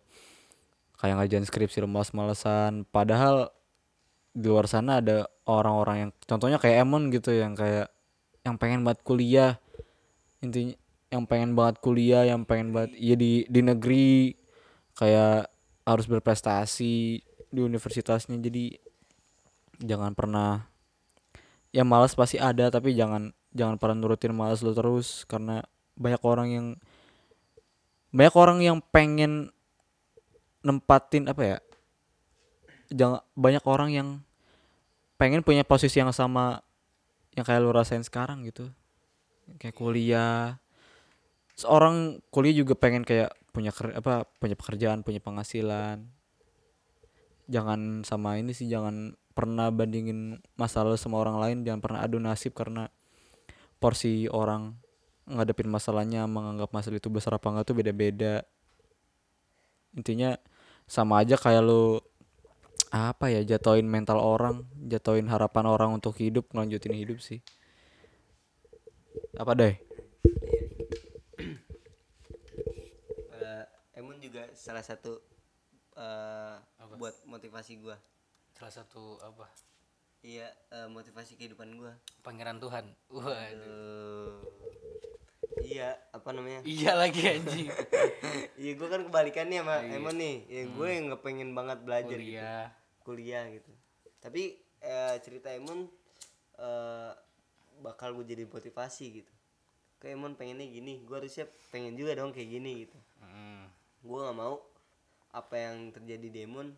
[0.95, 3.52] kayak ngajain skripsi lu males-malesan padahal
[4.36, 7.91] di luar sana ada orang-orang yang contohnya kayak Emon gitu yang kayak
[8.45, 9.57] yang pengen banget kuliah.
[10.39, 10.77] Intinya
[11.09, 14.38] yang pengen banget kuliah yang pengen banget iya di di negeri.
[14.95, 15.51] Kayak
[15.84, 16.95] harus berprestasi
[17.51, 18.38] di universitasnya.
[18.38, 18.77] Jadi
[19.81, 20.69] jangan pernah
[21.76, 25.26] ya malas pasti ada tapi jangan jangan pernah nurutin malas lu terus.
[25.26, 25.65] Karena
[25.97, 26.67] banyak orang yang
[28.15, 29.51] banyak orang yang pengen
[30.65, 31.57] nempatin apa ya
[32.89, 34.09] jangan banyak orang yang
[35.19, 36.63] pengen punya posisi yang sama
[37.36, 38.72] yang kayak lu rasain sekarang gitu.
[39.60, 40.57] Kayak kuliah.
[41.56, 46.03] Seorang kuliah juga pengen kayak punya ker- apa punya pekerjaan punya penghasilan.
[47.48, 52.56] Jangan sama ini sih jangan pernah bandingin masalah sama orang lain jangan pernah adu nasib
[52.56, 52.88] karena
[53.84, 54.80] porsi orang
[55.28, 58.48] ngadepin masalahnya menganggap masalah itu besar apa enggak tuh beda-beda.
[59.91, 60.40] Intinya
[60.88, 61.99] sama aja kayak lu
[62.95, 67.43] apa ya jatuhin mental orang jatuhin harapan orang untuk hidup ngelanjutin hidup sih.
[69.35, 69.76] Apa deh
[73.35, 73.63] Eh,
[73.99, 75.19] Emun juga salah satu
[75.99, 76.55] eh
[76.95, 77.99] buat motivasi gua.
[78.55, 79.51] Salah satu apa?
[80.26, 81.99] iya eh, motivasi kehidupan gua.
[82.23, 82.95] Pangeran Tuhan.
[83.11, 84.39] Waduh.
[85.67, 86.63] Iya apa namanya?
[86.80, 87.67] Iya lagi anjing.
[88.63, 90.35] iya gua kan kebalikannya sama Emon nih.
[90.47, 92.39] Ya gue yang nggak pengen banget belajar gitu
[93.06, 93.45] Kuliah.
[93.48, 93.69] gitu
[94.18, 95.86] tapi eh, cerita Emon
[96.57, 97.11] eh,
[97.77, 99.34] bakal gue jadi motivasi gitu
[99.98, 103.65] kayak Emon pengennya gini gue harusnya pengen juga dong kayak gini gitu Mm.
[104.02, 104.61] gue nggak mau
[105.30, 106.72] apa yang terjadi di Emon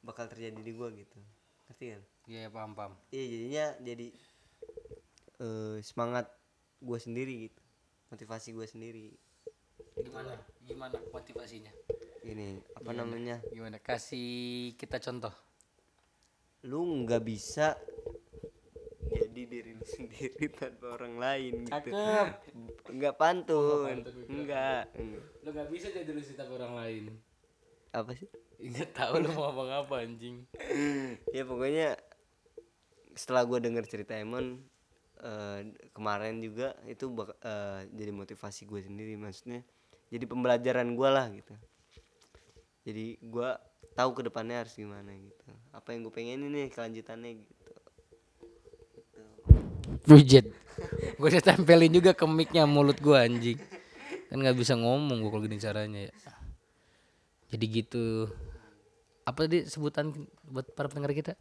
[0.00, 1.18] bakal terjadi di gue gitu
[1.66, 2.92] ngerti kan Iya paham paham.
[3.08, 4.06] iya jadinya jadi
[5.38, 6.30] eh, semangat
[6.78, 7.60] gue sendiri gitu
[8.08, 9.08] motivasi gue sendiri
[9.96, 10.32] Gimana?
[10.62, 11.72] Gimana motivasinya?
[12.22, 13.76] ini apa namanya Gimana?
[13.78, 15.32] Kasih kita contoh.
[16.70, 17.76] lu nggak bisa
[19.10, 21.90] jadi diri lu sendiri tanpa orang lain gitu.
[22.94, 23.96] Nggak pantun.
[24.28, 24.86] Enggak
[25.42, 27.04] Lu gak bisa jadi lu sih orang lain.
[27.90, 28.30] apa sih?
[28.62, 30.46] Ingat tahu lu mau ngomong apa anjing.
[31.36, 31.98] ya pokoknya
[33.18, 34.62] setelah gue denger cerita Emon
[35.18, 35.58] eh,
[35.90, 39.66] kemarin juga itu bak- eh, jadi motivasi gue sendiri maksudnya.
[40.06, 41.54] Jadi pembelajaran gue lah gitu.
[42.86, 43.50] Jadi gue
[43.94, 47.60] tahu ke depannya harus gimana gitu apa yang gue pengen ini kelanjutannya gitu
[50.06, 50.46] Bujet.
[51.20, 53.58] Gue udah tempelin juga ke mic-nya mulut gua anjing.
[54.32, 56.14] Kan nggak bisa ngomong gua kalau gini caranya ya.
[57.52, 58.30] Jadi gitu.
[59.26, 60.14] Apa tadi sebutan
[60.48, 61.32] buat para pendengar kita?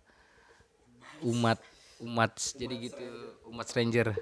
[1.24, 1.60] Umat
[2.00, 3.06] umat jadi gitu
[3.52, 4.16] umat stranger.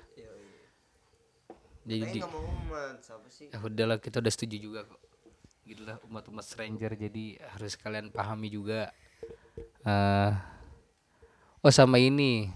[1.87, 4.97] Jadi di, umat siapa sih ya udahlah kita udah setuju juga kok.
[5.67, 8.87] Gitu lah umat-umat stranger jadi harus kalian pahami juga.
[9.83, 10.31] eh
[11.59, 12.47] oh sama ini.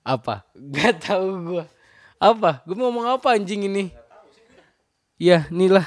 [0.00, 0.48] Apa?
[0.72, 1.64] Gak tahu gua.
[2.16, 2.64] Apa?
[2.64, 3.92] Gua mau ngomong apa anjing ini?
[5.20, 5.84] Ya inilah.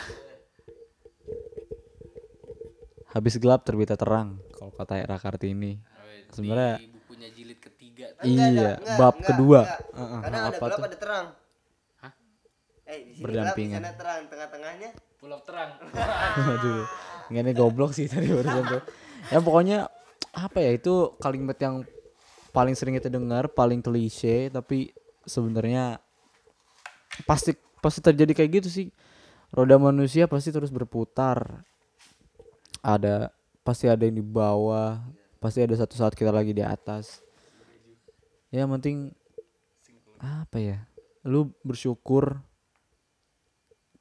[3.10, 5.82] Habis gelap terbitnya terang kalau kata Era Kartini.
[6.30, 8.06] Sebenarnya di bukunya jilid ketiga.
[8.22, 9.62] Iya Enggak, enggak, bab enggak, kedua.
[9.66, 9.80] enggak.
[9.98, 10.86] Heeh, kadang ada apa gelap tuh?
[10.86, 11.28] ada terang
[12.92, 13.80] Sini gelap, di berdampingan.
[13.80, 14.90] sana terang, tengah-tengahnya
[15.22, 15.78] Pulau terang.
[16.58, 16.84] Aduh,
[17.30, 18.82] nggak ini goblok sih tadi barusan tuh.
[19.30, 19.86] Ya pokoknya
[20.34, 21.86] apa ya itu kalimat yang
[22.50, 24.90] paling sering kita dengar, paling klise tapi
[25.30, 26.02] sebenarnya
[27.30, 27.54] pasti
[27.86, 28.88] pasti terjadi kayak gitu sih.
[29.54, 31.62] Roda manusia pasti terus berputar.
[32.82, 33.30] Ada
[33.62, 35.06] pasti ada yang di bawah,
[35.38, 37.22] pasti ada satu saat kita lagi di atas.
[38.50, 39.14] Ya yang penting
[40.18, 40.78] apa ya?
[41.22, 42.42] Lu bersyukur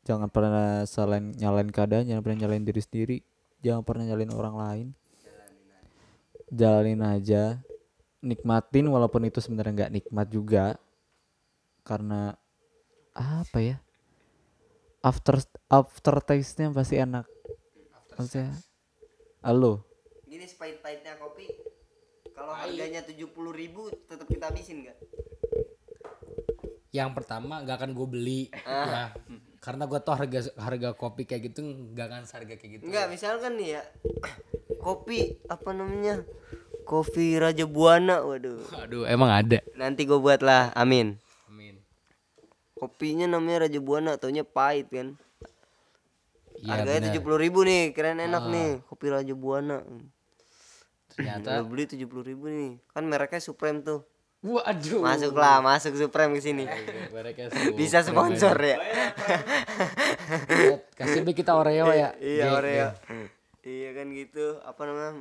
[0.07, 3.19] jangan pernah salahin nyalain keadaan jangan pernah nyalain diri sendiri.
[3.61, 4.87] Jangan pernah nyalain orang lain.
[6.49, 7.61] Jalanin aja.
[8.25, 10.81] Nikmatin walaupun itu sebenarnya nggak nikmat juga.
[11.85, 12.33] Karena
[13.13, 13.77] apa ya?
[15.05, 17.29] After after taste nya pasti enak.
[18.17, 18.53] Maksudnya
[19.45, 19.85] halo?
[20.29, 21.49] Gini sepahit-pahitnya kopi.
[22.37, 24.99] Kalau harganya tujuh puluh ribu tetap kita habisin nggak?
[26.91, 28.41] Yang pertama gak akan gue beli.
[28.67, 29.15] Ya.
[29.61, 31.61] Karena gue tau harga harga kopi kayak gitu
[31.93, 32.83] gak akan seharga kayak gitu.
[32.89, 33.83] Enggak, misalkan nih ya
[34.85, 36.25] kopi apa namanya?
[36.89, 38.67] Kopi Raja Buana, waduh.
[38.83, 39.61] Aduh, emang ada.
[39.77, 41.15] Nanti gue buat lah, amin.
[41.47, 41.79] Amin.
[42.75, 45.15] Kopinya namanya Raja Buana, taunya pahit kan.
[46.61, 49.85] Iya Harganya tujuh puluh ribu nih, keren enak nih, kopi Raja Buana.
[51.15, 54.03] Ternyata beli tujuh puluh ribu nih, kan mereknya Supreme tuh.
[54.41, 55.05] Waduh.
[55.05, 56.65] Masuklah, masuk Supreme ke sini.
[57.79, 58.77] Bisa sponsor ya.
[60.97, 62.17] Kasih beli kita Oreo ya.
[62.25, 62.73] iya, Jack, Oreo.
[62.73, 62.89] ya.
[63.61, 65.13] Iya kan gitu, apa namanya?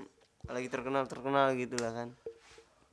[0.48, 2.10] Lagi terkenal terkenal gitu lah kan.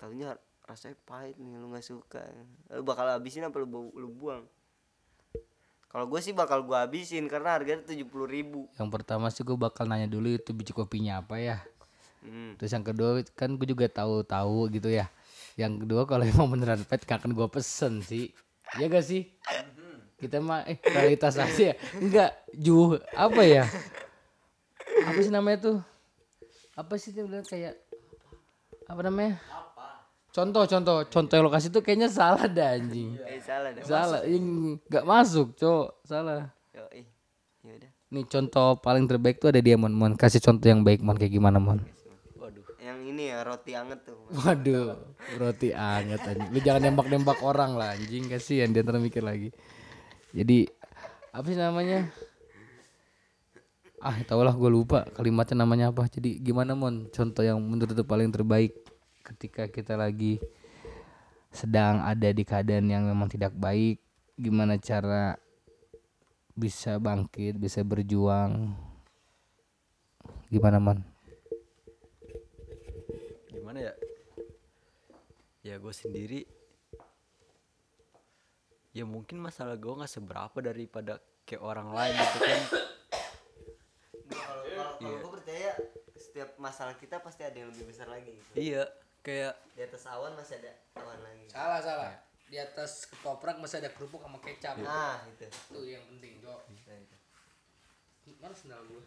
[0.03, 0.35] Tahunya
[0.67, 2.27] rasanya pahit nih, lu nggak suka.
[2.75, 4.43] Lu bakal habisin apa lu, lu buang?
[5.87, 8.67] Kalau gue sih bakal gue habisin karena harganya tujuh puluh ribu.
[8.77, 11.63] Yang pertama sih gue bakal nanya dulu itu biji kopinya apa ya.
[12.27, 12.59] Hmm.
[12.59, 15.07] Terus yang kedua kan gue juga tahu-tahu gitu ya.
[15.57, 18.31] Yang kedua kalau emang beneran pet gak akan gue pesen sih.
[18.77, 19.25] Ya gak sih?
[20.17, 21.75] Kita mah eh realitas aja ya.
[22.01, 23.65] Enggak, ju apa ya?
[25.05, 25.79] Apa sih namanya tuh?
[26.77, 27.77] Apa sih dia bilang kayak
[28.89, 29.37] apa namanya?
[30.33, 33.17] Contoh, contoh, contoh lokasi tuh kayaknya salah dah anjing.
[33.25, 33.83] Eh salah dah.
[33.85, 34.21] Salah,
[34.85, 36.53] nggak masuk, cowok, salah.
[36.77, 36.85] Yo.
[38.13, 41.33] Nih contoh paling terbaik tuh ada dia mon, mon kasih contoh yang baik mon kayak
[41.33, 41.81] gimana mon?
[43.17, 44.29] Ini ya roti anget tuh.
[44.29, 44.93] Waduh,
[45.41, 46.53] roti anget anjing.
[46.53, 49.57] Lu jangan nembak-nembak orang lah anjing, kasihan dia ntar mikir lagi.
[50.37, 50.69] Jadi
[51.33, 52.13] apa sih namanya?
[54.05, 56.05] Ah, tau lah gue lupa kalimatnya namanya apa.
[56.13, 57.09] Jadi gimana mon?
[57.09, 58.85] Contoh yang menurut paling terbaik
[59.25, 60.37] ketika kita lagi
[61.49, 63.97] sedang ada di keadaan yang memang tidak baik.
[64.37, 65.41] Gimana cara
[66.53, 68.77] bisa bangkit, bisa berjuang?
[70.53, 71.17] Gimana mon?
[73.77, 73.95] gimana ya
[75.67, 76.47] ya gue sendiri
[78.95, 82.63] ya mungkin masalah gue nggak seberapa daripada kayak orang lain gitu kan
[84.31, 85.75] Kalau kalau gue percaya
[86.15, 88.31] setiap masalah kita pasti ada yang lebih besar lagi.
[88.31, 88.51] gitu.
[88.55, 88.87] iya
[89.27, 90.73] kayak Di atas awan masih ada
[91.03, 91.47] awan lagi.
[91.51, 92.11] Salah salah.
[92.47, 94.79] Di atas ketoprak masih ada kerupuk sama kecap.
[94.79, 95.51] Nah, itu.
[95.51, 96.63] Itu yang penting, Jok.
[98.39, 99.03] Mana sendal gua?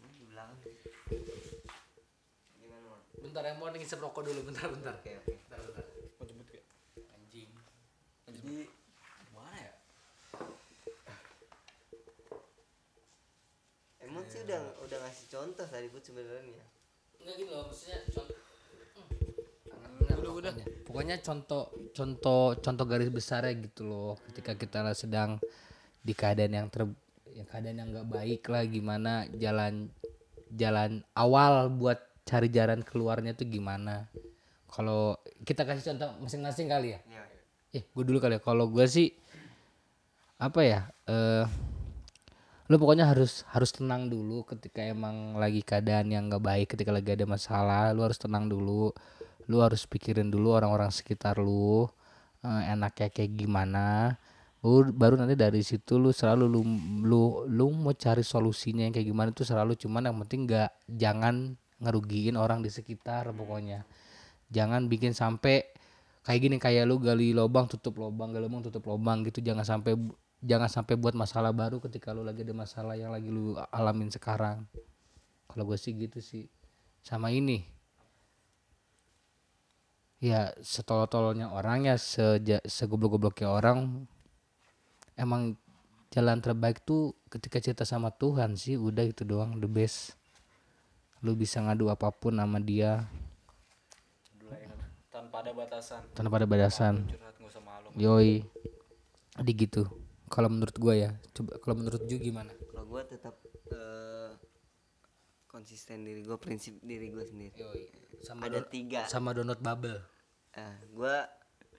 [0.00, 0.58] Ini di belakang.
[3.22, 4.94] Bentar ya, mau ngisep rokok dulu, bentar bentar.
[4.98, 5.34] Oke, oke.
[5.46, 5.84] Bentar bentar.
[7.14, 7.50] Anjing.
[8.30, 8.68] jadi
[9.26, 9.74] gimana ya
[14.04, 16.64] Emang sih udah udah ngasih contoh tadi buat sebenarnya.
[17.18, 18.36] Enggak gitu loh, maksudnya contoh
[20.04, 20.52] udah, udah.
[20.84, 25.40] Pokoknya contoh contoh contoh garis besarnya gitu loh ketika kita sedang
[26.04, 26.84] di keadaan yang ter
[27.34, 29.90] yang keadaan yang nggak baik lah gimana jalan
[30.54, 34.08] jalan awal buat cari jalan keluarnya tuh gimana.
[34.68, 37.00] Kalau kita kasih contoh masing-masing kali ya.
[37.06, 37.22] Iya.
[37.74, 38.42] eh gue dulu kali ya.
[38.42, 39.12] Kalau gue sih
[40.40, 41.46] apa ya eh
[42.64, 47.12] lu pokoknya harus harus tenang dulu ketika emang lagi keadaan yang nggak baik ketika lagi
[47.12, 48.90] ada masalah lu harus tenang dulu.
[49.44, 51.84] Lu harus pikirin dulu orang-orang sekitar lu
[52.42, 54.16] eh, enaknya kayak gimana.
[54.64, 56.60] Lu baru nanti dari situ lu selalu lu
[57.04, 61.60] lu lu mau cari solusinya yang kayak gimana itu selalu cuman yang penting nggak jangan
[61.82, 63.82] ngerugiin orang di sekitar pokoknya.
[64.52, 65.66] Jangan bikin sampai
[66.24, 69.42] kayak gini kayak lu gali lubang tutup lubang gali lubang tutup lubang gitu.
[69.42, 69.98] Jangan sampai
[70.44, 74.68] jangan sampai buat masalah baru ketika lu lagi ada masalah yang lagi lu alamin sekarang.
[75.50, 76.46] Kalau gue sih gitu sih.
[77.04, 77.64] Sama ini.
[80.24, 84.08] Ya setolol-tololnya orang ya seja, segoblok-gobloknya orang
[85.20, 85.60] emang
[86.08, 90.14] jalan terbaik tuh ketika cerita sama Tuhan sih udah itu doang the best
[91.24, 93.08] lu bisa ngadu apa pun sama dia.
[95.08, 96.02] Tanpa ada batasan.
[96.12, 96.94] Tanpa ada batasan.
[97.94, 98.42] Yoi.
[99.34, 99.82] Jadi gitu.
[100.26, 102.50] Kalau menurut gua ya, coba kalau menurut Ju gimana?
[102.66, 103.38] kalau gue tetap
[103.70, 104.30] eh,
[105.46, 107.54] konsisten diri gue prinsip diri gue sendiri.
[107.54, 107.82] Yoi.
[108.18, 109.06] Sama ada tiga.
[109.06, 109.98] sama download bubble.
[110.52, 111.16] eh, gue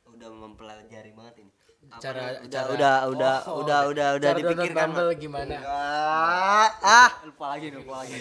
[0.06, 1.52] udah mempelajari banget ini.
[1.86, 5.54] Apa Cara- udah cara- udah udah Oh, udah udah udah download dipikirkan Bumble gimana?
[5.54, 6.70] Enggak.
[6.82, 7.12] ah!
[7.24, 8.20] Lupa lagi lupa lagi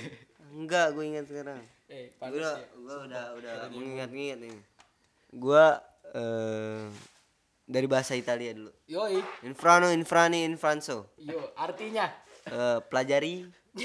[0.55, 1.59] enggak gue ingat sekarang.
[1.91, 4.61] Eh, gue udah gue udah udah mengingat-ingat ini
[5.35, 5.67] gue
[6.15, 6.87] eh,
[7.67, 8.71] dari bahasa Italia dulu.
[8.87, 9.19] Yoi.
[9.43, 11.11] infrano infrani infranso.
[11.19, 12.07] Yo, artinya?
[12.47, 13.43] Eh, pelajari.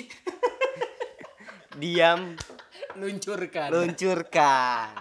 [1.79, 2.35] Diam.
[2.99, 3.69] Luncurkan.
[3.71, 4.91] luncurkan.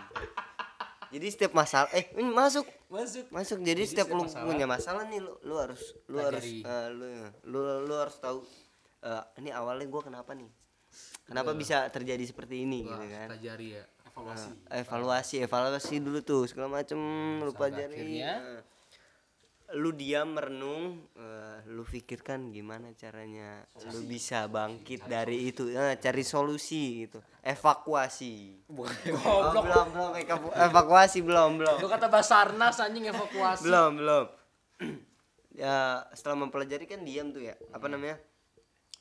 [1.08, 2.68] Jadi setiap masalah eh masuk.
[2.88, 3.24] Masuk.
[3.32, 3.58] masuk.
[3.64, 6.64] Jadi, setiap, lu punya masalah nih lu, lu harus lu harus Pelajari.
[6.64, 7.06] eh, lu,
[7.48, 8.44] lu lu harus tahu
[9.02, 10.48] eh, ini awalnya gua kenapa nih
[11.28, 13.28] kenapa bisa terjadi seperti ini gitu kan?
[13.28, 13.84] Pelajari ya.
[14.08, 14.48] Evaluasi.
[14.66, 16.98] Eh, evaluasi evaluasi dulu tuh segala macem
[17.38, 18.18] lu pelajari?
[18.18, 18.60] Eh,
[19.76, 25.68] lu diam merenung eh, lu pikirkan gimana caranya lu bisa bangkit dari itu.
[25.68, 27.20] Eh, cari solusi gitu.
[27.44, 28.64] Evakuasi.
[28.72, 28.88] Oh,
[29.64, 31.76] belum belum evaku- evakuasi belum belum.
[31.78, 33.62] Lu kata Basarnas anjing evakuasi.
[33.64, 34.26] belum belum.
[35.58, 37.58] Ya setelah mempelajari kan diam tuh ya.
[37.74, 38.14] Apa namanya?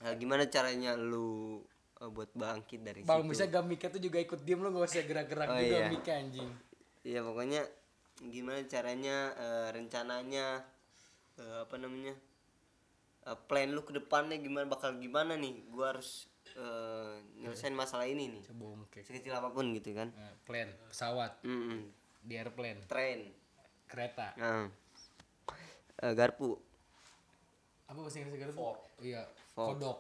[0.02, 1.62] Eh, gimana caranya lu
[1.98, 5.04] eh, buat bangkit dari Bang situ bisa gamiknya tuh juga ikut diem lu gak usah
[5.04, 5.88] gerak-gerak Oh, juga iya.
[5.88, 6.50] miknya anjing.
[7.02, 7.62] Iya pokoknya
[8.20, 10.46] gimana caranya eh, rencananya
[11.36, 12.14] eh, apa namanya
[13.24, 18.30] eh, plan lu ke depannya gimana bakal gimana nih gua harus eh, nyelesain masalah ini
[18.30, 19.02] nih Coba mungkin.
[19.02, 21.86] sekecil apa pun gitu kan Nah, plane pesawat Mm-mm.
[22.20, 23.30] di airplane train
[23.86, 24.66] kereta nah.
[25.98, 26.58] Eh, garpu
[27.86, 28.60] apa bahasa Inggris garpu?
[28.60, 29.78] Oh, iya Fork.
[29.78, 29.98] kodok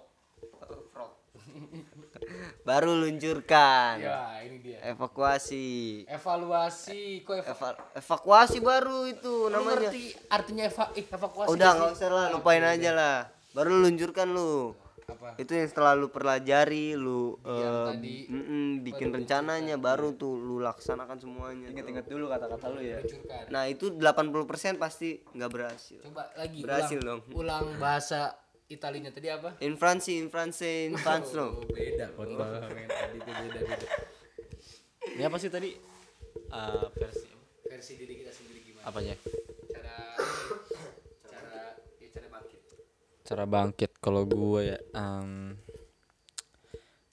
[0.90, 1.12] frog
[2.64, 3.96] baru luncurkan.
[3.98, 4.78] Ya ini dia.
[4.86, 6.04] Evakuasi.
[6.06, 9.88] Evaluasi kok eva Eva- evakuasi baru itu Lu namanya.
[9.90, 13.18] ngerti artinya eva eh, evakuasi udah nggak usah lah lupain aja lah.
[13.52, 14.76] Baru lu luncurkan lu.
[15.08, 15.40] Apa?
[15.40, 20.60] Itu yang setelah lu pelajari lu Yang eh, tadi mm-mm, bikin rencananya baru tuh lu
[20.60, 23.00] laksanakan semuanya inget-inget dulu kata-kata lu ya.
[23.00, 23.48] Luncurkan.
[23.48, 24.04] Nah itu 80%
[24.76, 26.04] pasti nggak berhasil.
[26.04, 27.40] Coba lagi Berhasil ulang, dong.
[27.40, 28.36] ulang bahasa
[28.68, 29.56] Italinya tadi apa?
[29.64, 31.56] In France in France in France no.
[31.56, 33.88] oh, beda men tadi itu beda beda.
[35.16, 35.72] Ini apa sih tadi?
[36.52, 37.28] Eh, versi
[37.64, 38.92] versi diri kita sendiri gimana?
[38.92, 39.16] Apanya?
[39.72, 39.98] cara
[41.32, 42.60] cara ya cara bangkit.
[43.24, 45.56] Cara bangkit kalau gue ya em,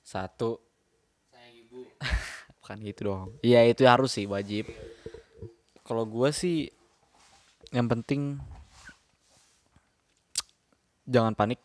[0.03, 0.59] satu.
[1.31, 1.87] Sayang ibu.
[2.59, 3.31] Bukan gitu dong.
[3.47, 4.67] Iya itu harus sih wajib.
[5.87, 6.67] Kalau gue sih
[7.71, 8.43] yang penting
[11.09, 11.61] jangan panik.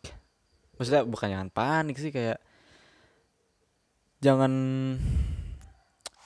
[0.79, 2.39] Maksudnya bukan jangan panik sih kayak
[4.19, 4.51] jangan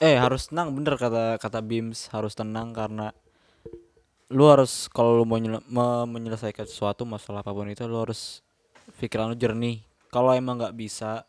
[0.01, 3.13] eh harus tenang bener kata kata Bims harus tenang karena
[4.33, 8.41] lu harus kalau lu mau nyele- me- menyelesaikan sesuatu masalah apa pun itu lu harus
[8.97, 11.21] pikiran lu jernih kalau emang nggak bisa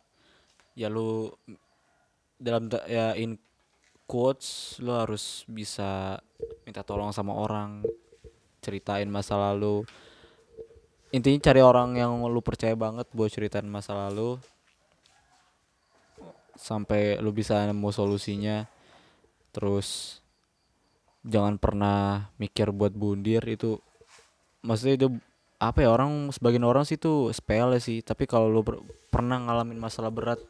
[0.73, 1.28] ya lu
[2.40, 3.36] dalam ya in
[4.09, 6.19] quotes lu harus bisa
[6.65, 7.85] minta tolong sama orang
[8.65, 9.85] ceritain masa lalu
[11.15, 14.35] intinya cari orang yang lu percaya banget buat ceritain masa lalu.
[16.59, 18.66] Sampai lu bisa nemu solusinya.
[19.55, 20.19] Terus
[21.23, 23.47] jangan pernah mikir buat bundir.
[23.47, 23.78] Itu
[24.66, 25.09] maksudnya itu
[25.62, 28.03] apa ya orang sebagian orang sih itu sepele sih.
[28.03, 28.66] Tapi kalau lu
[29.07, 30.43] pernah ngalamin masalah berat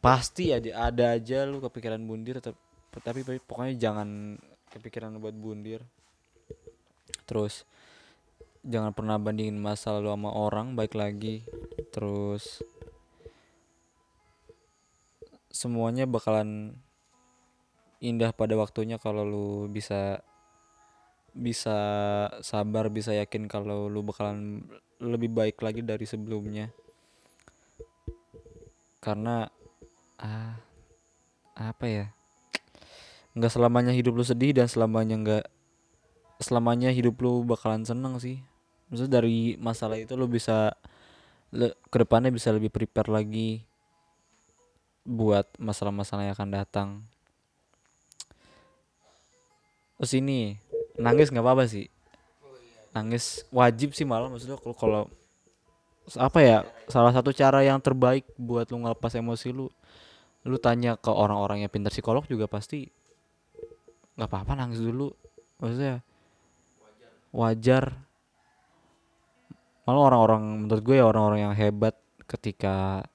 [0.00, 2.40] pasti aja ada aja lu kepikiran bundir.
[2.40, 2.56] Tapi
[3.04, 4.40] tapi pokoknya jangan
[4.72, 5.84] kepikiran buat bundir.
[7.28, 7.68] Terus
[8.66, 11.46] jangan pernah bandingin masa lalu sama orang baik lagi.
[11.94, 12.60] Terus
[15.54, 16.74] semuanya bakalan
[18.02, 20.20] indah pada waktunya kalau lu bisa
[21.32, 21.78] bisa
[22.42, 24.66] sabar bisa yakin kalau lu bakalan
[24.98, 26.74] lebih baik lagi dari sebelumnya.
[28.98, 29.46] Karena
[30.18, 30.58] ah
[31.54, 32.06] apa ya?
[33.38, 35.44] Nggak selamanya hidup lu sedih dan selamanya nggak
[36.42, 38.44] selamanya hidup lu bakalan seneng sih
[38.90, 40.74] maksudnya dari masalah itu lu bisa
[41.50, 43.62] le, ke depannya bisa lebih prepare lagi
[45.06, 46.88] buat masalah-masalah yang akan datang.
[49.96, 50.58] Terus ini
[50.98, 51.86] nangis nggak apa-apa sih.
[52.92, 55.02] Nangis wajib sih malah maksudnya kalau kalau
[56.14, 59.66] apa ya salah satu cara yang terbaik buat lu ngelepas emosi lu
[60.46, 62.86] lu tanya ke orang-orang yang pintar psikolog juga pasti
[64.14, 65.10] nggak apa-apa nangis dulu.
[65.58, 66.04] Maksudnya
[67.32, 68.05] wajar
[69.86, 71.94] malah orang-orang menurut gue ya orang-orang yang hebat
[72.26, 73.06] ketika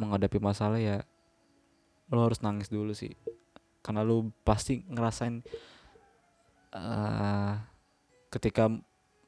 [0.00, 1.04] menghadapi masalah ya
[2.08, 3.12] lu harus nangis dulu sih.
[3.84, 5.44] Karena lu pasti ngerasain
[6.76, 7.52] eh
[8.32, 8.72] ketika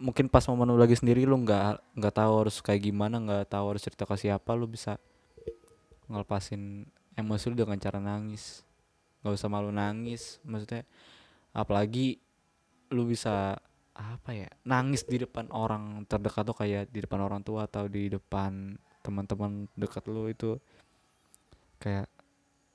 [0.01, 3.74] mungkin pas momen lu lagi sendiri lu nggak nggak tahu harus kayak gimana nggak tahu
[3.74, 4.97] harus cerita ke siapa lu bisa
[6.09, 8.65] ngelepasin emosi lu dengan cara nangis.
[9.20, 10.89] Nggak usah malu nangis maksudnya
[11.52, 12.16] apalagi
[12.89, 13.60] lu bisa
[13.99, 18.07] apa ya nangis di depan orang terdekat tuh kayak di depan orang tua atau di
[18.07, 20.55] depan teman-teman dekat lu itu
[21.83, 22.07] kayak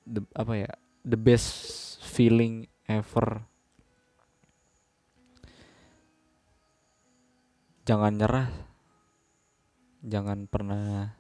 [0.04, 0.72] the, apa ya
[1.08, 1.48] the best
[2.04, 3.44] feeling ever.
[7.84, 8.48] Jangan nyerah.
[10.04, 11.16] Jangan pernah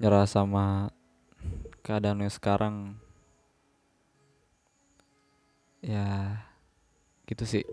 [0.00, 0.92] nyerah sama
[1.84, 2.96] keadaan yang sekarang.
[5.82, 6.38] Ya
[7.26, 7.64] gitu sih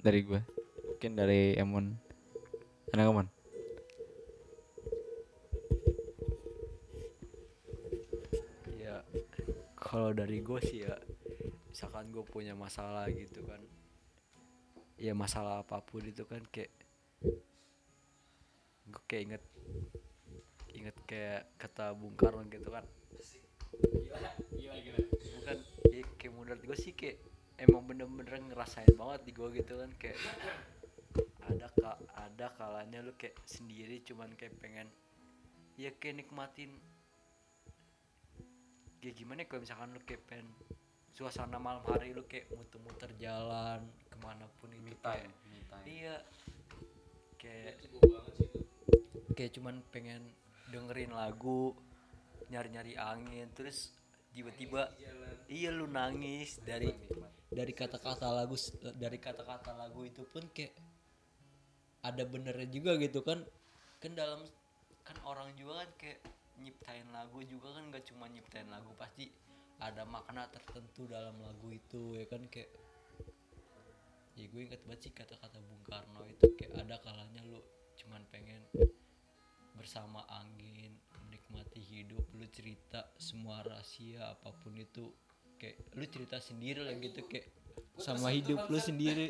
[0.00, 0.40] dari gue
[0.88, 1.96] mungkin dari Emon
[2.92, 3.28] enak Emon
[8.80, 9.04] ya
[9.76, 10.96] kalau dari gue sih ya
[11.80, 13.62] misalkan gue punya masalah gitu kan.
[15.00, 16.68] Ya masalah apa pun itu kan kayak
[18.84, 19.44] gue kayak inget
[20.76, 22.84] inget kayak kata Bung Karno gitu kan.
[23.80, 25.56] Bukan
[25.88, 27.16] ya kayak menurut gue sih kayak
[27.60, 30.18] emang bener-bener ngerasain banget di gue gitu kan kayak
[31.50, 34.88] ada kak ada kalanya lu kayak sendiri cuman kayak pengen
[35.76, 36.72] ya kayak nikmatin
[39.00, 40.48] kayak gimana ya kalau misalkan lu kayak pengen
[41.12, 45.28] suasana malam hari lu kayak muter-muter jalan ke mana pun itu kayak
[45.84, 46.16] iya
[47.36, 47.76] kayak
[49.36, 50.22] kayak cuman pengen
[50.70, 51.76] dengerin lagu
[52.48, 53.92] nyari-nyari angin terus
[54.30, 54.92] tiba-tiba
[55.50, 56.94] iya lu nangis dari
[57.50, 58.54] dari kata-kata lagu
[58.94, 60.70] dari kata-kata lagu itu pun kayak
[62.06, 63.42] ada benernya juga gitu kan.
[64.00, 64.46] Kan dalam
[65.04, 66.20] kan orang juga kan kayak
[66.60, 69.32] nyiptain lagu juga kan gak cuma nyiptain lagu pasti
[69.80, 72.68] ada makna tertentu dalam lagu itu ya kan kayak
[74.36, 77.60] ya gue inget sih kata-kata Bung Karno itu kayak ada kalanya lu
[77.96, 78.60] cuman pengen
[79.76, 80.92] bersama angin
[81.24, 85.08] menikmati hidup lu cerita semua rahasia apa pun itu
[85.60, 87.52] kayak lu cerita sendiri lah gitu kayak
[88.00, 89.28] sama hidup lu sendiri.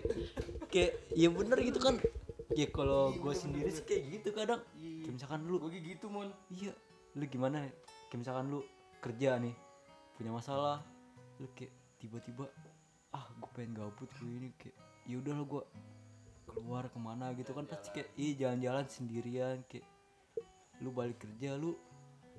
[0.71, 1.99] Kayak ya bener gitu kan.
[2.55, 4.63] Ya kalau gue sendiri sih kayak gitu kadang.
[4.79, 6.31] Kayak misalkan lu gue gitu mon.
[6.55, 6.71] Iya
[7.19, 7.73] lu gimana ya?
[8.11, 8.63] kayak misalkan lu
[9.03, 9.55] kerja nih
[10.19, 10.83] punya masalah
[11.39, 11.71] lu kayak
[12.03, 12.47] tiba-tiba
[13.15, 14.77] ah gue pengen gabut gue ini kayak
[15.07, 15.63] ya udah lo gue
[16.47, 17.67] keluar ke mana gitu kan.
[17.67, 19.87] Pasti kayak iya jalan-jalan sendirian kayak
[20.79, 21.75] lu balik kerja lu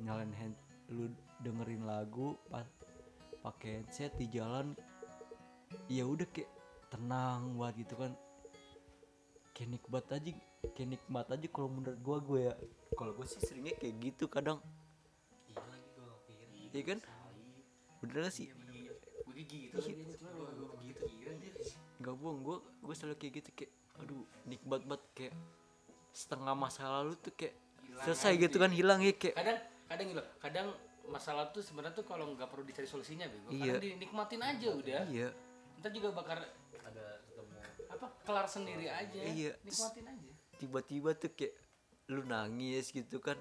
[0.02, 0.56] nyalain hand
[0.92, 1.08] lu
[1.40, 2.66] dengerin lagu pas
[3.42, 4.78] pakai headset di jalan
[5.90, 6.50] ya udah kayak
[6.94, 8.12] tenang banget gitu kan.
[9.52, 10.32] Kayak nikmat aja
[10.74, 12.54] kayak nikmat aja kalau menurut gua gue ya.
[12.96, 14.62] Kalau gue sih seringnya kayak gitu kadang.
[16.72, 17.00] Iya kan?
[18.00, 18.48] Bener gak sih?
[19.32, 21.06] gue gitu
[22.02, 25.34] Gak bohong, gue gue selalu kayak gitu kayak aduh nikmat banget kayak
[26.12, 27.54] setengah masa lalu tuh kayak
[28.02, 30.68] selesai gitu kan hilang ya kayak kadang kadang gitu kadang
[31.10, 33.50] masalah tuh sebenarnya tuh kalau nggak perlu dicari solusinya bego.
[33.52, 33.78] Iya.
[33.78, 35.02] kadang dinikmatin aja udah.
[35.10, 35.30] Iya.
[35.82, 36.38] Ntar juga bakal
[36.86, 37.54] ada ketemu.
[37.92, 39.20] apa kelar sendiri aja.
[39.22, 39.52] Iya.
[39.66, 40.30] nikmatin aja.
[40.62, 41.54] Tiba-tiba tuh kayak
[42.12, 43.40] lu nangis gitu kan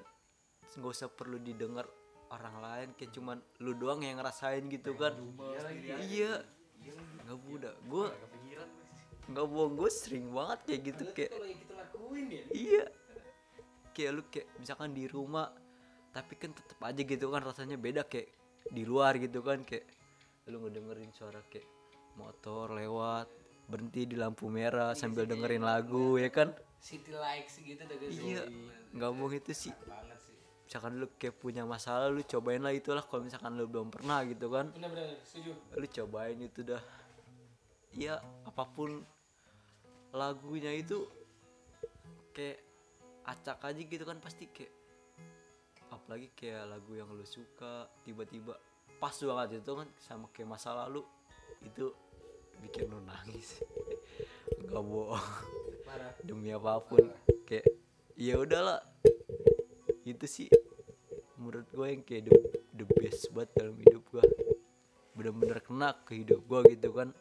[0.70, 1.82] nggak usah perlu didengar
[2.30, 5.18] orang lain kayak cuman lu doang yang ngerasain gitu kan.
[6.06, 6.46] iya
[7.26, 8.08] nggak budak gue
[9.30, 12.44] nggak bohong gue sering banget kayak gitu kayak kalau yang kita lakuin ya.
[12.50, 12.84] Iya.
[13.94, 15.46] Kayak lu kayak misalkan di rumah
[16.10, 18.34] tapi kan tetep aja gitu kan rasanya beda kayak
[18.70, 19.86] di luar gitu kan kayak
[20.50, 21.66] lu ngedengerin suara kayak
[22.18, 23.30] motor lewat
[23.70, 26.50] berhenti di lampu merah sambil dengerin lagu ya kan?
[26.82, 28.18] City likes gitu udah guys.
[28.18, 28.42] Iya
[28.90, 29.70] nggak bohong itu sih.
[29.70, 30.34] Sih.
[30.66, 34.50] Misalkan lu kayak punya masalah lu cobain lah itulah kalau misalkan lu belum pernah gitu
[34.50, 34.74] kan.
[34.74, 35.54] Bener-bener setuju.
[35.78, 36.82] Lu cobain itu dah.
[37.94, 39.06] Iya apa pun
[40.10, 41.06] lagunya itu
[42.34, 42.58] kayak
[43.26, 44.79] acak aja gitu kan pasti kayak
[46.10, 48.58] apalagi kayak lagu yang lu suka tiba-tiba
[48.98, 51.06] pas banget itu kan sama kayak masa lalu.
[51.62, 51.94] Itu
[52.58, 53.62] bikin lu nangis.
[54.58, 55.22] Nggak bohong.
[55.86, 56.10] Parah.
[56.26, 57.14] Demi apa pun.
[57.46, 57.70] Kayak
[58.18, 58.82] ya udahlah.
[60.02, 60.50] Itu sih
[61.38, 62.34] menurut gue yang kayak the,
[62.74, 64.24] the best banget dalam hidup gue
[65.14, 67.14] bener-bener kena ke hidup gue gitu kan.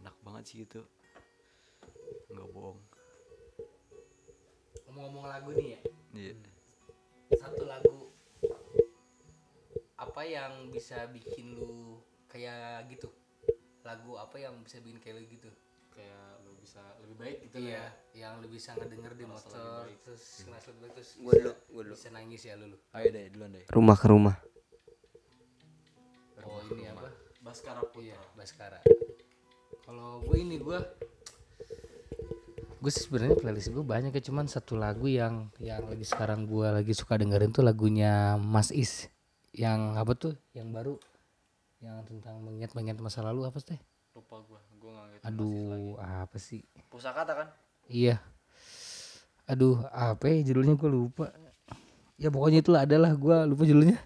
[0.00, 0.80] Enak banget sih gitu
[2.32, 2.80] nggak bohong.
[4.88, 5.80] Ngomong-ngomong lagu nih ya.
[6.16, 6.51] Iya
[7.38, 8.12] satu lagu
[9.96, 13.08] apa yang bisa bikin lu kayak gitu?
[13.86, 15.50] Lagu apa yang bisa bikin kayak lu gitu?
[15.92, 20.66] Kayak lu bisa lebih baik gitu iya yang lu bisa ngedenger di motor terus ngerasa
[20.72, 21.92] lebih baik terus Gua bisa, dulu, gua dulu.
[21.92, 22.78] bisa nangis ya lu lu.
[22.96, 23.64] Ayo deh duluan deh.
[23.68, 24.36] Rumah ke rumah.
[26.42, 27.12] Oh ini apa?
[27.44, 28.08] Baskara Putra.
[28.08, 28.80] Iya Baskara.
[29.82, 30.78] Kalau gue ini gue
[32.82, 36.66] gue sih sebenarnya playlist gue banyak ya cuman satu lagu yang yang lagi sekarang gue
[36.66, 39.06] lagi suka dengerin tuh lagunya Mas Is.
[39.54, 40.34] Yang apa tuh?
[40.50, 40.94] Yang baru.
[41.78, 43.78] Yang tentang mengingat-mengingat masa lalu apa sih
[44.12, 44.60] lupa gua.
[44.82, 46.60] Gua nggak ngerti aduh apa sih?
[46.90, 47.48] Pusakata kan?
[47.86, 48.18] Iya.
[49.46, 50.74] Aduh apa ya judulnya?
[50.74, 51.30] Gue lupa.
[52.18, 53.98] Ya pokoknya itulah adalah gue lupa judulnya.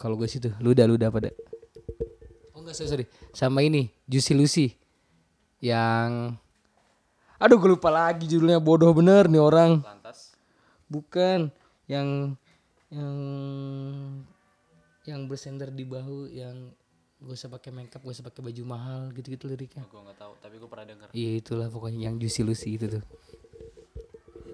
[0.00, 1.28] Kalau gue situ lu udah lu udah pada
[2.54, 3.06] oh enggak sorry, sorry.
[3.36, 4.66] Sama ini Juicy Lucy.
[5.60, 6.40] Yang
[7.38, 8.58] aduh gue lupa lagi judulnya.
[8.58, 9.82] Bodoh bener nih orang.
[9.82, 10.34] Lantas?
[10.90, 11.54] Bukan.
[11.88, 12.38] Yang
[12.92, 13.16] yang
[15.08, 16.74] yang bersender di bahu yang
[17.18, 19.82] gue usah pakai makeup gue usah pakai baju mahal gitu-gitu liriknya.
[19.90, 21.08] Gua nggak tahu tapi gua pernah denger.
[21.16, 23.04] Iya itulah pokoknya yang Juicy Lucy itu tuh.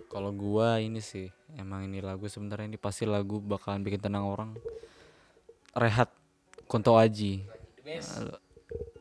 [0.09, 1.28] Kalau gua ini sih
[1.59, 4.51] emang ini lagu sebenarnya ini pasti lagu bakalan bikin tenang orang.
[5.74, 6.09] Rehat
[6.70, 7.44] Kunto Aji.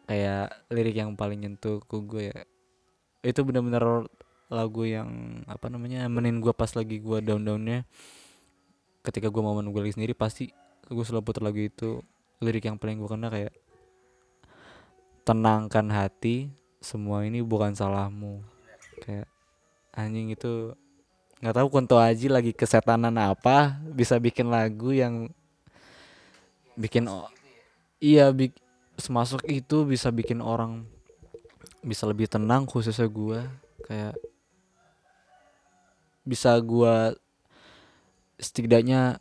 [0.04, 2.38] Kayak lirik yang paling nyentuh ke gue ya
[3.24, 4.06] itu benar-benar
[4.52, 7.88] lagu yang apa namanya nemenin gue pas lagi gue down downnya
[9.02, 10.52] ketika gue mau menunggu lagi sendiri pasti
[10.86, 12.04] gue selalu putar lagu itu
[12.44, 13.56] lirik yang paling gue kena kayak
[15.24, 16.52] tenangkan hati
[16.84, 18.44] semua ini bukan salahmu.
[19.00, 19.32] Kayak
[19.96, 20.76] anjing itu
[21.40, 25.32] nggak tahu Kunto Aji lagi kesetanan apa bisa bikin lagu yang
[26.76, 27.32] bikin o-
[28.00, 28.56] iya bik
[28.96, 30.88] semasuk itu bisa bikin orang
[31.84, 33.46] bisa lebih tenang khususnya gua.
[33.84, 34.16] Kayak
[36.24, 37.14] bisa gua
[38.40, 39.20] setidaknya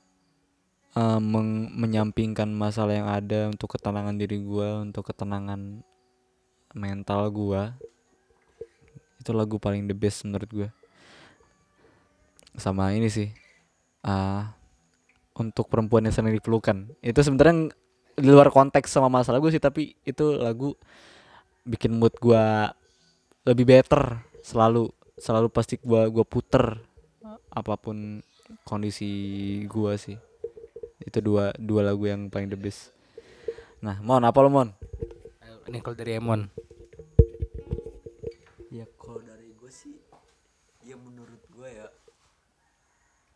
[0.94, 5.82] eh, meng- menyampingkan masalah yang ada untuk ketenangan diri gua untuk ketenangan
[6.72, 7.74] mental gua.
[9.20, 10.68] Itu lagu paling the best menurut gua.
[12.56, 13.28] Sama ini sih
[14.02, 14.50] ah
[15.38, 17.72] untuk perempuan yang sering dipelukan itu sebenarnya
[18.18, 20.76] di luar konteks sama masalah gue sih tapi itu lagu
[21.62, 22.74] bikin mood gua
[23.46, 24.22] lebih better.
[24.42, 26.78] Selalu selalu pasti gua gua puter
[27.52, 28.22] apa pun
[28.66, 29.10] kondisi
[29.70, 30.18] gua sih.
[31.02, 32.94] Itu dua dua lagu yang paling the best.
[33.82, 34.70] Nah mon apa lo mon?
[35.42, 36.46] Ayo, ini kalau dari Emon.
[38.70, 39.98] Ya kalau dari gue sih
[40.86, 41.90] ya menurut gue ya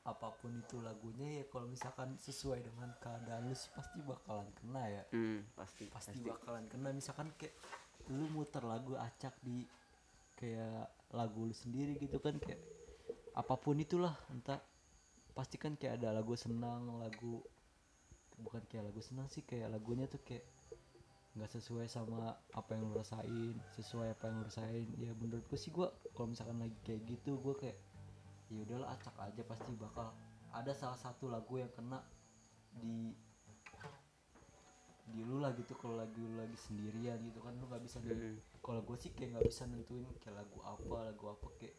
[0.07, 4.82] apa pun itu lagunya ya kalau misalkan sesuai dengan keadaan lu sih pasti bakalan kena
[4.86, 5.03] ya.
[5.11, 5.90] Hmm, pasti.
[5.90, 6.94] Pasti bakalan kena.
[6.94, 7.59] Misalkan kayak
[8.11, 9.66] lu muter lagu acak di
[10.37, 12.61] kayak lagu lu sendiri gitu kan kayak
[13.37, 14.61] apa pun itulah entah.
[15.37, 17.45] Pasti kan kayak ada lagu senang lagu
[18.41, 20.49] bukan kayak lagu senang sih kayak lagunya tuh kayak
[21.37, 24.89] nggak sesuai sama apa yang lu rasain sesuai apa yang lu rasain.
[24.97, 25.85] Ya menurut gue sih gue
[26.16, 27.77] kalau misalkan lagi kayak gitu gue kayak
[28.49, 30.16] ya udahlah acak aja pasti bakal
[30.55, 32.01] ada salah satu lagu yang kena
[32.81, 33.12] di
[35.07, 38.43] di lu lah gitu kalau lagi lu lagi sendirian gitu kan lu nggak bisa nen-
[38.59, 41.77] kalau gue sih kayak nggak bisa nentuin kayak lagu apa lagu apa kayak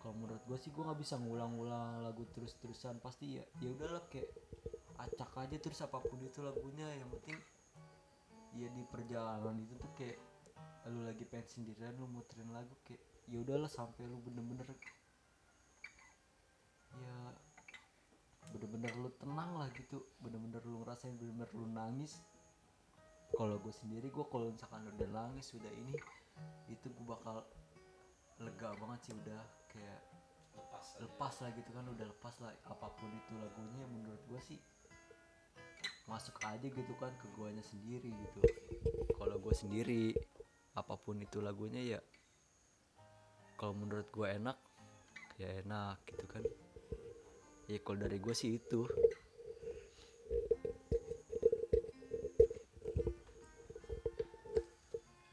[0.00, 4.28] kalau menurut gue sih gue nggak bisa ngulang-ngulang lagu terus-terusan pasti ya ya udahlah kayak
[5.00, 7.36] acak aja terus apa pun itu lagunya yang penting
[8.56, 10.16] ya di perjalanan itu tuh kayak
[10.92, 14.64] lu lagi pengen sendirian lu muterin lagu kayak ya udahlah sampai lu bener-bener
[16.96, 17.16] ya
[18.54, 20.02] bener-bener lu tenang lah gitu.
[20.22, 22.22] Bener-bener lu ngerasain bener-bener lu nangis.
[23.34, 25.98] Kalau gue sendiri gue kalau misalkan udah nangis udah ini
[26.70, 27.42] itu gue bakal
[28.38, 29.42] lega banget sih udah
[29.72, 30.00] kayak
[31.02, 32.52] lepas, lah gitu kan udah lepas lah.
[32.70, 34.60] Apa pun itu lagunya menurut gue sih
[36.06, 38.40] masuk aja gitu kan ke guanya sendiri gitu.
[39.18, 40.14] Kalau gue sendiri
[40.76, 42.00] apa pun itu lagunya ya
[43.56, 44.60] kalau menurut gue enak
[45.40, 46.44] ya enak gitu kan
[47.66, 48.86] ya kalau dari gue sih itu.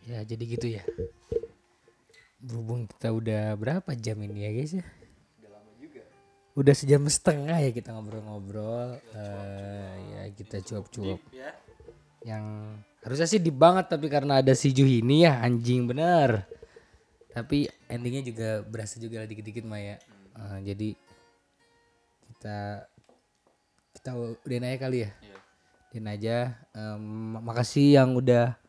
[0.09, 0.83] Ya jadi gitu ya.
[2.43, 4.85] Berhubung kita udah berapa jam ini ya guys ya?
[6.53, 9.01] Udah sejam setengah ya kita ngobrol-ngobrol.
[9.15, 11.17] Eh, ya kita cuap-cuap.
[12.21, 12.45] Yang
[13.01, 16.45] harusnya sih deep banget tapi karena ada si Juhini ya anjing bener.
[17.33, 19.97] Tapi endingnya juga berasa juga dikit-dikit Maya.
[20.37, 20.93] Eh, jadi
[22.43, 22.83] kita
[23.95, 24.11] kita
[24.43, 25.09] udahin aja kali ya.
[25.87, 26.37] Udahin aja.
[26.75, 28.59] Em, makasih yang udah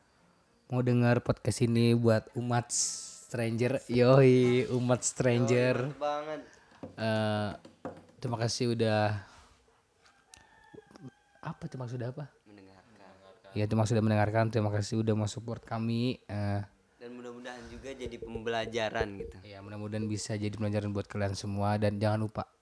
[0.70, 3.82] mau dengar podcast ini buat umat stranger.
[3.90, 5.90] Yoi umat stranger.
[5.90, 6.40] Mantep banget.
[6.86, 7.50] Eh,
[8.22, 9.18] terima kasih udah
[11.42, 12.24] apa kasih udah apa?
[12.46, 13.58] Mendengarkan.
[13.58, 14.44] Ya terima kasih sudah mendengarkan.
[14.54, 16.22] Terima kasih udah mau support kami.
[16.30, 16.62] Eh,
[17.02, 19.36] dan mudah-mudahan juga jadi pembelajaran gitu.
[19.42, 21.74] ya mudah-mudahan bisa jadi pelajaran buat kalian semua.
[21.74, 22.53] Dan jangan lupa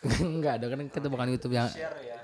[0.24, 1.68] enggak dong kan kita bukan YouTube yang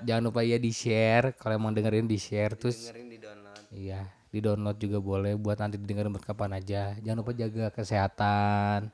[0.01, 4.01] jangan lupa ya di share kalau emang dengerin di share terus dengerin di download iya
[4.27, 6.93] di download juga boleh buat nanti didengar buat kapan aja.
[6.99, 8.91] Jangan lupa jaga kesehatan.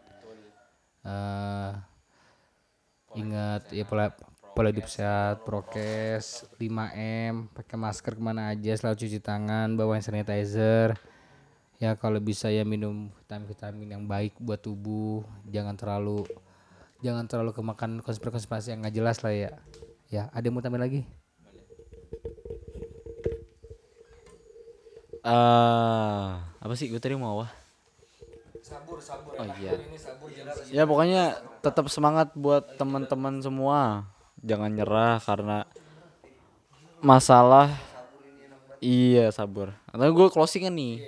[1.03, 1.73] Eh
[3.13, 4.09] ingat ya pola
[4.57, 10.05] pola hidup sehat prokes 5M pakai masker ke mana aja selalu cuci tangan bawa hand
[10.05, 10.95] sanitizer.
[11.81, 15.25] Ya kalau bisa ya minum vitamin-vitamin yang baik buat tubuh.
[15.49, 16.23] Jangan terlalu
[17.03, 19.51] jangan terlalu kemakan konspirasi-konspirasi yang nggak jelas lah ya
[20.07, 21.01] ya ada yang mau tambahin lagi
[25.23, 26.31] eh
[26.63, 27.51] apa sih gue tadi mau apa?
[29.35, 29.75] Oh iya.
[30.71, 34.07] Ya pokoknya tetap semangat buat teman-teman semua.
[34.39, 35.67] Jangan nyerah karena
[37.03, 37.67] masalah
[38.79, 39.75] iya sabar.
[39.91, 41.03] Atau gue closingan nih.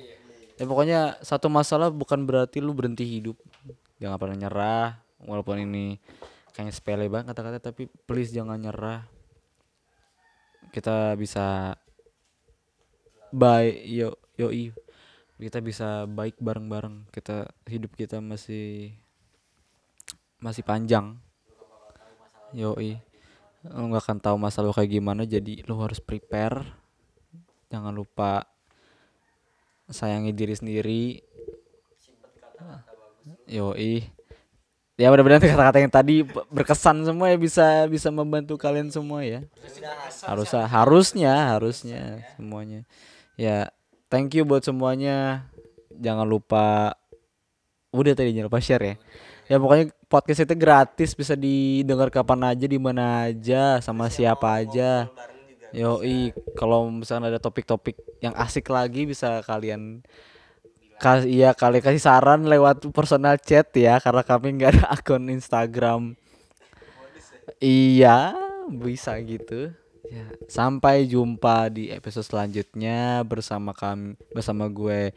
[0.59, 3.39] Ya pokoknya satu masalah bukan berarti lu berhenti hidup.
[3.99, 5.97] Jangan pernah nyerah walaupun ini
[6.55, 9.03] kayaknya sepele banget kata-kata tapi please jangan nyerah.
[10.71, 11.75] Kita bisa
[13.35, 14.71] baik yo yoi.
[15.35, 17.11] Kita bisa baik bareng-bareng.
[17.11, 18.95] Kita hidup kita masih
[20.39, 21.19] masih panjang.
[22.55, 23.03] Yoi.
[23.67, 26.63] Lo nggak akan tahu masa lo kayak gimana jadi lo harus prepare.
[27.67, 28.47] Jangan lupa
[29.91, 31.03] sayangi diri sendiri.
[33.51, 34.14] Yoi
[34.95, 36.15] ya mudah-mudahan kata-kata yang tadi
[36.47, 39.43] berkesan semua ya bisa bisa membantu kalian semua ya.
[40.23, 42.01] Harusnya harusnya harusnya
[42.39, 42.87] semuanya.
[43.35, 43.69] Ya
[44.07, 45.47] thank you buat semuanya.
[45.91, 46.95] Jangan lupa
[47.91, 48.95] udah tadi jangan lupa share ya.
[49.45, 55.11] Ya pokoknya podcast itu gratis bisa didengar kapan aja di mana aja sama siapa aja.
[55.75, 60.07] yoi kalau misalnya ada topik-topik yang asik lagi bisa kalian
[60.95, 66.15] kasih iya kalian kasih saran lewat personal chat ya karena kami nggak ada akun Instagram.
[67.59, 68.35] Iya
[68.71, 69.71] bisa gitu.
[70.05, 75.11] Ya sampai jumpa di episode selanjutnya bersama kami bersama gue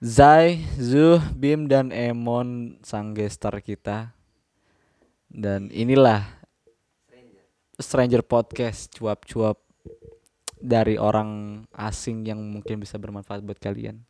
[0.00, 4.16] Zai, Zuh, Bim dan Emon sang gestar kita.
[5.28, 6.24] Dan inilah
[7.76, 9.60] Stranger Podcast cuap-cuap
[10.56, 14.09] dari orang asing yang mungkin bisa bermanfaat buat kalian.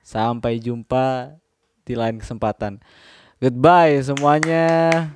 [0.00, 1.36] Sampai jumpa
[1.84, 2.80] di lain kesempatan.
[3.40, 5.08] Goodbye semuanya.